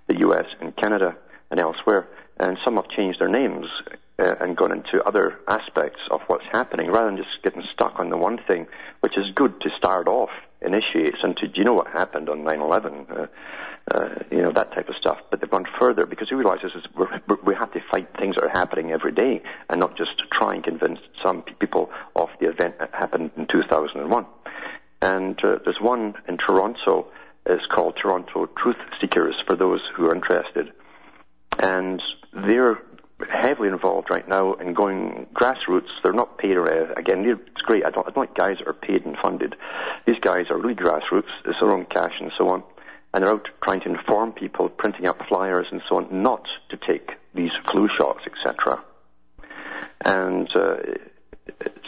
the 0.06 0.18
U.S. 0.20 0.46
and 0.60 0.74
Canada 0.76 1.16
and 1.50 1.60
elsewhere, 1.60 2.08
and 2.38 2.56
some 2.64 2.76
have 2.76 2.88
changed 2.88 3.20
their 3.20 3.28
names 3.28 3.66
uh, 4.18 4.34
and 4.40 4.56
gone 4.56 4.72
into 4.72 5.02
other 5.04 5.38
aspects 5.48 6.00
of 6.10 6.20
what's 6.26 6.44
happening 6.52 6.90
rather 6.90 7.06
than 7.06 7.16
just 7.16 7.42
getting 7.42 7.62
stuck 7.72 7.98
on 7.98 8.10
the 8.10 8.16
one 8.16 8.38
thing, 8.48 8.66
which 9.00 9.16
is 9.16 9.24
good 9.34 9.60
to 9.60 9.70
start 9.76 10.08
off, 10.08 10.30
initiates 10.60 11.18
into, 11.24 11.48
do 11.48 11.54
you 11.56 11.64
know 11.64 11.72
what 11.72 11.88
happened 11.88 12.28
on 12.28 12.44
9/11? 12.44 13.10
Uh, 13.10 13.26
uh, 13.90 14.08
you 14.30 14.40
know 14.40 14.52
that 14.52 14.72
type 14.72 14.88
of 14.88 14.94
stuff. 14.96 15.18
But 15.30 15.40
they've 15.40 15.50
gone 15.50 15.66
further 15.78 16.06
because 16.06 16.30
we 16.30 16.36
realise 16.36 16.60
this 16.62 16.72
is 16.74 16.84
we 17.44 17.54
have 17.54 17.72
to 17.72 17.80
fight 17.90 18.08
things 18.18 18.36
that 18.36 18.44
are 18.44 18.48
happening 18.48 18.92
every 18.92 19.12
day 19.12 19.42
and 19.68 19.80
not 19.80 19.96
just 19.96 20.22
try 20.30 20.54
and 20.54 20.62
convince 20.62 21.00
some 21.22 21.42
people 21.42 21.90
of 22.14 22.28
the 22.40 22.48
event 22.48 22.78
that 22.78 22.90
happened 22.92 23.32
in 23.36 23.46
2001. 23.46 24.26
And 25.00 25.44
uh, 25.44 25.58
there's 25.64 25.80
one 25.80 26.14
in 26.28 26.38
Toronto. 26.38 27.08
It's 27.44 27.66
called 27.66 27.98
Toronto 28.00 28.46
Truth 28.56 28.76
Seekers 29.00 29.34
for 29.46 29.56
those 29.56 29.80
who 29.96 30.06
are 30.06 30.14
interested, 30.14 30.72
and 31.58 32.00
they're 32.46 32.78
heavily 33.30 33.68
involved 33.68 34.08
right 34.10 34.26
now 34.26 34.54
in 34.54 34.74
going 34.74 35.26
grassroots. 35.34 35.88
They're 36.02 36.12
not 36.12 36.38
paid 36.38 36.56
or 36.56 36.66
uh, 36.66 36.92
again. 36.96 37.24
It's 37.26 37.62
great. 37.62 37.84
I 37.84 37.90
don't, 37.90 38.06
I 38.06 38.10
don't 38.10 38.28
like 38.28 38.34
guys 38.34 38.58
that 38.58 38.68
are 38.68 38.72
paid 38.72 39.04
and 39.04 39.16
funded. 39.22 39.56
These 40.06 40.20
guys 40.20 40.46
are 40.50 40.58
really 40.58 40.74
grassroots. 40.74 41.30
It's 41.44 41.58
their 41.60 41.70
own 41.70 41.86
cash 41.86 42.14
and 42.20 42.32
so 42.36 42.48
on, 42.48 42.62
and 43.14 43.24
they're 43.24 43.32
out 43.32 43.48
trying 43.62 43.80
to 43.80 43.90
inform 43.90 44.32
people, 44.32 44.68
printing 44.68 45.06
up 45.06 45.18
flyers 45.28 45.66
and 45.70 45.82
so 45.88 45.96
on, 45.96 46.22
not 46.22 46.46
to 46.70 46.76
take 46.76 47.10
these 47.34 47.52
flu 47.70 47.88
shots, 47.98 48.20
etc. 48.26 48.82
And 50.04 50.48
uh, 50.54 50.76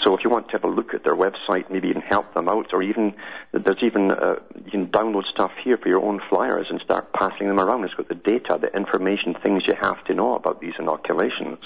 so 0.05 0.15
if 0.15 0.25
you 0.25 0.31
want 0.31 0.49
to 0.49 0.53
have 0.53 0.65
a 0.65 0.69
look 0.69 0.95
at 0.95 1.05
their 1.05 1.15
website, 1.15 1.71
maybe 1.71 1.89
even 1.89 2.03
help 2.03 2.35
them 2.35 2.49
out, 2.49 2.73
or 2.73 2.83
even 2.83 3.15
there's 3.53 3.83
even 3.83 4.11
uh, 4.11 4.37
you 4.65 4.71
can 4.71 4.89
download 4.89 5.25
stuff 5.25 5.53
here 5.63 5.79
for 5.79 5.89
your 5.89 6.05
own 6.05 6.21
flyers 6.29 6.67
and 6.71 6.81
start 6.81 7.13
passing 7.13 7.47
them 7.47 7.61
around. 7.61 7.85
It's 7.85 7.95
got 7.95 8.09
the 8.09 8.15
data, 8.15 8.59
the 8.61 8.75
information, 8.77 9.35
things 9.43 9.63
you 9.67 9.75
have 9.81 10.05
to 10.05 10.15
know 10.15 10.35
about 10.35 10.61
these 10.61 10.75
inoculations, 10.79 11.59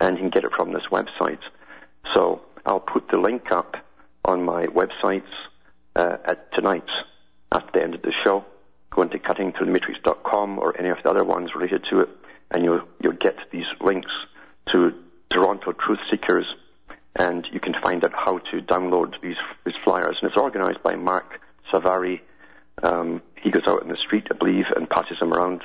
and 0.00 0.16
you 0.16 0.22
can 0.22 0.30
get 0.30 0.44
it 0.44 0.52
from 0.56 0.72
this 0.72 0.84
website. 0.90 1.40
So 2.14 2.42
I'll 2.64 2.80
put 2.80 3.08
the 3.08 3.18
link 3.18 3.52
up 3.52 3.76
on 4.24 4.42
my 4.42 4.66
websites 4.66 5.30
uh, 5.94 6.16
at 6.24 6.52
tonight 6.52 6.88
at 7.52 7.70
the 7.72 7.82
end 7.82 7.94
of 7.94 8.02
the 8.02 8.12
show. 8.24 8.44
Go 8.90 9.02
into 9.02 9.18
cuttingthroughthematrix.com 9.18 10.58
or 10.58 10.76
any 10.78 10.88
of 10.88 10.98
the 11.04 11.10
other 11.10 11.24
ones 11.24 11.50
related 11.54 11.84
to 11.90 12.00
it, 12.00 12.08
and 12.50 12.64
you'll 12.64 12.82
you'll 13.00 13.12
get 13.12 13.36
these 13.52 13.66
links 13.80 14.10
to 14.72 14.92
Toronto 15.30 15.72
Truth 15.72 16.00
Seekers 16.10 16.46
and 17.18 17.46
you 17.52 17.58
can 17.58 17.74
find 17.82 18.04
out 18.04 18.12
how 18.14 18.38
to 18.38 18.62
download 18.62 19.20
these, 19.20 19.36
these 19.66 19.74
flyers. 19.82 20.16
And 20.22 20.30
it's 20.30 20.40
organized 20.40 20.82
by 20.82 20.94
Mark 20.94 21.40
Savary. 21.70 22.22
Um, 22.82 23.20
he 23.42 23.50
goes 23.50 23.64
out 23.66 23.82
in 23.82 23.88
the 23.88 23.96
street, 23.96 24.28
I 24.30 24.34
believe, 24.34 24.66
and 24.76 24.88
passes 24.88 25.18
them 25.18 25.34
around. 25.34 25.62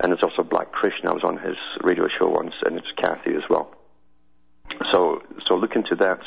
And 0.00 0.12
there's 0.12 0.22
also 0.22 0.42
Black 0.42 0.70
Krishna. 0.70 1.10
I 1.10 1.14
was 1.14 1.24
on 1.24 1.38
his 1.38 1.56
radio 1.82 2.06
show 2.08 2.28
once, 2.28 2.54
and 2.64 2.78
it's 2.78 2.90
Kathy 2.96 3.34
as 3.34 3.42
well. 3.50 3.74
So, 4.90 5.22
so 5.46 5.54
look 5.56 5.74
into 5.74 5.96
that. 5.96 6.20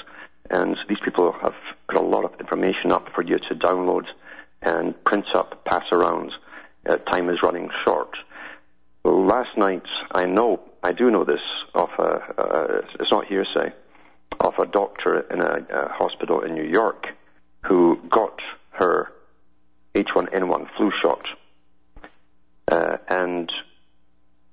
And 0.50 0.78
these 0.90 1.00
people 1.04 1.32
have 1.42 1.56
put 1.88 1.98
a 1.98 2.04
lot 2.04 2.26
of 2.26 2.40
information 2.40 2.92
up 2.92 3.08
for 3.16 3.24
you 3.24 3.40
to 3.50 3.56
download 3.56 4.06
and 4.62 5.02
print 5.06 5.26
up, 5.34 5.64
pass 5.66 5.84
around. 5.92 6.32
Uh, 6.88 6.98
time 6.98 7.30
is 7.30 7.40
running 7.42 7.70
short. 7.86 8.16
Last 9.06 9.58
night, 9.58 9.84
I 10.12 10.26
know, 10.26 10.60
I 10.84 10.92
do 10.92 11.10
know 11.10 11.24
this 11.24 11.40
of 11.74 11.90
a, 11.98 12.84
it's 13.00 13.12
not 13.12 13.26
hearsay 13.26 13.74
of 14.40 14.54
a 14.60 14.66
doctor 14.66 15.22
in 15.32 15.42
a, 15.42 15.66
a 15.70 15.90
hospital 15.90 16.42
in 16.42 16.54
New 16.56 16.70
York 16.70 17.08
who 17.64 18.00
got 18.10 18.40
her 18.72 19.12
H1N1 19.96 20.68
flu 20.76 20.92
shot. 21.02 21.26
Uh, 22.68 22.98
and 23.10 23.52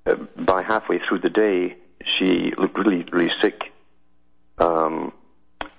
uh, 0.05 0.15
by 0.37 0.63
halfway 0.63 0.99
through 0.99 1.19
the 1.19 1.29
day, 1.29 1.75
she 2.17 2.53
looked 2.57 2.77
really, 2.77 3.05
really 3.11 3.31
sick. 3.41 3.71
Um, 4.57 5.13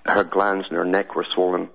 her 0.05 0.23
glands 0.23 0.67
in 0.69 0.75
her 0.75 0.85
neck 0.85 1.15
were 1.15 1.25
swollen. 1.33 1.69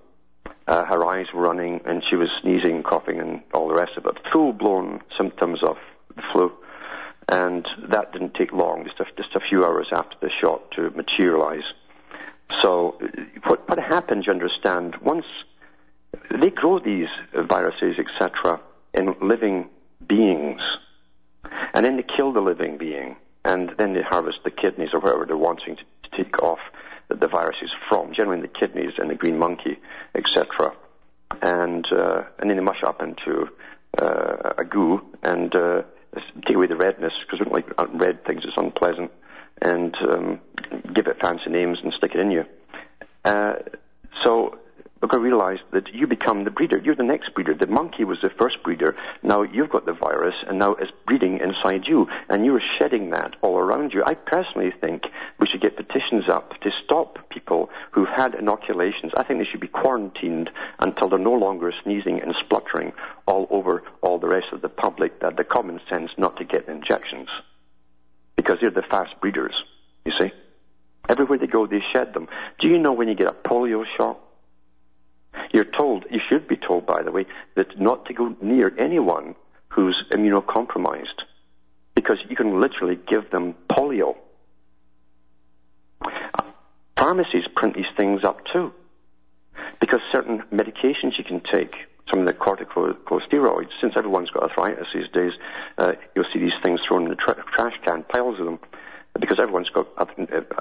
Uh, 0.67 0.85
her 0.85 1.05
eyes 1.05 1.27
were 1.35 1.43
running, 1.43 1.81
and 1.85 2.03
she 2.09 2.15
was 2.17 2.29
sneezing, 2.43 2.83
coughing, 2.83 3.19
and 3.19 3.43
all 3.53 3.69
the 3.69 3.75
rest 3.75 3.93
of 3.97 4.07
it. 4.07 4.17
Full-blown 4.33 5.01
symptoms 5.19 5.63
of 5.63 5.77
the 6.15 6.23
flu. 6.33 6.53
And 7.29 7.67
that 7.89 8.13
didn't 8.13 8.35
take 8.35 8.53
long, 8.53 8.85
just 8.85 9.01
a, 9.01 9.05
just 9.17 9.35
a 9.35 9.41
few 9.41 9.65
hours 9.65 9.89
after 9.93 10.17
the 10.21 10.31
shot 10.41 10.71
to 10.73 10.91
materialize. 10.91 11.65
So 12.61 12.99
what, 13.47 13.69
what 13.69 13.79
happens, 13.79 14.27
you 14.27 14.33
understand, 14.33 14.97
once 15.03 15.25
they 16.31 16.51
grow 16.51 16.79
these 16.79 17.09
viruses, 17.35 17.97
etc., 17.99 18.61
in 18.95 19.15
living 19.23 19.69
beings, 20.07 20.61
and 21.75 21.85
then 21.85 21.97
they 21.97 22.03
kill 22.03 22.33
the 22.33 22.41
living 22.41 22.79
being, 22.79 23.17
and 23.45 23.73
then 23.79 23.95
they 23.95 24.03
harvest 24.03 24.39
the 24.45 24.51
kidneys 24.51 24.91
or 24.93 25.01
whatever 25.01 25.25
they're 25.25 25.37
wanting 25.37 25.77
to, 25.77 25.83
take 26.17 26.43
off 26.43 26.59
the, 27.09 27.29
viruses 27.29 27.71
from, 27.89 28.13
generally 28.13 28.43
the 28.43 28.49
kidneys 28.49 28.93
and 28.99 29.11
the 29.11 29.15
green 29.15 29.39
monkey, 29.39 29.79
etc., 30.15 30.73
and 31.43 31.87
uh, 31.93 32.25
and 32.41 32.51
then 32.51 32.57
they 32.57 32.63
mush 32.63 32.83
up 32.85 33.01
into 33.01 33.49
uh, 34.03 34.53
a 34.59 34.65
goo 34.65 35.01
and 35.23 35.55
uh, 35.55 35.83
take 36.45 36.57
away 36.57 36.67
the 36.67 36.75
redness 36.75 37.13
because 37.25 37.39
we 37.39 37.45
don't 37.45 37.55
like 37.55 37.93
red 37.95 38.25
things; 38.25 38.43
it's 38.45 38.57
unpleasant 38.57 39.13
and 39.63 39.95
um, 40.09 40.41
give 40.95 41.07
it 41.07 41.21
fancy 41.21 41.51
names 41.51 41.79
and 41.83 41.93
stick 41.93 42.13
it 42.15 42.21
in 42.21 42.31
you. 42.31 42.45
Uh, 43.25 43.55
so 44.25 44.59
look, 45.03 45.11
I 45.11 45.17
got 45.17 45.19
to 45.19 45.21
realize 45.21 45.59
that 45.73 45.93
you 45.95 46.07
become 46.07 46.45
the 46.45 46.51
breeder. 46.51 46.79
You're 46.79 46.95
the 46.95 47.03
next 47.03 47.35
breeder. 47.35 47.55
The 47.55 47.67
monkey 47.67 48.05
was 48.05 48.19
the 48.23 48.31
first 48.31 48.63
breeder. 48.63 48.97
Now 49.23 49.43
you've 49.43 49.71
got 49.71 49.87
the 49.87 49.93
virus, 49.93 50.35
and 50.47 50.59
now 50.59 50.73
it's 50.73 50.91
breeding 51.07 51.41
inside 51.41 51.87
you, 51.87 52.07
and 52.29 52.45
you're 52.45 52.63
shedding 52.79 53.11
that 53.11 53.37
all 53.43 53.57
around 53.57 53.93
you. 53.93 54.03
I 54.05 54.15
personally 54.15 54.73
think 54.81 55.05
we 55.39 55.49
should 55.49 55.63
get 55.63 55.77
petitions 55.77 56.29
up 56.29 56.61
to 56.61 56.71
stop 56.85 57.19
people 57.31 57.71
who've 57.93 58.09
had 58.15 58.35
inoculations. 58.35 59.13
I 59.17 59.23
think 59.23 59.41
they 59.41 59.49
should 59.51 59.61
be 59.61 59.69
quarantined 59.69 60.51
until 60.81 61.09
they're 61.09 61.19
no 61.19 61.33
longer 61.33 61.73
sneezing 61.83 62.21
and 62.21 62.35
spluttering 62.45 62.93
all 63.27 63.47
over 63.51 63.83
all 64.03 64.19
the 64.19 64.29
rest 64.29 64.47
of 64.53 64.63
the 64.63 64.69
public. 64.69 65.21
That 65.21 65.37
the 65.37 65.45
common 65.45 65.81
sense 65.93 66.11
not 66.19 66.37
to 66.37 66.45
get 66.45 66.69
injections 66.69 67.29
because 68.41 68.57
they're 68.59 68.71
the 68.71 68.83
fast 68.91 69.13
breeders, 69.21 69.53
you 70.07 70.13
see. 70.19 70.33
Everywhere 71.11 71.37
they 71.37 71.47
go, 71.47 71.67
they 71.67 71.83
shed 71.93 72.15
them. 72.15 72.27
Do 72.59 72.69
you 72.69 72.79
know 72.79 72.95
when 72.95 73.07
you 73.07 73.15
get 73.15 73.29
a 73.29 73.33
polio 73.33 73.85
shot? 73.99 74.19
You're 75.53 75.67
told, 75.67 76.07
you 76.11 76.21
should 76.31 76.49
be 76.49 76.57
told, 76.57 76.87
by 76.87 77.03
the 77.03 77.13
way, 77.13 77.27
that 77.57 77.79
not 77.79 78.07
to 78.07 78.15
go 78.15 78.35
near 78.41 78.73
anyone 78.79 79.35
who's 79.69 80.03
immunocompromised 80.11 81.21
because 81.95 82.17
you 82.31 82.35
can 82.35 82.63
literally 82.63 82.99
give 83.07 83.31
them 83.31 83.55
polio. 83.71 84.17
Pharmacies 86.97 87.45
print 87.55 87.75
these 87.75 87.93
things 87.95 88.25
up 88.25 88.39
too 88.51 88.73
because 89.81 90.01
certain 90.11 90.45
medications 90.51 91.19
you 91.19 91.25
can 91.25 91.43
take 91.53 91.77
some 92.11 92.21
of 92.21 92.27
the 92.27 92.35
corticosteroids. 92.35 93.71
Since 93.81 93.95
everyone's 93.97 94.31
got 94.31 94.43
arthritis 94.45 94.87
these 94.95 95.09
days, 95.13 95.33
uh, 95.79 95.93
you'll 96.15 96.27
see 96.33 96.41
these 96.41 96.53
things 96.63 96.81
thrown 96.87 97.05
in 97.05 97.09
the 97.11 97.17
tra- 97.17 97.43
trash 97.55 97.75
can, 97.85 98.03
piles 98.05 98.39
of 98.39 98.47
them, 98.47 98.59
because 99.19 99.39
everyone's 99.41 99.69
got 99.71 99.87
uh, 99.97 100.07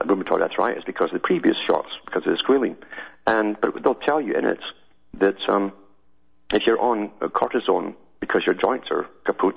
rheumatoid 0.05 0.41
arthritis 0.41 0.83
because 0.85 1.07
of 1.07 1.13
the 1.13 1.19
previous 1.19 1.55
shots, 1.67 1.89
because 2.05 2.25
of 2.25 2.35
the 2.35 2.43
squalene. 2.43 2.75
And 3.27 3.59
but 3.61 3.83
they'll 3.83 3.95
tell 3.95 4.21
you 4.21 4.33
in 4.33 4.45
it 4.45 4.59
that 5.15 5.37
um, 5.49 5.71
if 6.53 6.65
you're 6.65 6.81
on 6.81 7.09
cortisone 7.21 7.95
because 8.19 8.43
your 8.45 8.55
joints 8.55 8.87
are 8.91 9.07
kaput, 9.25 9.55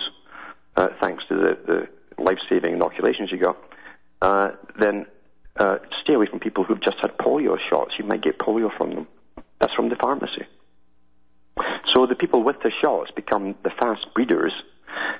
uh, 0.76 0.88
thanks 1.00 1.24
to 1.28 1.34
the, 1.36 1.58
the 1.66 2.22
life-saving 2.22 2.74
inoculations 2.74 3.30
you 3.32 3.38
got, 3.38 3.56
uh, 4.20 4.50
then 4.78 5.06
uh, 5.56 5.78
stay 6.02 6.14
away 6.14 6.26
from 6.26 6.38
people 6.38 6.64
who've 6.64 6.82
just 6.82 6.96
had 7.00 7.16
polio 7.18 7.56
shots. 7.70 7.92
You 7.98 8.04
might 8.04 8.22
get 8.22 8.38
polio 8.38 8.74
from 8.76 8.94
them. 8.94 9.08
That's 9.60 9.74
from 9.74 9.88
the 9.88 9.96
pharmacy. 9.96 10.44
So 11.88 12.06
the 12.06 12.14
people 12.14 12.42
with 12.42 12.56
the 12.62 12.72
shots 12.82 13.10
become 13.14 13.54
the 13.62 13.70
fast 13.70 14.06
breeders, 14.14 14.52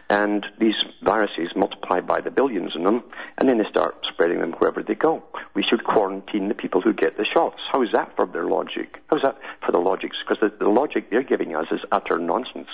and 0.09 0.47
these 0.59 0.75
viruses 1.03 1.51
multiply 1.57 2.01
by 2.01 2.21
the 2.21 2.31
billions 2.31 2.73
in 2.75 2.85
them, 2.85 3.03
and 3.38 3.49
then 3.49 3.59
they 3.59 3.68
start 3.71 3.95
spreading 4.12 4.40
them 4.40 4.53
wherever 4.53 4.83
they 4.83 4.95
go. 4.95 5.23
We 5.55 5.62
should 5.62 5.85
quarantine 5.85 6.49
the 6.49 6.55
people 6.55 6.81
who 6.81 6.92
get 6.92 7.16
the 7.16 7.25
shots. 7.25 7.61
How 7.73 7.83
is 7.83 7.90
that 7.92 8.14
for 8.16 8.27
their 8.27 8.47
logic? 8.47 8.99
How 9.09 9.16
is 9.16 9.23
that 9.23 9.38
for 9.64 9.73
the 9.73 9.79
logic? 9.79 10.12
Because 10.27 10.40
the, 10.40 10.64
the 10.64 10.71
logic 10.71 11.11
they're 11.11 11.23
giving 11.23 11.55
us 11.55 11.66
is 11.71 11.81
utter 11.90 12.18
nonsense. 12.18 12.68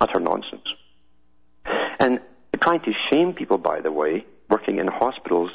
Utter 0.00 0.20
nonsense. 0.20 0.66
And 2.00 2.20
trying 2.60 2.80
to 2.80 2.92
shame 3.10 3.32
people, 3.34 3.58
by 3.58 3.80
the 3.80 3.92
way, 3.92 4.24
working 4.48 4.78
in 4.78 4.86
hospitals 4.86 5.50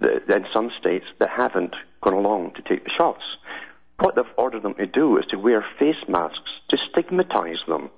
in 0.00 0.46
some 0.52 0.70
states 0.78 1.06
that 1.18 1.30
haven't 1.30 1.74
gone 2.02 2.14
along 2.14 2.52
to 2.54 2.62
take 2.62 2.84
the 2.84 2.90
shots. 2.96 3.22
What 3.98 4.14
they've 4.14 4.24
ordered 4.36 4.62
them 4.62 4.74
to 4.74 4.86
do 4.86 5.16
is 5.18 5.24
to 5.30 5.36
wear 5.36 5.64
face 5.78 5.96
masks 6.08 6.50
to 6.70 6.78
stigmatize 6.90 7.58
them. 7.66 7.90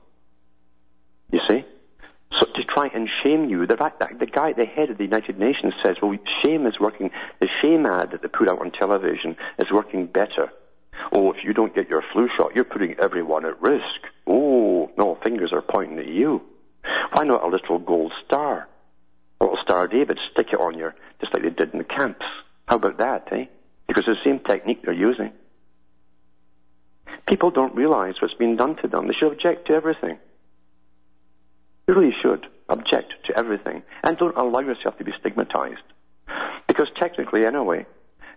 You 1.33 1.41
see? 1.49 1.65
So 2.39 2.47
to 2.47 2.65
try 2.65 2.89
and 2.95 3.09
shame 3.23 3.49
you, 3.49 3.67
the 3.67 3.77
the 3.77 4.27
guy, 4.27 4.53
the 4.53 4.67
head 4.67 4.91
of 4.91 4.99
the 4.99 5.05
United 5.05 5.39
Nations 5.39 5.73
says, 5.85 5.97
well, 6.01 6.17
shame 6.43 6.67
is 6.67 6.79
working, 6.79 7.11
the 7.41 7.49
shame 7.63 7.87
ad 7.87 8.11
that 8.13 8.23
they 8.23 8.29
put 8.29 8.49
out 8.49 8.61
on 8.61 8.71
television 8.71 9.37
is 9.59 9.73
working 9.73 10.07
better. 10.07 10.53
Oh, 11.13 11.33
if 11.33 11.43
you 11.43 11.53
don't 11.53 11.75
get 11.75 11.89
your 11.89 12.03
flu 12.13 12.29
shot, 12.37 12.55
you're 12.55 12.65
putting 12.65 12.95
everyone 13.01 13.47
at 13.47 13.61
risk. 13.63 13.85
Oh, 14.27 14.91
no, 14.99 15.19
fingers 15.25 15.53
are 15.53 15.63
pointing 15.63 15.99
at 15.99 16.07
you. 16.09 16.43
Why 17.13 17.25
not 17.25 17.45
a 17.45 17.49
little 17.49 17.79
gold 17.79 18.13
star? 18.27 18.69
A 19.41 19.45
little 19.45 19.59
Star 19.63 19.87
David, 19.87 20.19
stick 20.33 20.49
it 20.53 20.61
on 20.61 20.77
your, 20.77 20.95
just 21.21 21.33
like 21.33 21.43
they 21.43 21.51
did 21.51 21.73
in 21.73 21.79
the 21.79 21.85
camps. 21.85 22.27
How 22.67 22.77
about 22.77 22.99
that, 22.99 23.29
eh? 23.33 23.47
Because 23.87 24.05
it's 24.07 24.19
the 24.23 24.31
same 24.31 24.41
technique 24.41 24.83
they're 24.83 24.93
using. 24.93 25.33
People 27.27 27.51
don't 27.51 27.75
realize 27.75 28.15
what's 28.21 28.35
being 28.35 28.57
done 28.57 28.77
to 28.77 28.89
them. 28.89 29.07
They 29.07 29.15
should 29.15 29.33
object 29.33 29.67
to 29.69 29.75
everything. 29.75 30.19
You 31.87 31.95
really 31.95 32.15
should 32.23 32.47
object 32.69 33.15
to 33.27 33.39
everything. 33.39 33.83
And 34.05 34.17
don't 34.17 34.37
allow 34.37 34.61
yourself 34.61 34.99
to 34.99 35.05
be 35.05 35.13
stigmatized. 35.19 35.83
Because 36.67 36.89
technically, 36.99 37.47
anyway, 37.47 37.87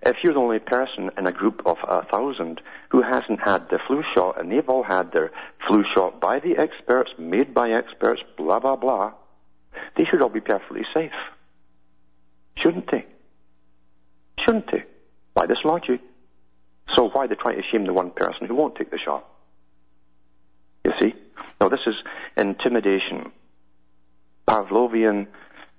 if 0.04 0.18
you're 0.24 0.34
the 0.34 0.40
only 0.40 0.60
person 0.60 1.12
in 1.18 1.28
a 1.28 1.32
group 1.32 1.62
of 1.66 1.78
a 1.88 2.06
thousand 2.06 2.62
who 2.90 3.02
hasn't 3.02 3.40
had 3.44 3.70
the 3.70 3.80
flu 3.88 4.04
shot 4.16 4.40
and 4.40 4.52
they've 4.52 4.68
all 4.68 4.84
had 4.84 5.12
their 5.12 5.32
flu 5.68 5.84
shot 5.96 6.20
by 6.20 6.40
the 6.40 6.58
experts, 6.58 7.12
made 7.18 7.54
by 7.54 7.72
experts, 7.72 8.22
blah, 8.38 8.60
blah, 8.60 8.76
blah, 8.76 9.12
they 9.98 10.06
should 10.06 10.22
all 10.22 10.30
be 10.30 10.42
perfectly 10.42 10.86
safe. 10.94 11.12
Shouldn't 12.56 12.90
they? 12.90 13.06
Shouldn't 14.40 14.72
they? 14.72 14.84
By 15.34 15.46
this 15.46 15.60
logic. 15.64 16.02
So 16.96 17.10
why 17.10 17.28
they 17.28 17.36
try 17.36 17.56
to 17.56 17.62
shame 17.72 17.86
the 17.86 17.94
one 17.94 18.12
person 18.12 18.48
who 18.48 18.56
won't 18.56 18.76
take 18.76 18.92
the 18.92 18.98
shot? 18.98 19.26
You 20.86 20.94
see? 21.00 21.14
Now 21.60 21.70
this 21.70 21.80
is 21.86 21.96
intimidation. 22.38 23.32
Pavlovian, 24.48 25.28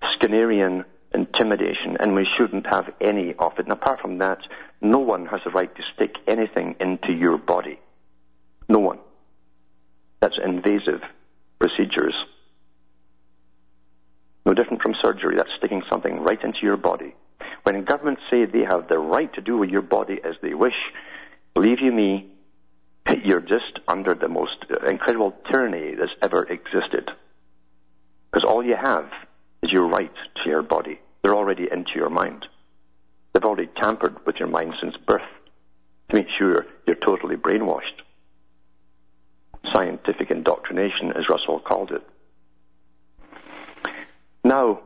Skinnerian 0.02 0.84
intimidation, 1.14 1.96
and 2.00 2.14
we 2.14 2.26
shouldn't 2.38 2.66
have 2.66 2.92
any 3.00 3.34
of 3.38 3.52
it. 3.58 3.66
And 3.66 3.72
apart 3.72 4.00
from 4.00 4.18
that, 4.18 4.38
no 4.80 4.98
one 4.98 5.26
has 5.26 5.40
the 5.44 5.50
right 5.50 5.74
to 5.74 5.82
stick 5.94 6.16
anything 6.26 6.76
into 6.80 7.12
your 7.12 7.36
body. 7.36 7.78
No 8.68 8.78
one. 8.78 8.98
That's 10.20 10.38
invasive 10.42 11.02
procedures. 11.58 12.14
No 14.46 14.54
different 14.54 14.82
from 14.82 14.94
surgery. 15.02 15.36
That's 15.36 15.50
sticking 15.58 15.82
something 15.90 16.20
right 16.20 16.42
into 16.42 16.60
your 16.62 16.76
body. 16.76 17.14
When 17.62 17.84
governments 17.84 18.22
say 18.30 18.44
they 18.44 18.64
have 18.64 18.88
the 18.88 18.98
right 18.98 19.32
to 19.34 19.40
do 19.40 19.56
with 19.56 19.70
your 19.70 19.82
body 19.82 20.20
as 20.22 20.34
they 20.42 20.54
wish, 20.54 20.74
believe 21.54 21.80
you 21.80 21.92
me, 21.92 22.28
you're 23.24 23.40
just 23.40 23.78
under 23.86 24.14
the 24.14 24.28
most 24.28 24.64
uh, 24.70 24.86
incredible 24.86 25.34
tyranny 25.50 25.94
that's 25.94 26.12
ever 26.22 26.44
existed. 26.44 27.10
Because 28.30 28.48
all 28.48 28.64
you 28.64 28.76
have 28.76 29.10
is 29.62 29.70
your 29.70 29.86
right 29.86 30.12
to 30.42 30.50
your 30.50 30.62
body. 30.62 31.00
They're 31.22 31.36
already 31.36 31.68
into 31.70 31.92
your 31.94 32.10
mind. 32.10 32.46
They've 33.32 33.44
already 33.44 33.70
tampered 33.80 34.26
with 34.26 34.36
your 34.36 34.48
mind 34.48 34.74
since 34.80 34.96
birth 34.96 35.22
to 36.10 36.16
make 36.16 36.28
sure 36.38 36.66
you're 36.86 36.96
totally 36.96 37.36
brainwashed. 37.36 38.02
Scientific 39.72 40.30
indoctrination, 40.30 41.12
as 41.12 41.28
Russell 41.28 41.60
called 41.60 41.92
it. 41.92 42.02
Now, 44.44 44.80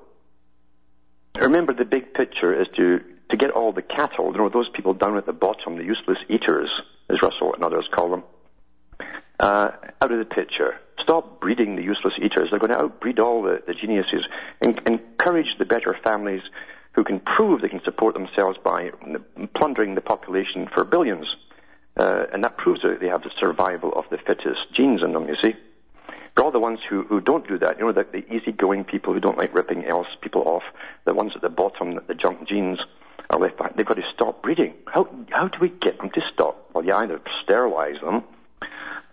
remember 1.40 1.72
the 1.72 1.85
big 1.85 2.14
picture 2.14 2.61
is 2.61 2.68
to, 2.77 3.01
to 3.31 3.37
get 3.37 3.51
all 3.51 3.72
the 3.72 3.83
cattle, 3.83 4.33
you 4.33 4.38
know, 4.38 4.49
those 4.49 4.68
people 4.68 4.94
down 4.94 5.16
at 5.16 5.27
the 5.27 5.33
bottom, 5.33 5.77
the 5.77 5.85
useless 5.85 6.18
eaters, 6.29 6.70
as 7.09 7.16
Russell 7.22 7.55
and 7.55 7.64
others 7.64 7.88
call 7.94 8.11
them, 8.11 8.22
uh, 9.40 9.70
out 10.01 10.12
of 10.12 10.18
the 10.18 10.25
picture. 10.25 10.79
Stop 11.03 11.40
breeding 11.40 11.77
the 11.77 11.83
useless 11.83 12.14
eaters. 12.20 12.49
They're 12.51 12.59
going 12.59 12.72
to 12.72 12.79
outbreed 12.79 13.20
all 13.20 13.42
the, 13.42 13.62
the 13.66 13.75
geniuses. 13.75 14.27
En- 14.62 14.79
encourage 14.87 15.57
the 15.59 15.64
better 15.64 15.96
families 16.03 16.42
who 16.92 17.05
can 17.05 17.20
prove 17.20 17.61
they 17.61 17.68
can 17.68 17.83
support 17.85 18.14
themselves 18.14 18.59
by 18.64 18.90
plundering 19.55 19.94
the 19.94 20.01
population 20.01 20.68
for 20.75 20.85
billions. 20.85 21.27
Uh, 21.96 22.25
and 22.33 22.42
that 22.44 22.57
proves 22.57 22.83
that 22.83 23.01
they 23.01 23.09
have 23.09 23.22
the 23.22 23.31
survival 23.38 23.92
of 23.94 24.05
the 24.11 24.18
fittest 24.18 24.72
genes 24.72 25.03
in 25.03 25.12
them, 25.12 25.29
you 25.29 25.37
see. 25.42 25.55
But 26.37 26.44
all 26.44 26.51
the 26.53 26.61
ones 26.61 26.81
who, 26.88 27.03
who 27.03 27.20
don't 27.20 27.49
do 27.49 27.59
that, 27.59 27.79
you 27.79 27.87
know, 27.87 27.92
the, 27.92 28.05
the 28.05 28.31
easygoing 28.33 28.85
people 28.85 29.14
who 29.14 29.20
don't 29.20 29.38
like 29.38 29.55
ripping 29.55 29.87
else 29.87 30.07
people 30.20 30.42
off, 30.42 30.62
the 31.07 31.14
ones 31.14 31.33
at 31.35 31.40
the 31.40 31.49
bottom, 31.49 31.99
the 32.07 32.14
junk 32.14 32.46
genes, 32.46 32.79
are 33.31 33.40
left 33.40 33.57
behind. 33.57 33.75
They've 33.77 33.87
got 33.87 33.96
to 33.96 34.05
stop 34.14 34.42
breeding. 34.42 34.75
How, 34.87 35.09
how 35.31 35.49
do 35.49 35.59
we 35.61 35.70
get 35.70 35.99
them 35.99 36.11
to 36.11 36.20
stop? 36.33 36.70
Well, 36.75 36.85
you 36.85 36.92
either 36.92 37.20
sterilize 37.42 38.01
them, 38.03 38.22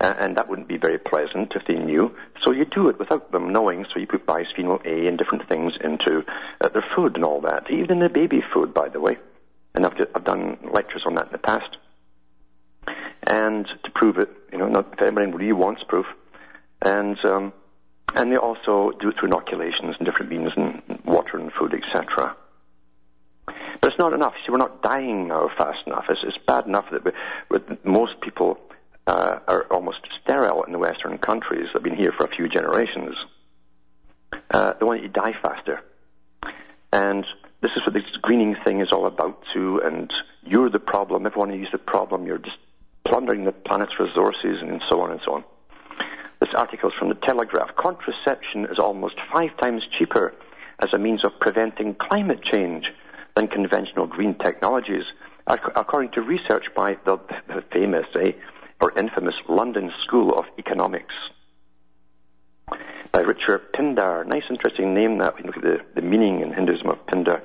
uh, 0.01 0.13
and 0.19 0.36
that 0.36 0.49
wouldn't 0.49 0.67
be 0.67 0.77
very 0.77 0.99
pleasant 0.99 1.53
if 1.55 1.65
they 1.65 1.75
knew. 1.75 2.13
So 2.43 2.51
you 2.51 2.65
do 2.65 2.89
it 2.89 2.99
without 2.99 3.31
them 3.31 3.53
knowing. 3.53 3.86
So 3.93 3.99
you 3.99 4.05
put 4.05 4.25
bisphenol 4.25 4.86
A 4.86 5.07
and 5.07 5.17
different 5.17 5.47
things 5.47 5.73
into 5.81 6.25
uh, 6.59 6.69
their 6.69 6.86
food 6.93 7.15
and 7.15 7.23
all 7.23 7.39
that, 7.41 7.71
even 7.71 7.91
in 7.91 7.99
the 7.99 8.09
baby 8.09 8.43
food, 8.53 8.73
by 8.73 8.89
the 8.89 8.99
way. 8.99 9.17
And 9.73 9.86
I've, 9.86 9.93
I've 10.13 10.25
done 10.25 10.57
lectures 10.73 11.03
on 11.05 11.15
that 11.15 11.27
in 11.27 11.31
the 11.31 11.38
past. 11.38 11.77
And 13.25 13.65
to 13.86 13.91
prove 13.91 14.17
it, 14.17 14.29
you 14.51 14.57
know, 14.57 14.67
not, 14.67 14.93
if 14.93 15.01
anybody 15.01 15.31
really 15.31 15.53
wants 15.53 15.81
proof, 15.88 16.05
and 16.83 17.17
um, 17.25 17.53
and 18.15 18.31
they 18.31 18.37
also 18.37 18.91
do 18.99 19.09
it 19.09 19.15
through 19.19 19.29
inoculations 19.29 19.95
and 19.97 20.05
different 20.05 20.31
means 20.31 20.51
and 20.55 20.81
water 21.05 21.37
and 21.37 21.51
food, 21.53 21.73
etc. 21.73 22.35
But 23.45 23.91
it's 23.91 23.99
not 23.99 24.13
enough. 24.13 24.33
See, 24.45 24.51
we're 24.51 24.57
not 24.57 24.83
dying 24.83 25.27
now 25.27 25.49
fast 25.57 25.79
enough. 25.87 26.05
It's, 26.09 26.21
it's 26.23 26.37
bad 26.45 26.65
enough 26.67 26.85
that 26.91 27.03
we, 27.03 27.59
most 27.83 28.21
people 28.21 28.59
uh, 29.07 29.39
are 29.47 29.63
almost 29.71 29.97
sterile 30.21 30.63
in 30.63 30.71
the 30.71 30.79
Western 30.79 31.17
countries 31.17 31.67
They've 31.73 31.83
been 31.83 31.95
here 31.95 32.13
for 32.15 32.25
a 32.25 32.29
few 32.29 32.47
generations. 32.47 33.15
Uh, 34.51 34.73
they 34.79 34.85
want 34.85 35.01
you 35.01 35.07
to 35.07 35.13
die 35.13 35.33
faster. 35.41 35.81
And 36.91 37.25
this 37.61 37.71
is 37.75 37.81
what 37.85 37.93
this 37.93 38.03
greening 38.21 38.55
thing 38.63 38.81
is 38.81 38.89
all 38.91 39.07
about 39.07 39.41
too, 39.53 39.81
and 39.83 40.11
you're 40.43 40.69
the 40.69 40.79
problem. 40.79 41.25
Everyone 41.25 41.51
is 41.51 41.67
the 41.71 41.77
problem. 41.79 42.27
You're 42.27 42.37
just 42.37 42.57
plundering 43.07 43.45
the 43.45 43.51
planet's 43.51 43.99
resources 43.99 44.61
and 44.61 44.81
so 44.89 45.01
on 45.01 45.11
and 45.11 45.19
so 45.25 45.33
on. 45.33 45.43
This 46.53 46.59
article 46.59 46.89
is 46.89 46.95
from 46.99 47.09
the 47.09 47.15
Telegraph. 47.15 47.75
Contraception 47.77 48.65
is 48.65 48.77
almost 48.77 49.15
five 49.33 49.57
times 49.59 49.81
cheaper 49.97 50.35
as 50.83 50.89
a 50.93 50.99
means 50.99 51.25
of 51.25 51.31
preventing 51.39 51.95
climate 51.95 52.43
change 52.43 52.85
than 53.35 53.47
conventional 53.47 54.05
green 54.05 54.35
technologies, 54.35 55.01
according 55.47 56.11
to 56.11 56.21
research 56.21 56.65
by 56.75 56.95
the, 57.05 57.17
the 57.47 57.63
famous 57.73 58.05
eh, 58.21 58.33
or 58.79 58.91
infamous 58.99 59.33
London 59.49 59.91
School 60.05 60.37
of 60.37 60.45
Economics. 60.59 61.15
By 63.11 63.21
Richard 63.21 63.73
Pindar. 63.73 64.23
Nice, 64.28 64.43
interesting 64.47 64.93
name 64.93 65.17
that. 65.17 65.36
We 65.36 65.45
look 65.45 65.57
at 65.57 65.63
the, 65.63 65.78
the 65.95 66.03
meaning 66.03 66.41
in 66.41 66.53
Hinduism 66.53 66.88
of 66.88 67.03
Pindar. 67.07 67.41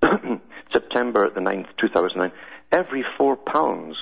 September 0.72 1.28
the 1.28 1.40
9th, 1.40 1.68
2009. 1.78 2.32
Every 2.72 3.04
four 3.18 3.36
pounds, 3.36 3.96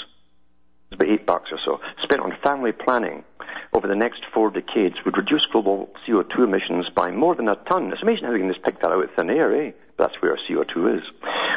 about 0.95 1.09
eight 1.09 1.26
bucks 1.26 1.51
or 1.53 1.59
so, 1.64 1.80
spent 2.03 2.20
on 2.20 2.36
family 2.43 2.72
planning 2.72 3.24
over 3.72 3.88
the 3.88 3.95
next 3.95 4.22
four 4.34 4.51
decades 4.51 4.97
would 5.05 5.16
reduce 5.16 5.47
global 5.47 5.90
CO2 6.07 6.45
emissions 6.45 6.88
by 6.95 7.11
more 7.11 7.34
than 7.34 7.49
a 7.49 7.57
ton. 7.68 7.93
It's 7.93 8.03
amazing 8.03 8.24
how 8.24 8.32
we 8.32 8.38
can 8.38 8.53
just 8.53 8.64
pick 8.64 8.80
that 8.80 8.90
out 8.90 9.03
of 9.03 9.11
thin 9.16 9.30
air, 9.30 9.55
eh? 9.55 9.72
That's 9.99 10.20
where 10.20 10.36
CO2 10.36 10.99
is. 10.99 11.03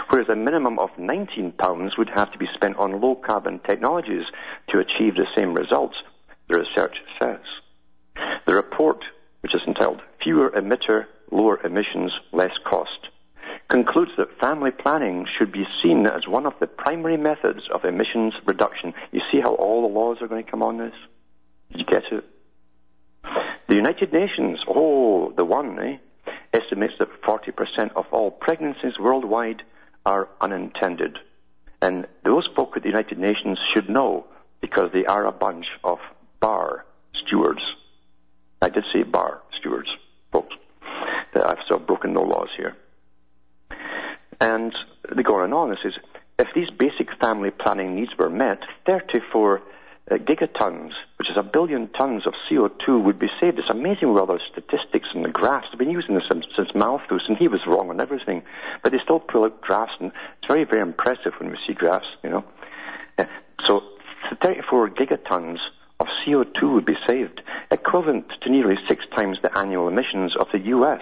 Whereas 0.10 0.30
a 0.30 0.36
minimum 0.36 0.80
of 0.80 0.90
19 0.98 1.54
pounds 1.54 1.98
would 1.98 2.10
have 2.10 2.32
to 2.32 2.38
be 2.38 2.48
spent 2.54 2.78
on 2.78 3.02
low 3.02 3.16
carbon 3.16 3.60
technologies 3.60 4.26
to 4.70 4.80
achieve 4.80 5.16
the 5.16 5.28
same 5.36 5.54
results, 5.54 5.96
the 6.48 6.60
research 6.60 6.96
says. 7.20 7.40
The 8.46 8.56
report, 8.56 9.04
which 9.42 9.56
is 9.56 9.62
entitled 9.68 10.02
Fewer 10.24 10.52
Emitter, 10.52 11.06
Lower 11.32 11.60
Emissions, 11.66 12.12
Less 12.32 12.54
Cost, 12.66 13.10
concludes 13.70 14.12
that 14.18 14.40
family 14.40 14.72
planning 14.72 15.26
should 15.38 15.52
be 15.52 15.66
seen 15.82 16.06
as 16.06 16.28
one 16.28 16.46
of 16.46 16.54
the 16.60 16.68
primary 16.68 17.18
methods 17.18 17.62
of 17.74 17.84
emissions 17.84 18.34
reduction. 18.46 18.94
You 19.12 19.22
see 19.32 19.40
how 19.42 19.56
all 19.56 19.88
the 19.88 19.94
laws 19.94 20.18
are 20.22 20.28
going 20.28 20.44
to 20.44 20.50
come 20.50 20.62
on 20.62 20.78
this? 20.78 20.94
Did 21.72 21.80
you 21.80 21.86
get 21.86 22.04
it? 22.12 22.24
The 23.68 23.76
United 23.76 24.14
Nations, 24.14 24.60
oh, 24.68 25.34
the 25.36 25.44
one, 25.46 25.80
eh, 25.80 25.98
estimates 26.54 26.94
that 27.00 27.10
40% 27.24 27.92
of 27.96 28.06
all 28.12 28.30
pregnancies 28.32 29.00
worldwide 29.00 29.64
are 30.06 30.30
unintended. 30.40 31.18
And 31.82 32.08
those 32.24 32.48
folk 32.56 32.78
at 32.78 32.84
the 32.84 32.90
United 32.90 33.18
Nations 33.18 33.60
should 33.74 33.90
know 33.90 34.28
because 34.62 34.92
they 34.94 35.06
are 35.06 35.26
a 35.26 35.32
bunch 35.32 35.66
of 35.84 35.98
bar 36.40 36.86
stewards. 37.26 37.62
I 38.62 38.70
did 38.70 38.84
say 38.94 39.04
bar 39.04 39.42
stewards, 39.60 39.90
folks. 40.32 40.56
I've 41.36 41.58
still 41.66 41.80
broken 41.80 42.14
no 42.14 42.22
laws 42.22 42.50
here. 42.56 42.76
And 44.42 44.74
they 45.16 45.24
go 45.24 45.38
on 45.38 45.46
and 45.46 45.54
on 45.54 45.70
and 45.70 45.80
says, 45.82 45.94
if 46.38 46.48
these 46.54 46.70
basic 46.70 47.08
family 47.20 47.52
planning 47.52 47.96
needs 47.96 48.12
were 48.18 48.30
met, 48.30 48.60
34 48.86 49.62
uh, 50.12 50.16
gigatons, 50.16 50.92
which 51.18 51.30
is 51.30 51.38
a 51.38 51.44
billion 51.44 51.88
tons 51.90 52.28
of 52.28 52.34
CO2, 52.50 53.04
would 53.04 53.18
be 53.18 53.30
saved. 53.40 53.58
It's 53.58 53.70
amazing 53.70 54.12
with 54.12 54.20
all 54.20 54.28
those 54.28 54.48
statistics 54.52 55.08
and 55.14 55.24
the 55.24 55.30
graphs. 55.30 55.68
They've 55.72 55.80
been 55.80 55.90
using 55.90 56.16
this 56.16 56.26
since, 56.30 56.46
since 56.56 56.70
Malthus, 56.76 57.24
and 57.28 57.38
he 57.38 57.48
was 57.48 57.62
wrong 57.66 57.90
on 57.90 58.02
everything. 58.02 58.44
But 58.84 58.92
they 58.92 59.00
still 59.04 59.20
pull 59.20 59.46
out 59.46 59.62
graphs, 59.62 59.94
and 60.00 60.12
it's 60.38 60.48
very, 60.48 60.66
very 60.66 60.82
impressive 60.82 61.34
when 61.40 61.50
we 61.50 61.58
see 61.66 61.74
graphs, 61.74 62.08
you 62.24 62.30
know. 62.30 62.44
Uh, 63.18 63.26
so 63.66 63.82
34 64.42 64.90
gigatons 64.90 65.58
of 66.00 66.08
CO2 66.26 66.74
would 66.74 66.86
be 66.86 66.98
saved, 67.08 67.42
equivalent 67.72 68.26
to 68.42 68.50
nearly 68.50 68.76
six 68.88 69.06
times 69.16 69.38
the 69.42 69.58
annual 69.58 69.88
emissions 69.88 70.36
of 70.40 70.48
the 70.52 70.60
US 70.60 71.02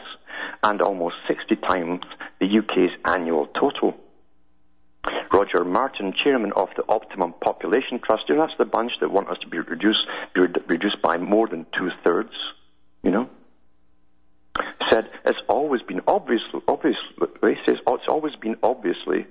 and 0.63 0.81
almost 0.81 1.15
60 1.27 1.55
times 1.57 2.01
the 2.39 2.59
UK's 2.59 2.91
annual 3.05 3.47
total. 3.47 3.95
Roger 5.31 5.65
Martin, 5.65 6.13
chairman 6.13 6.53
of 6.53 6.69
the 6.77 6.83
Optimum 6.87 7.33
Population 7.41 7.99
Trust, 7.99 8.23
you 8.29 8.35
know, 8.35 8.45
that's 8.45 8.57
the 8.57 8.65
bunch 8.65 8.93
that 9.01 9.11
want 9.11 9.29
us 9.29 9.37
to 9.39 9.47
be 9.47 9.59
reduced, 9.59 10.05
be 10.33 10.41
reduced 10.41 11.01
by 11.01 11.17
more 11.17 11.47
than 11.47 11.65
two 11.77 11.89
thirds, 12.03 12.33
you 13.01 13.11
know, 13.11 13.29
said 14.89 15.09
it's 15.25 15.39
always 15.47 15.81
been 15.81 16.01
obviously, 16.07 16.61
obviously, 16.67 16.99
says, 17.65 17.77
oh, 17.87 17.95
it's 17.95 18.07
always 18.07 18.35
been 18.35 18.55
obviously, 18.63 19.25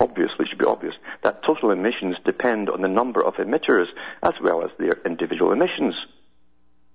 obviously 0.00 0.46
should 0.46 0.58
be 0.58 0.64
obvious, 0.64 0.94
that 1.22 1.42
total 1.44 1.70
emissions 1.70 2.16
depend 2.24 2.68
on 2.68 2.82
the 2.82 2.88
number 2.88 3.24
of 3.24 3.34
emitters 3.34 3.86
as 4.22 4.32
well 4.42 4.62
as 4.62 4.70
their 4.78 5.00
individual 5.06 5.52
emissions. 5.52 5.94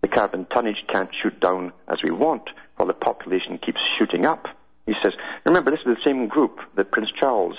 The 0.01 0.07
carbon 0.07 0.45
tonnage 0.45 0.83
can't 0.87 1.09
shoot 1.21 1.39
down 1.39 1.73
as 1.87 1.99
we 2.03 2.11
want 2.11 2.49
while 2.79 2.87
the 2.87 2.93
population 2.93 3.57
keeps 3.57 3.81
shooting 3.97 4.25
up. 4.25 4.47
He 4.85 4.93
says, 5.03 5.11
remember, 5.45 5.69
this 5.69 5.81
is 5.81 5.97
the 5.97 6.03
same 6.05 6.29
group 6.29 6.61
that 6.75 6.91
Prince 6.91 7.09
Charles 7.19 7.57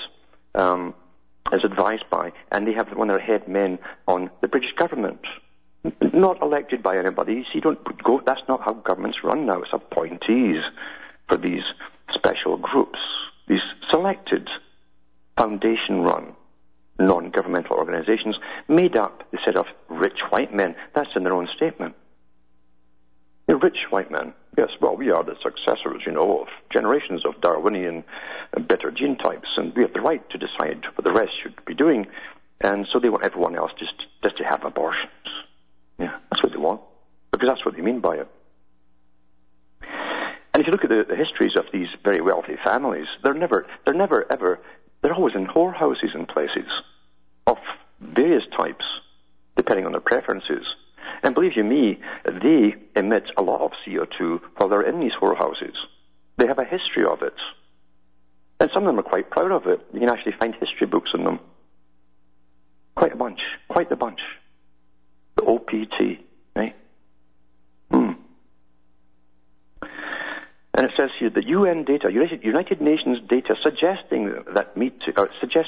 um, 0.55 0.95
is 1.53 1.63
advised 1.63 2.05
by, 2.09 2.31
and 2.51 2.67
they 2.67 2.73
have 2.73 2.89
one 2.95 3.11
of 3.11 3.17
their 3.17 3.23
head 3.25 3.47
men 3.47 3.77
on 4.07 4.31
the 4.41 4.47
British 4.47 4.73
government. 4.75 5.21
Not 6.01 6.41
elected 6.41 6.81
by 6.81 6.97
anybody. 6.97 7.33
You 7.33 7.43
see, 7.53 7.59
don't 7.59 7.79
go. 8.03 8.19
That's 8.25 8.41
not 8.47 8.61
how 8.61 8.73
governments 8.73 9.19
run 9.23 9.45
now. 9.45 9.61
It's 9.61 9.73
appointees 9.73 10.63
for 11.29 11.37
these 11.37 11.63
special 12.11 12.57
groups, 12.57 12.99
these 13.47 13.61
selected, 13.91 14.49
foundation-run, 15.37 16.33
non-governmental 16.99 17.77
organizations 17.77 18.37
made 18.67 18.97
up, 18.97 19.23
they 19.31 19.39
said, 19.45 19.55
of 19.55 19.67
rich 19.87 20.21
white 20.29 20.53
men. 20.53 20.75
That's 20.93 21.09
in 21.15 21.23
their 21.23 21.33
own 21.33 21.47
statement. 21.55 21.95
They're 23.45 23.57
rich 23.57 23.85
white 23.91 24.11
men. 24.11 24.33
Yes, 24.57 24.69
well, 24.81 24.97
we 24.97 25.09
are 25.11 25.23
the 25.23 25.35
successors, 25.41 26.03
you 26.05 26.11
know, 26.11 26.41
of 26.41 26.47
generations 26.71 27.25
of 27.25 27.39
Darwinian 27.39 28.03
uh, 28.55 28.59
better 28.59 28.91
gene 28.91 29.15
types, 29.15 29.47
and 29.55 29.73
we 29.75 29.83
have 29.83 29.93
the 29.93 30.01
right 30.01 30.27
to 30.29 30.37
decide 30.37 30.83
what 30.95 31.05
the 31.05 31.13
rest 31.13 31.31
should 31.41 31.63
be 31.65 31.73
doing. 31.73 32.07
And 32.59 32.85
so 32.91 32.99
they 32.99 33.09
want 33.09 33.25
everyone 33.25 33.55
else 33.55 33.71
just, 33.79 33.93
just 34.23 34.37
to 34.37 34.43
have 34.43 34.65
abortions. 34.65 35.09
Yeah, 35.97 36.17
that's 36.29 36.43
what 36.43 36.51
they 36.51 36.57
want, 36.57 36.81
because 37.31 37.47
that's 37.47 37.65
what 37.65 37.75
they 37.75 37.81
mean 37.81 38.01
by 38.01 38.17
it. 38.17 38.27
And 40.53 40.61
if 40.61 40.67
you 40.67 40.73
look 40.73 40.83
at 40.83 40.89
the, 40.89 41.05
the 41.07 41.15
histories 41.15 41.55
of 41.55 41.65
these 41.71 41.87
very 42.03 42.19
wealthy 42.19 42.57
families, 42.63 43.07
they're 43.23 43.33
never, 43.33 43.65
they're 43.85 43.93
never 43.93 44.31
ever, 44.31 44.59
they're 45.01 45.13
always 45.13 45.33
in 45.33 45.47
whorehouses 45.47 46.13
and 46.13 46.27
places 46.27 46.69
of 47.47 47.57
various 48.01 48.43
types, 48.57 48.83
depending 49.55 49.85
on 49.85 49.93
their 49.93 50.01
preferences. 50.01 50.65
And 51.23 51.35
believe 51.35 51.51
you 51.55 51.63
me, 51.63 51.99
they 52.25 52.73
emit 52.95 53.23
a 53.37 53.41
lot 53.41 53.61
of 53.61 53.71
CO2 53.85 54.39
while 54.57 54.69
they're 54.69 54.81
in 54.81 54.99
these 54.99 55.11
whorehouses. 55.21 55.75
They 56.37 56.47
have 56.47 56.59
a 56.59 56.65
history 56.65 57.05
of 57.05 57.21
it. 57.21 57.35
And 58.59 58.69
some 58.73 58.83
of 58.83 58.87
them 58.87 58.99
are 58.99 59.09
quite 59.09 59.29
proud 59.29 59.51
of 59.51 59.67
it. 59.67 59.79
You 59.93 59.99
can 59.99 60.09
actually 60.09 60.33
find 60.39 60.55
history 60.55 60.87
books 60.87 61.11
on 61.13 61.23
them. 61.23 61.39
Quite 62.95 63.13
a 63.13 63.15
bunch. 63.15 63.39
Quite 63.67 63.91
a 63.91 63.95
bunch. 63.95 64.19
The 65.35 65.45
OPT, 65.45 66.23
right? 66.55 66.75
Hmm. 67.91 68.11
And 70.73 70.85
it 70.87 70.91
says 70.99 71.09
here 71.19 71.29
the 71.29 71.45
UN 71.45 71.85
data, 71.85 72.11
United 72.11 72.81
Nations 72.81 73.19
data, 73.27 73.55
suggesting 73.63 74.33
that 74.55 74.75
meet, 74.77 74.99
uh, 75.15 75.25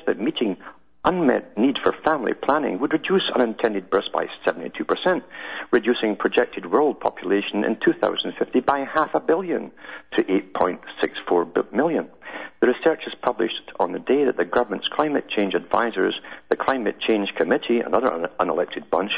that 0.07 0.19
meeting 0.19 0.57
unmet 1.05 1.57
need 1.57 1.77
for 1.83 1.93
family 2.05 2.33
planning 2.33 2.79
would 2.79 2.93
reduce 2.93 3.29
unintended 3.35 3.89
births 3.89 4.07
by 4.13 4.27
72%, 4.45 5.21
reducing 5.71 6.15
projected 6.15 6.71
world 6.71 6.99
population 6.99 7.63
in 7.63 7.77
2050 7.83 8.59
by 8.61 8.85
half 8.93 9.13
a 9.13 9.19
billion 9.19 9.71
to 10.15 10.23
8.64 10.23 11.73
million. 11.73 12.07
The 12.61 12.67
research 12.67 13.01
is 13.05 13.13
published 13.21 13.71
on 13.79 13.91
the 13.91 13.99
day 13.99 14.23
that 14.23 14.37
the 14.37 14.45
government's 14.45 14.87
climate 14.87 15.25
change 15.27 15.53
advisors, 15.53 16.15
the 16.49 16.55
Climate 16.55 16.95
Change 17.05 17.29
Committee, 17.35 17.81
another 17.81 18.11
un- 18.13 18.29
unelected 18.39 18.89
bunch, 18.89 19.11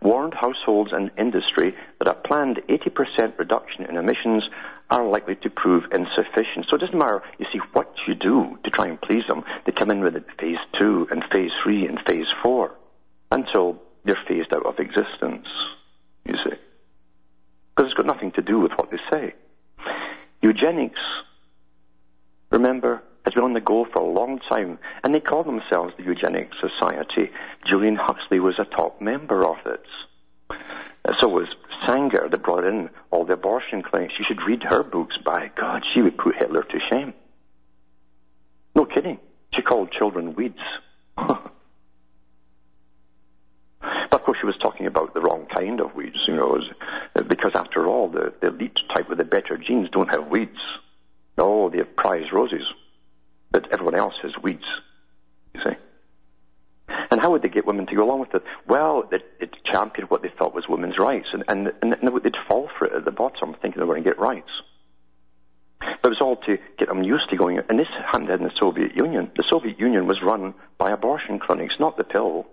warned 0.00 0.34
households 0.34 0.92
and 0.92 1.10
industry 1.18 1.74
that 1.98 2.06
a 2.06 2.14
planned 2.14 2.60
80% 2.68 3.36
reduction 3.38 3.86
in 3.86 3.96
emissions 3.96 4.44
are 4.92 5.08
likely 5.08 5.36
to 5.36 5.48
prove 5.48 5.84
insufficient. 5.90 6.66
So 6.68 6.76
it 6.76 6.80
doesn't 6.80 6.98
matter, 6.98 7.22
you 7.38 7.46
see, 7.50 7.60
what 7.72 7.94
you 8.06 8.14
do 8.14 8.58
to 8.62 8.70
try 8.70 8.86
and 8.86 9.00
please 9.00 9.22
them. 9.26 9.42
They 9.64 9.72
come 9.72 9.90
in 9.90 10.02
with 10.02 10.14
phase 10.38 10.58
two 10.78 11.08
and 11.10 11.24
phase 11.32 11.50
three 11.62 11.86
and 11.86 11.98
phase 12.06 12.26
four 12.42 12.74
until 13.30 13.80
they're 14.04 14.18
phased 14.28 14.54
out 14.54 14.66
of 14.66 14.78
existence, 14.78 15.46
you 16.26 16.34
see. 16.44 16.56
Because 17.74 17.90
it's 17.90 17.94
got 17.94 18.04
nothing 18.06 18.32
to 18.32 18.42
do 18.42 18.60
with 18.60 18.72
what 18.72 18.90
they 18.90 18.98
say. 19.10 19.34
Eugenics, 20.42 21.00
remember, 22.50 23.02
has 23.24 23.32
been 23.32 23.44
on 23.44 23.54
the 23.54 23.60
go 23.60 23.86
for 23.94 24.02
a 24.02 24.12
long 24.12 24.40
time, 24.50 24.78
and 25.02 25.14
they 25.14 25.20
call 25.20 25.42
themselves 25.42 25.94
the 25.96 26.04
Eugenics 26.04 26.56
Society. 26.60 27.30
Julian 27.64 27.96
Huxley 27.96 28.40
was 28.40 28.58
a 28.58 28.64
top 28.76 29.00
member 29.00 29.46
of 29.46 29.56
it. 29.64 29.86
So 31.18 31.28
was 31.28 31.48
Sanger 31.86 32.28
that 32.30 32.42
brought 32.42 32.64
in 32.64 32.88
all 33.10 33.24
the 33.24 33.32
abortion 33.34 33.82
clinics. 33.82 34.14
You 34.18 34.24
should 34.26 34.42
read 34.46 34.62
her 34.62 34.82
books. 34.82 35.16
By 35.24 35.50
God, 35.56 35.82
she 35.92 36.00
would 36.00 36.16
put 36.16 36.36
Hitler 36.36 36.62
to 36.62 36.78
shame. 36.92 37.12
No 38.74 38.84
kidding. 38.84 39.18
She 39.54 39.62
called 39.62 39.90
children 39.92 40.34
weeds. 40.34 40.60
but 41.16 41.52
of 44.12 44.22
course, 44.22 44.38
she 44.40 44.46
was 44.46 44.56
talking 44.62 44.86
about 44.86 45.12
the 45.12 45.20
wrong 45.20 45.46
kind 45.46 45.80
of 45.80 45.94
weeds, 45.94 46.18
you 46.26 46.36
know, 46.36 46.60
uh, 47.16 47.22
because 47.22 47.52
after 47.54 47.86
all, 47.86 48.08
the, 48.08 48.32
the 48.40 48.48
elite 48.48 48.78
type 48.94 49.08
with 49.08 49.18
the 49.18 49.24
better 49.24 49.58
genes 49.58 49.88
don't 49.90 50.10
have 50.10 50.28
weeds. 50.28 50.58
No, 51.36 51.68
they 51.68 51.78
have 51.78 51.96
prize 51.96 52.30
roses. 52.32 52.62
But 53.50 53.72
everyone 53.72 53.96
else 53.96 54.14
has 54.22 54.32
weeds, 54.42 54.64
you 55.54 55.60
see. 55.64 55.76
And 57.12 57.20
how 57.20 57.30
would 57.32 57.42
they 57.42 57.50
get 57.50 57.66
women 57.66 57.84
to 57.88 57.94
go 57.94 58.04
along 58.04 58.20
with 58.20 58.34
it? 58.34 58.42
Well, 58.66 59.04
it, 59.12 59.22
it 59.38 59.50
championed 59.70 60.08
what 60.08 60.22
they 60.22 60.30
thought 60.30 60.54
was 60.54 60.64
women's 60.66 60.96
rights, 60.98 61.28
and, 61.34 61.44
and, 61.46 61.70
and 61.82 61.92
they'd 61.92 62.34
fall 62.48 62.70
for 62.78 62.86
it 62.86 62.94
at 62.94 63.04
the 63.04 63.10
bottom, 63.10 63.54
thinking 63.60 63.80
they 63.80 63.84
were 63.84 63.92
going 63.92 64.02
to 64.02 64.08
get 64.08 64.18
rights. 64.18 64.48
But 65.78 66.06
it 66.06 66.08
was 66.08 66.22
all 66.22 66.36
to 66.36 66.56
get 66.78 66.88
them 66.88 67.02
used 67.02 67.28
to 67.28 67.36
going, 67.36 67.58
and 67.68 67.78
this 67.78 67.86
happened 68.10 68.30
in 68.30 68.44
the 68.44 68.50
Soviet 68.58 68.96
Union. 68.96 69.30
The 69.36 69.44
Soviet 69.50 69.78
Union 69.78 70.06
was 70.06 70.22
run 70.22 70.54
by 70.78 70.90
abortion 70.90 71.38
clinics, 71.38 71.74
not 71.78 71.98
the 71.98 72.04
pill. 72.04 72.46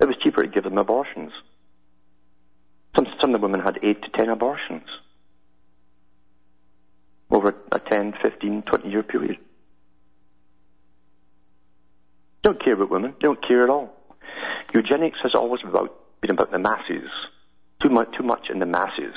It 0.00 0.06
was 0.06 0.16
cheaper 0.22 0.42
to 0.42 0.48
give 0.48 0.64
them 0.64 0.78
abortions. 0.78 1.32
Some, 2.96 3.08
some 3.20 3.34
of 3.34 3.40
the 3.42 3.46
women 3.46 3.60
had 3.60 3.78
eight 3.82 4.00
to 4.04 4.08
ten 4.08 4.30
abortions 4.30 4.84
over 7.30 7.54
a 7.72 7.78
10, 7.78 8.14
15, 8.22 8.62
20 8.62 8.88
year 8.88 9.02
period. 9.02 9.36
Don't 12.42 12.62
care 12.62 12.74
about 12.74 12.90
women. 12.90 13.14
Don't 13.20 13.40
care 13.46 13.64
at 13.64 13.70
all. 13.70 13.94
Eugenics 14.74 15.18
has 15.22 15.34
always 15.34 15.60
about, 15.64 15.94
been 16.20 16.30
about 16.30 16.52
the 16.52 16.58
masses. 16.58 17.10
Too 17.82 17.90
much, 17.90 18.08
too 18.16 18.24
much 18.24 18.48
in 18.50 18.58
the 18.58 18.66
masses. 18.66 19.14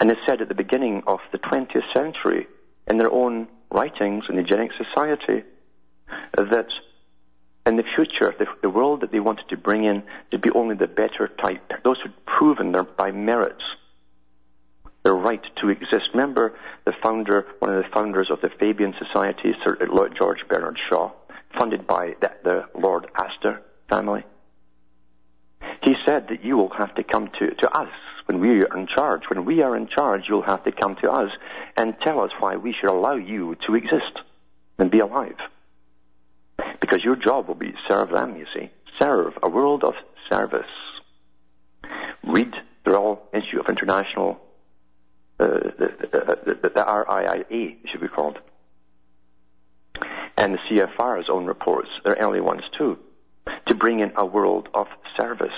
And 0.00 0.10
they 0.10 0.16
said 0.26 0.40
at 0.40 0.48
the 0.48 0.54
beginning 0.54 1.02
of 1.06 1.20
the 1.32 1.38
20th 1.38 1.82
century, 1.94 2.46
in 2.86 2.98
their 2.98 3.10
own 3.10 3.48
writings 3.70 4.24
in 4.28 4.36
the 4.36 4.42
Eugenic 4.42 4.70
Society, 4.76 5.44
that 6.36 6.66
in 7.66 7.76
the 7.76 7.84
future, 7.94 8.34
the, 8.38 8.46
the 8.62 8.68
world 8.68 9.00
that 9.00 9.10
they 9.10 9.20
wanted 9.20 9.48
to 9.48 9.56
bring 9.56 9.84
in 9.84 10.02
would 10.30 10.42
be 10.42 10.50
only 10.50 10.74
the 10.74 10.86
better 10.86 11.28
type, 11.42 11.72
those 11.82 11.98
who'd 12.02 12.26
proven 12.26 12.72
their, 12.72 12.84
by 12.84 13.10
merits 13.10 13.62
their 15.02 15.14
right 15.14 15.42
to 15.60 15.68
exist. 15.68 16.04
Remember 16.12 16.54
the 16.84 16.92
founder, 17.02 17.46
one 17.58 17.74
of 17.74 17.82
the 17.82 17.90
founders 17.90 18.30
of 18.30 18.40
the 18.40 18.50
Fabian 18.58 18.94
Society, 18.98 19.54
Sir 19.62 19.76
George 20.18 20.38
Bernard 20.48 20.78
Shaw, 20.88 21.12
funded 21.58 21.86
by 21.86 22.14
the, 22.20 22.30
the 22.42 22.64
Lord 22.78 23.06
Astor 23.16 23.62
family. 23.88 24.24
He 25.82 25.94
said 26.06 26.28
that 26.28 26.44
you 26.44 26.56
will 26.56 26.70
have 26.70 26.94
to 26.94 27.02
come 27.02 27.30
to, 27.38 27.54
to 27.54 27.70
us 27.70 27.88
when 28.26 28.40
we 28.40 28.62
are 28.62 28.76
in 28.76 28.86
charge. 28.86 29.22
When 29.28 29.44
we 29.44 29.62
are 29.62 29.76
in 29.76 29.88
charge, 29.88 30.24
you'll 30.28 30.42
have 30.42 30.64
to 30.64 30.72
come 30.72 30.96
to 31.02 31.10
us 31.10 31.30
and 31.76 31.94
tell 32.04 32.20
us 32.20 32.30
why 32.38 32.56
we 32.56 32.72
should 32.72 32.90
allow 32.90 33.14
you 33.16 33.56
to 33.66 33.74
exist 33.74 34.18
and 34.78 34.90
be 34.90 35.00
alive. 35.00 35.36
Because 36.80 37.04
your 37.04 37.16
job 37.16 37.48
will 37.48 37.54
be 37.54 37.72
to 37.72 37.78
serve 37.88 38.10
them, 38.10 38.36
you 38.36 38.46
see. 38.54 38.70
Serve, 38.98 39.34
a 39.42 39.48
world 39.48 39.84
of 39.84 39.94
service. 40.30 40.66
read, 42.22 42.54
they're 42.84 42.96
all 42.96 43.28
Institute 43.32 43.60
of 43.60 43.68
International, 43.68 44.40
uh, 45.40 45.46
the, 45.46 45.94
the, 46.00 46.54
the, 46.62 46.68
the 46.68 46.84
RIIA, 46.84 47.44
it 47.50 47.90
should 47.90 48.00
be 48.00 48.08
called. 48.08 48.38
And 50.36 50.54
the 50.54 50.58
CFR's 50.58 51.28
own 51.30 51.46
reports, 51.46 51.88
they're 52.04 52.16
early 52.20 52.40
ones 52.40 52.62
too, 52.76 52.98
to 53.66 53.74
bring 53.74 54.00
in 54.00 54.12
a 54.16 54.26
world 54.26 54.68
of 54.74 54.88
service. 55.16 55.52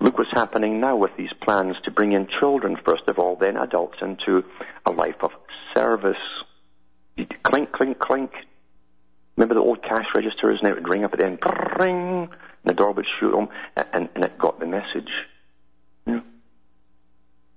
Look 0.00 0.18
what's 0.18 0.32
happening 0.32 0.80
now 0.80 0.96
with 0.96 1.12
these 1.16 1.32
plans 1.42 1.76
to 1.84 1.90
bring 1.90 2.12
in 2.12 2.26
children, 2.40 2.76
first 2.84 3.04
of 3.06 3.18
all, 3.18 3.36
then 3.36 3.56
adults, 3.56 3.98
into 4.02 4.42
a 4.84 4.90
life 4.90 5.22
of 5.22 5.30
service. 5.74 6.16
Clink, 7.44 7.70
clink, 7.72 7.98
clink. 7.98 8.32
Remember 9.36 9.54
the 9.54 9.60
old 9.60 9.82
cash 9.82 10.06
registers, 10.14 10.58
and 10.60 10.68
it 10.68 10.74
would 10.74 10.88
ring 10.88 11.04
up 11.04 11.12
at 11.12 11.20
the 11.20 11.26
end, 11.26 11.38
ring, 11.78 12.28
and 12.28 12.30
the 12.64 12.74
door 12.74 12.92
would 12.92 13.06
shoot 13.20 13.30
them, 13.30 13.48
and, 13.76 14.08
and 14.14 14.24
it 14.24 14.38
got 14.38 14.58
the 14.58 14.66
message. 14.66 15.10
You 16.06 16.16
know? 16.16 16.22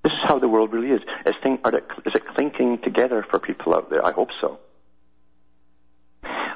This 0.04 0.14
is 0.14 0.20
how 0.26 0.38
the 0.38 0.48
world 0.48 0.72
really 0.72 0.92
is. 0.92 1.02
Is, 1.26 1.34
thing, 1.42 1.58
it, 1.66 1.84
is 2.06 2.14
it 2.14 2.28
clinking 2.36 2.80
together 2.84 3.26
for 3.28 3.40
people 3.40 3.74
out 3.74 3.90
there? 3.90 4.06
I 4.06 4.12
hope 4.12 4.30
so. 4.40 4.60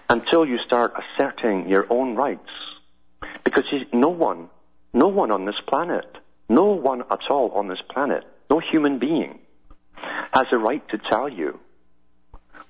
Until 0.09 0.45
you 0.45 0.57
start 0.65 0.93
asserting 0.97 1.69
your 1.69 1.85
own 1.89 2.15
rights, 2.15 2.49
because 3.43 3.63
no 3.93 4.09
one 4.09 4.49
no 4.93 5.07
one 5.07 5.31
on 5.31 5.45
this 5.45 5.59
planet, 5.67 6.17
no 6.47 6.65
one 6.65 7.01
at 7.11 7.19
all 7.29 7.51
on 7.51 7.67
this 7.67 7.81
planet, 7.89 8.23
no 8.49 8.59
human 8.59 8.99
being, 8.99 9.39
has 10.33 10.47
a 10.51 10.57
right 10.57 10.87
to 10.89 10.97
tell 11.09 11.29
you 11.29 11.59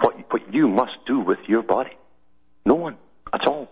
what, 0.02 0.16
what 0.32 0.54
you 0.54 0.68
must 0.68 0.98
do 1.06 1.20
with 1.20 1.40
your 1.48 1.62
body. 1.62 1.98
No 2.66 2.76
one 2.76 2.98
at 3.32 3.48
all. 3.48 3.70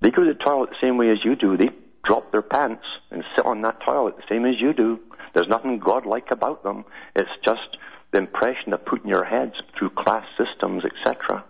They 0.00 0.10
go 0.10 0.24
to 0.24 0.32
the 0.32 0.38
toilet 0.42 0.70
the 0.70 0.86
same 0.86 0.96
way 0.96 1.10
as 1.10 1.18
you 1.24 1.36
do. 1.36 1.56
They 1.56 1.70
drop 2.04 2.30
their 2.32 2.42
pants 2.42 2.84
and 3.10 3.22
sit 3.36 3.44
on 3.44 3.62
that 3.62 3.80
toilet 3.84 4.16
the 4.16 4.22
same 4.28 4.46
as 4.46 4.54
you 4.60 4.72
do. 4.72 5.00
There's 5.34 5.48
nothing 5.48 5.78
godlike 5.78 6.30
about 6.30 6.62
them. 6.62 6.84
It's 7.14 7.30
just 7.44 7.76
the 8.10 8.18
impression 8.18 8.70
they 8.70 8.76
put 8.76 9.02
in 9.02 9.08
your 9.08 9.24
heads 9.24 9.54
through 9.76 9.90
class 9.90 10.24
systems, 10.36 10.84
etc. 10.84 11.44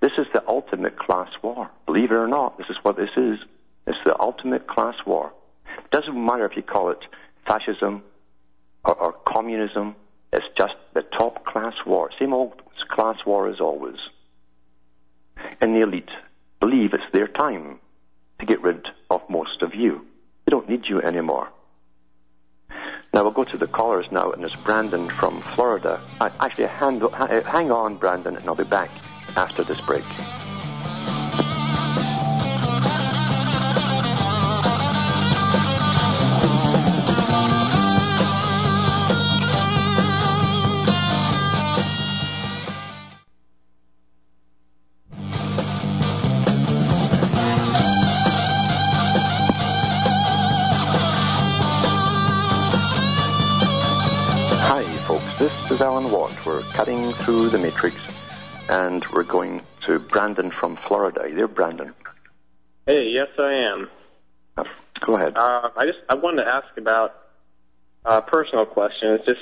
This 0.00 0.12
is 0.18 0.26
the 0.32 0.46
ultimate 0.46 0.98
class 0.98 1.30
war. 1.42 1.70
Believe 1.86 2.10
it 2.10 2.14
or 2.14 2.28
not, 2.28 2.58
this 2.58 2.68
is 2.70 2.76
what 2.82 2.96
this 2.96 3.10
is. 3.16 3.38
It's 3.86 3.98
the 4.04 4.18
ultimate 4.20 4.66
class 4.66 4.94
war. 5.06 5.32
It 5.78 5.90
doesn't 5.90 6.24
matter 6.24 6.46
if 6.46 6.56
you 6.56 6.62
call 6.62 6.90
it 6.90 7.04
fascism 7.46 8.02
or, 8.84 8.94
or 8.94 9.12
communism. 9.26 9.96
It's 10.32 10.46
just 10.56 10.74
the 10.94 11.02
top 11.02 11.44
class 11.44 11.74
war. 11.86 12.10
Same 12.18 12.32
old 12.32 12.60
class 12.88 13.16
war 13.26 13.48
as 13.48 13.60
always. 13.60 13.98
And 15.60 15.74
the 15.74 15.82
elite 15.82 16.10
believe 16.60 16.92
it's 16.92 17.12
their 17.12 17.28
time 17.28 17.78
to 18.40 18.46
get 18.46 18.62
rid 18.62 18.86
of 19.10 19.20
most 19.28 19.62
of 19.62 19.74
you. 19.74 20.06
They 20.44 20.50
don't 20.50 20.68
need 20.68 20.84
you 20.88 21.00
anymore. 21.00 21.48
Now 23.16 23.22
we'll 23.22 23.32
go 23.32 23.44
to 23.44 23.56
the 23.56 23.66
callers 23.66 24.04
now, 24.10 24.30
and 24.30 24.44
it's 24.44 24.54
Brandon 24.56 25.08
from 25.18 25.40
Florida. 25.54 25.98
Actually, 26.20 26.66
hang, 26.66 27.00
hang 27.46 27.72
on, 27.72 27.96
Brandon, 27.96 28.36
and 28.36 28.46
I'll 28.46 28.54
be 28.54 28.62
back 28.64 28.90
after 29.38 29.64
this 29.64 29.80
break. 29.80 30.04
Cutting 56.86 57.12
through 57.14 57.50
the 57.50 57.58
matrix, 57.58 57.96
and 58.68 59.04
we're 59.12 59.24
going 59.24 59.60
to 59.84 59.98
Brandon 59.98 60.52
from 60.60 60.78
Florida. 60.86 61.22
Are 61.22 61.28
you 61.28 61.34
there, 61.34 61.48
Brandon? 61.48 61.92
Hey, 62.86 63.08
yes, 63.08 63.26
I 63.40 63.54
am. 63.54 63.90
Uh, 64.56 64.64
go 65.04 65.16
ahead. 65.16 65.36
Uh, 65.36 65.70
I 65.76 65.84
just 65.84 65.98
I 66.08 66.14
wanted 66.14 66.44
to 66.44 66.48
ask 66.48 66.66
about 66.76 67.16
a 68.04 68.22
personal 68.22 68.66
question. 68.66 69.14
It's 69.14 69.26
just 69.26 69.40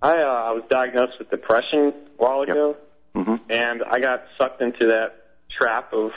I 0.00 0.12
uh, 0.12 0.26
I 0.26 0.52
was 0.52 0.62
diagnosed 0.70 1.14
with 1.18 1.28
depression 1.28 1.92
a 1.92 2.22
while 2.22 2.42
ago, 2.42 2.76
yep. 3.16 3.26
mm-hmm. 3.26 3.50
and 3.50 3.82
I 3.82 3.98
got 3.98 4.22
sucked 4.38 4.62
into 4.62 4.86
that 4.86 5.16
trap 5.50 5.92
of 5.92 6.12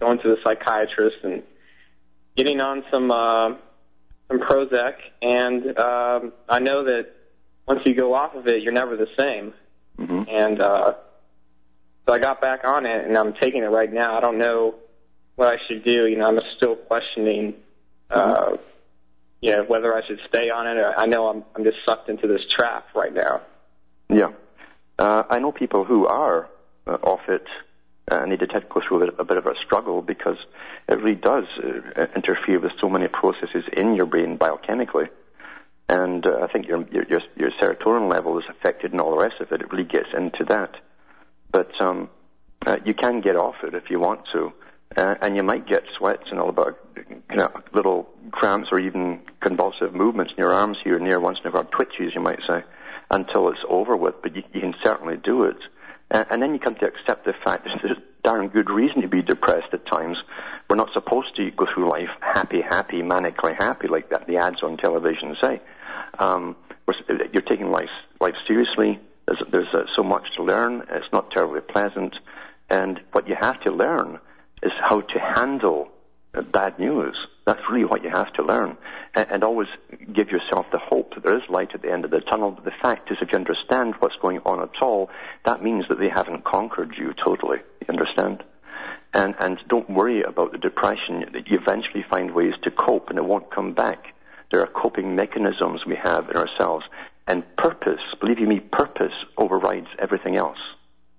going 0.00 0.18
to 0.18 0.28
the 0.28 0.38
psychiatrist 0.42 1.18
and 1.22 1.44
getting 2.36 2.60
on 2.60 2.82
some 2.90 3.12
uh, 3.12 3.50
some 4.26 4.40
Prozac, 4.40 4.94
and 5.22 5.78
um, 5.78 6.32
I 6.48 6.58
know 6.58 6.82
that 6.82 7.15
once 7.66 7.80
you 7.84 7.94
go 7.94 8.14
off 8.14 8.34
of 8.34 8.46
it, 8.46 8.62
you're 8.62 8.72
never 8.72 8.96
the 8.96 9.08
same. 9.18 9.52
Mm-hmm. 9.98 10.22
And 10.28 10.60
uh, 10.60 10.94
so 12.06 12.14
I 12.14 12.18
got 12.18 12.40
back 12.40 12.60
on 12.64 12.86
it, 12.86 13.06
and 13.06 13.16
I'm 13.16 13.34
taking 13.34 13.62
it 13.62 13.68
right 13.68 13.92
now. 13.92 14.16
I 14.16 14.20
don't 14.20 14.38
know 14.38 14.76
what 15.34 15.52
I 15.52 15.56
should 15.66 15.84
do. 15.84 16.06
You 16.06 16.16
know, 16.16 16.26
I'm 16.26 16.40
still 16.56 16.76
questioning, 16.76 17.54
uh, 18.10 18.34
mm-hmm. 18.34 18.54
you 19.40 19.56
know, 19.56 19.64
whether 19.64 19.94
I 19.94 20.06
should 20.06 20.20
stay 20.28 20.50
on 20.50 20.66
it. 20.66 20.76
Or 20.76 20.98
I 20.98 21.06
know 21.06 21.28
I'm 21.28 21.44
I'm 21.54 21.64
just 21.64 21.78
sucked 21.86 22.08
into 22.08 22.26
this 22.26 22.42
trap 22.48 22.88
right 22.94 23.12
now. 23.12 23.42
Yeah, 24.08 24.30
uh, 24.98 25.24
I 25.28 25.38
know 25.38 25.50
people 25.50 25.84
who 25.84 26.06
are 26.06 26.48
uh, 26.86 26.98
off 27.02 27.28
it. 27.28 27.46
Uh, 28.08 28.20
and 28.22 28.30
they 28.30 28.36
did 28.36 28.52
go 28.68 28.80
through 28.86 29.02
a 29.02 29.06
bit, 29.06 29.14
a 29.18 29.24
bit 29.24 29.36
of 29.36 29.46
a 29.46 29.54
struggle 29.64 30.00
because 30.00 30.36
it 30.88 30.94
really 31.02 31.16
does 31.16 31.46
uh, 31.58 32.06
interfere 32.14 32.60
with 32.60 32.70
so 32.80 32.88
many 32.88 33.08
processes 33.08 33.64
in 33.72 33.96
your 33.96 34.06
brain 34.06 34.38
biochemically 34.38 35.08
and 35.88 36.26
uh, 36.26 36.40
I 36.42 36.52
think 36.52 36.66
your, 36.66 36.86
your 36.90 37.04
your 37.36 37.50
serotonin 37.60 38.10
level 38.10 38.38
is 38.38 38.44
affected 38.48 38.92
and 38.92 39.00
all 39.00 39.10
the 39.10 39.24
rest 39.24 39.40
of 39.40 39.52
it. 39.52 39.60
It 39.60 39.70
really 39.70 39.84
gets 39.84 40.08
into 40.16 40.44
that, 40.48 40.74
but 41.50 41.70
um, 41.80 42.10
uh, 42.66 42.78
you 42.84 42.94
can 42.94 43.20
get 43.20 43.36
off 43.36 43.56
it 43.62 43.74
if 43.74 43.84
you 43.90 44.00
want 44.00 44.22
to, 44.32 44.52
uh, 44.96 45.14
and 45.22 45.36
you 45.36 45.42
might 45.42 45.66
get 45.66 45.84
sweats 45.96 46.24
and 46.30 46.40
all 46.40 46.48
about 46.48 46.78
you 47.30 47.36
know, 47.36 47.50
little 47.72 48.08
cramps 48.32 48.68
or 48.72 48.80
even 48.80 49.20
convulsive 49.40 49.94
movements 49.94 50.32
in 50.36 50.42
your 50.42 50.52
arms 50.52 50.76
here 50.82 50.96
and 50.96 51.08
there 51.08 51.20
once 51.20 51.38
in 51.44 51.50
a 51.50 51.52
while, 51.52 51.64
twitches 51.64 52.12
you 52.14 52.20
might 52.20 52.40
say, 52.48 52.62
until 53.10 53.48
it's 53.48 53.60
over 53.68 53.96
with. 53.96 54.14
But 54.22 54.34
you, 54.34 54.42
you 54.52 54.60
can 54.60 54.74
certainly 54.82 55.16
do 55.16 55.44
it, 55.44 55.58
uh, 56.10 56.24
and 56.30 56.42
then 56.42 56.52
you 56.52 56.58
come 56.58 56.74
to 56.76 56.86
accept 56.86 57.24
the 57.24 57.34
fact 57.44 57.64
that 57.64 57.78
there's 57.82 57.98
darn 58.24 58.48
good 58.48 58.68
reason 58.68 59.02
to 59.02 59.08
be 59.08 59.22
depressed 59.22 59.72
at 59.72 59.86
times. 59.86 60.16
We're 60.68 60.74
not 60.74 60.92
supposed 60.92 61.36
to 61.36 61.48
go 61.52 61.66
through 61.72 61.88
life 61.88 62.08
happy, 62.20 62.60
happy, 62.60 63.00
manically 63.00 63.54
happy 63.56 63.86
like 63.86 64.10
that 64.10 64.26
the 64.26 64.38
ads 64.38 64.64
on 64.64 64.76
television 64.78 65.36
say. 65.40 65.60
Um, 66.18 66.56
you're 67.32 67.42
taking 67.42 67.70
life 67.70 67.90
life 68.20 68.34
seriously. 68.46 69.00
There's, 69.26 69.42
there's 69.50 69.74
uh, 69.74 69.84
so 69.96 70.02
much 70.02 70.24
to 70.36 70.42
learn. 70.42 70.82
It's 70.90 71.12
not 71.12 71.30
terribly 71.30 71.60
pleasant, 71.60 72.14
and 72.70 73.00
what 73.12 73.28
you 73.28 73.36
have 73.38 73.60
to 73.62 73.72
learn 73.72 74.18
is 74.62 74.72
how 74.88 75.00
to 75.00 75.18
handle 75.18 75.88
uh, 76.34 76.42
bad 76.42 76.78
news. 76.78 77.16
That's 77.44 77.60
really 77.70 77.84
what 77.84 78.02
you 78.02 78.10
have 78.10 78.32
to 78.34 78.42
learn, 78.42 78.76
and, 79.14 79.26
and 79.30 79.44
always 79.44 79.68
give 80.12 80.30
yourself 80.30 80.66
the 80.72 80.78
hope 80.78 81.14
that 81.14 81.24
there 81.24 81.36
is 81.36 81.42
light 81.48 81.70
at 81.74 81.82
the 81.82 81.92
end 81.92 82.04
of 82.04 82.10
the 82.10 82.20
tunnel. 82.20 82.52
But 82.52 82.64
the 82.64 82.72
fact 82.82 83.10
is, 83.10 83.18
if 83.20 83.30
you 83.32 83.38
understand 83.38 83.94
what's 83.98 84.16
going 84.22 84.40
on 84.46 84.62
at 84.62 84.80
all, 84.80 85.10
that 85.44 85.62
means 85.62 85.84
that 85.88 85.98
they 85.98 86.08
haven't 86.08 86.44
conquered 86.44 86.94
you 86.98 87.12
totally. 87.24 87.58
You 87.80 87.86
understand? 87.88 88.42
And, 89.14 89.34
and 89.40 89.58
don't 89.68 89.88
worry 89.88 90.22
about 90.22 90.52
the 90.52 90.58
depression. 90.58 91.24
You 91.46 91.58
eventually 91.58 92.04
find 92.10 92.32
ways 92.32 92.54
to 92.64 92.70
cope, 92.70 93.10
and 93.10 93.18
it 93.18 93.24
won't 93.24 93.50
come 93.50 93.72
back. 93.72 94.12
There 94.50 94.60
are 94.60 94.66
coping 94.66 95.14
mechanisms 95.14 95.86
we 95.86 95.96
have 95.96 96.28
in 96.30 96.36
ourselves. 96.36 96.84
And 97.26 97.44
purpose, 97.56 98.00
believe 98.20 98.38
you 98.38 98.46
me, 98.46 98.60
purpose 98.60 99.12
overrides 99.36 99.88
everything 99.98 100.36
else. 100.36 100.58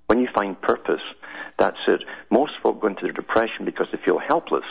When 0.08 0.20
you 0.20 0.30
find 0.34 0.60
purpose, 0.62 1.02
that's 1.60 1.78
it. 1.88 2.04
Most 2.30 2.54
folk 2.64 2.82
go 2.82 2.88
into 2.88 3.04
their 3.04 3.12
depression 3.12 3.66
because 3.66 3.88
they 3.92 4.00
feel 4.04 4.20
helpless 4.20 4.64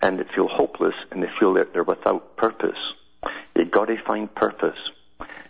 and 0.00 0.18
they 0.18 0.24
feel 0.34 0.48
hopeless 0.48 0.94
and 1.10 1.22
they 1.22 1.28
feel 1.38 1.52
that 1.54 1.72
they're 1.72 1.84
without 1.84 2.36
purpose. 2.36 2.78
You've 3.54 3.70
got 3.70 3.86
to 3.86 3.96
find 4.06 4.34
purpose. 4.34 4.78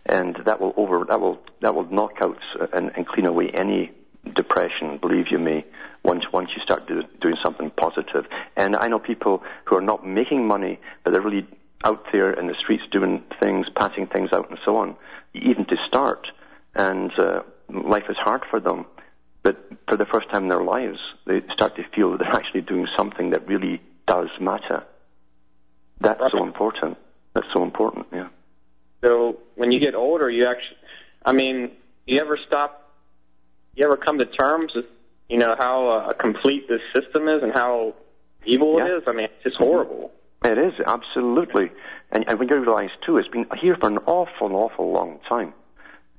And 0.06 0.36
that 0.44 0.60
will 0.60 0.74
over, 0.76 1.04
that 1.08 1.20
will, 1.20 1.38
that 1.60 1.74
will 1.74 1.86
knock 1.86 2.14
out 2.20 2.38
uh, 2.60 2.66
and, 2.72 2.90
and 2.96 3.06
clean 3.06 3.26
away 3.26 3.50
any 3.54 3.92
depression, 4.34 4.98
believe 4.98 5.26
you 5.30 5.38
me, 5.38 5.64
once, 6.04 6.24
once 6.32 6.50
you 6.56 6.62
start 6.62 6.88
do, 6.88 7.02
doing 7.20 7.36
something 7.42 7.70
positive. 7.70 8.26
And 8.56 8.76
I 8.76 8.88
know 8.88 8.98
people 8.98 9.42
who 9.64 9.76
are 9.76 9.82
not 9.82 10.06
making 10.06 10.46
money, 10.46 10.80
but 11.04 11.12
they're 11.12 11.22
really 11.22 11.46
out 11.84 12.06
there 12.12 12.32
in 12.32 12.46
the 12.46 12.54
streets 12.60 12.82
doing 12.90 13.22
things, 13.40 13.66
passing 13.74 14.06
things 14.06 14.30
out, 14.32 14.48
and 14.50 14.58
so 14.64 14.76
on, 14.76 14.96
even 15.34 15.64
to 15.66 15.76
start. 15.88 16.26
And 16.74 17.10
uh, 17.18 17.42
life 17.68 18.04
is 18.08 18.16
hard 18.18 18.42
for 18.50 18.60
them. 18.60 18.86
But 19.42 19.56
for 19.88 19.96
the 19.96 20.06
first 20.06 20.30
time 20.30 20.44
in 20.44 20.48
their 20.48 20.62
lives, 20.62 20.98
they 21.26 21.42
start 21.54 21.76
to 21.76 21.82
feel 21.94 22.12
that 22.12 22.18
they're 22.20 22.32
actually 22.34 22.62
doing 22.62 22.86
something 22.96 23.30
that 23.30 23.46
really 23.48 23.80
does 24.06 24.28
matter. 24.40 24.84
That's 26.00 26.20
right. 26.20 26.30
so 26.32 26.44
important. 26.44 26.98
That's 27.34 27.46
so 27.54 27.62
important, 27.62 28.06
yeah. 28.12 28.28
So 29.04 29.38
when 29.56 29.72
you 29.72 29.80
get 29.80 29.94
older, 29.94 30.30
you 30.30 30.46
actually, 30.46 30.76
I 31.24 31.32
mean, 31.32 31.72
you 32.06 32.20
ever 32.20 32.38
stop, 32.46 32.90
you 33.74 33.84
ever 33.84 33.96
come 33.96 34.18
to 34.18 34.26
terms 34.26 34.72
with, 34.74 34.84
you 35.28 35.38
know, 35.38 35.54
how 35.58 35.88
uh, 35.88 36.12
complete 36.12 36.68
this 36.68 36.80
system 36.94 37.28
is 37.28 37.42
and 37.42 37.52
how 37.52 37.94
evil 38.44 38.76
Yeah. 38.78 38.86
it 38.86 38.98
is. 38.98 39.02
I 39.06 39.12
mean, 39.12 39.24
it's 39.24 39.42
just 39.44 39.56
horrible. 39.56 40.12
It 40.44 40.58
is, 40.58 40.74
absolutely. 40.86 41.70
And, 42.10 42.28
and 42.28 42.38
when 42.38 42.48
you 42.48 42.58
realize, 42.58 42.90
too, 43.06 43.16
it's 43.18 43.28
been 43.28 43.46
here 43.60 43.76
for 43.80 43.88
an 43.88 43.98
awful, 44.06 44.54
awful 44.56 44.92
long 44.92 45.20
time. 45.28 45.54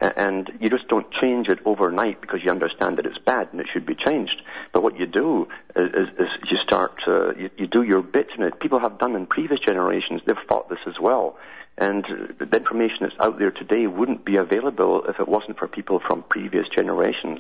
And 0.04 0.51
you 0.60 0.70
just 0.70 0.88
don't 0.89 1.10
change 1.22 1.47
it 1.47 1.60
overnight 1.66 2.20
because 2.20 2.41
you 2.43 2.51
understand 2.51 2.97
that 2.97 3.06
it's 3.06 3.18
bad 3.20 3.47
and 3.51 3.62
it 3.62 3.68
should 3.72 3.86
be 3.86 3.95
changed. 3.95 4.41
But 4.74 4.84
what 4.84 4.99
you 4.99 5.06
do 5.06 5.47
is, 5.76 5.89
is, 5.93 6.10
is 6.20 6.28
you 6.51 6.58
start, 6.66 6.95
uh, 7.08 7.34
you, 7.36 7.49
you 7.58 7.68
do 7.68 7.84
your 7.84 8.01
bit 8.01 8.28
in 8.38 8.43
it. 8.43 8.60
People 8.60 8.80
have 8.80 8.99
done 8.99 9.16
in 9.16 9.26
previous 9.28 9.62
generations. 9.62 10.22
They've 10.26 10.36
fought 10.49 10.70
this 10.70 10.80
as 10.88 10.95
well. 11.01 11.38
And 11.78 12.06
the 12.38 12.58
information 12.58 12.97
that's 13.01 13.16
out 13.20 13.39
there 13.39 13.49
today 13.49 13.88
wouldn't 13.88 14.26
be 14.26 14.36
available 14.36 15.06
if 15.08 15.20
it 15.20 15.28
wasn't 15.28 15.58
for 15.58 15.68
people 15.68 16.01
from 16.08 16.24
previous 16.30 16.68
generations. 16.76 17.39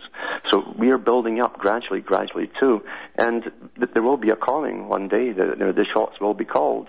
So 0.49 0.73
we 0.77 0.89
are 0.91 0.97
building 0.97 1.39
up 1.41 1.59
gradually, 1.59 1.99
gradually 1.99 2.49
too. 2.59 2.81
And 3.15 3.43
th- 3.77 3.91
there 3.93 4.01
will 4.01 4.17
be 4.17 4.31
a 4.31 4.35
calling 4.35 4.87
one 4.87 5.07
day. 5.07 5.33
The, 5.33 5.55
the, 5.57 5.73
the 5.73 5.85
shots 5.93 6.19
will 6.19 6.33
be 6.33 6.45
called. 6.45 6.87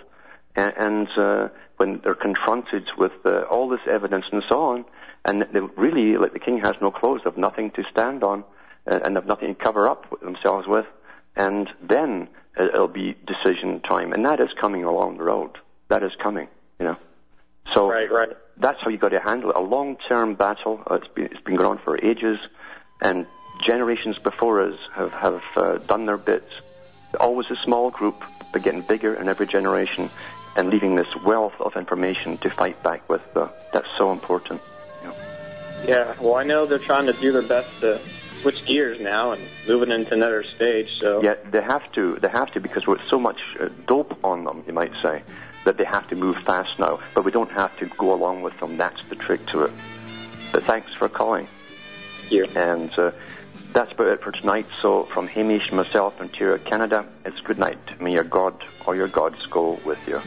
And, 0.56 0.72
and 0.78 1.08
uh, 1.18 1.48
when 1.76 2.00
they're 2.02 2.14
confronted 2.14 2.84
with 2.96 3.12
uh, 3.26 3.42
all 3.50 3.68
this 3.68 3.80
evidence 3.90 4.24
and 4.32 4.42
so 4.48 4.62
on, 4.62 4.84
and 5.24 5.46
they 5.52 5.60
really, 5.60 6.16
like 6.16 6.32
the 6.32 6.38
king 6.38 6.58
has 6.60 6.74
no 6.80 6.90
clothes, 6.90 7.22
have 7.24 7.38
nothing 7.38 7.70
to 7.72 7.84
stand 7.90 8.22
on, 8.22 8.44
uh, 8.86 9.00
and 9.04 9.16
have 9.16 9.26
nothing 9.26 9.54
to 9.54 9.62
cover 9.62 9.88
up 9.88 10.20
themselves 10.20 10.66
with, 10.66 10.86
and 11.36 11.68
then 11.82 12.28
uh, 12.58 12.64
it'll 12.64 12.88
be 12.88 13.16
decision 13.26 13.80
time, 13.80 14.12
and 14.12 14.24
that 14.26 14.40
is 14.40 14.50
coming 14.60 14.84
along 14.84 15.18
the 15.18 15.24
road. 15.24 15.50
That 15.88 16.02
is 16.02 16.12
coming, 16.22 16.48
you 16.78 16.86
know. 16.86 16.96
So 17.72 17.88
Right, 17.88 18.10
right. 18.10 18.28
that's 18.58 18.80
how 18.82 18.90
you 18.90 18.98
got 18.98 19.10
to 19.10 19.20
handle 19.20 19.50
it. 19.50 19.56
A 19.56 19.60
long-term 19.60 20.34
battle. 20.34 20.82
Uh, 20.88 20.96
it's 20.96 21.08
been 21.08 21.26
it's 21.26 21.40
been 21.40 21.56
going 21.56 21.70
on 21.70 21.78
for 21.78 21.98
ages, 22.04 22.38
and 23.00 23.26
generations 23.66 24.18
before 24.18 24.60
us 24.60 24.78
have 24.92 25.12
have 25.12 25.42
uh, 25.56 25.78
done 25.78 26.04
their 26.04 26.18
bits. 26.18 26.52
Always 27.18 27.50
a 27.50 27.56
small 27.56 27.90
group, 27.90 28.22
but 28.52 28.62
getting 28.62 28.82
bigger 28.82 29.14
in 29.14 29.28
every 29.28 29.46
generation, 29.46 30.10
and 30.56 30.68
leaving 30.68 30.94
this 30.94 31.08
wealth 31.24 31.54
of 31.60 31.76
information 31.76 32.36
to 32.38 32.50
fight 32.50 32.82
back 32.82 33.08
with. 33.08 33.22
Uh, 33.34 33.48
that's 33.72 33.88
so 33.96 34.12
important. 34.12 34.60
Yeah. 35.86 36.14
Well, 36.20 36.36
I 36.36 36.44
know 36.44 36.66
they're 36.66 36.78
trying 36.78 37.06
to 37.06 37.12
do 37.12 37.32
their 37.32 37.42
best 37.42 37.68
to 37.80 38.00
switch 38.40 38.64
gears 38.66 39.00
now 39.00 39.32
and 39.32 39.42
moving 39.66 39.90
into 39.90 40.12
another 40.12 40.44
stage. 40.44 40.88
So 41.00 41.22
Yeah, 41.22 41.34
they 41.50 41.62
have 41.62 41.90
to. 41.92 42.16
They 42.16 42.28
have 42.28 42.52
to 42.52 42.60
because 42.60 42.86
with 42.86 43.00
so 43.08 43.18
much 43.18 43.38
uh, 43.60 43.68
dope 43.86 44.22
on 44.24 44.44
them, 44.44 44.64
you 44.66 44.72
might 44.72 44.92
say, 45.02 45.22
that 45.64 45.78
they 45.78 45.84
have 45.84 46.08
to 46.08 46.16
move 46.16 46.36
fast 46.38 46.78
now. 46.78 47.00
But 47.14 47.24
we 47.24 47.30
don't 47.30 47.50
have 47.52 47.76
to 47.78 47.86
go 47.86 48.12
along 48.12 48.42
with 48.42 48.58
them. 48.60 48.76
That's 48.76 49.00
the 49.08 49.16
trick 49.16 49.46
to 49.48 49.64
it. 49.64 49.72
But 50.52 50.64
thanks 50.64 50.92
for 50.94 51.08
calling. 51.08 51.48
thank 52.20 52.32
you. 52.32 52.44
And 52.54 52.96
uh, 52.98 53.12
that's 53.72 53.92
about 53.92 54.08
it 54.08 54.22
for 54.22 54.30
tonight. 54.30 54.66
So 54.80 55.04
from 55.04 55.26
Hamish, 55.26 55.72
myself, 55.72 56.20
Ontario, 56.20 56.58
Canada, 56.58 57.06
it's 57.24 57.40
good 57.40 57.58
night. 57.58 58.00
May 58.00 58.12
your 58.12 58.24
God 58.24 58.62
or 58.86 58.94
your 58.94 59.08
gods 59.08 59.44
go 59.46 59.80
with 59.84 59.98
you. 60.06 60.20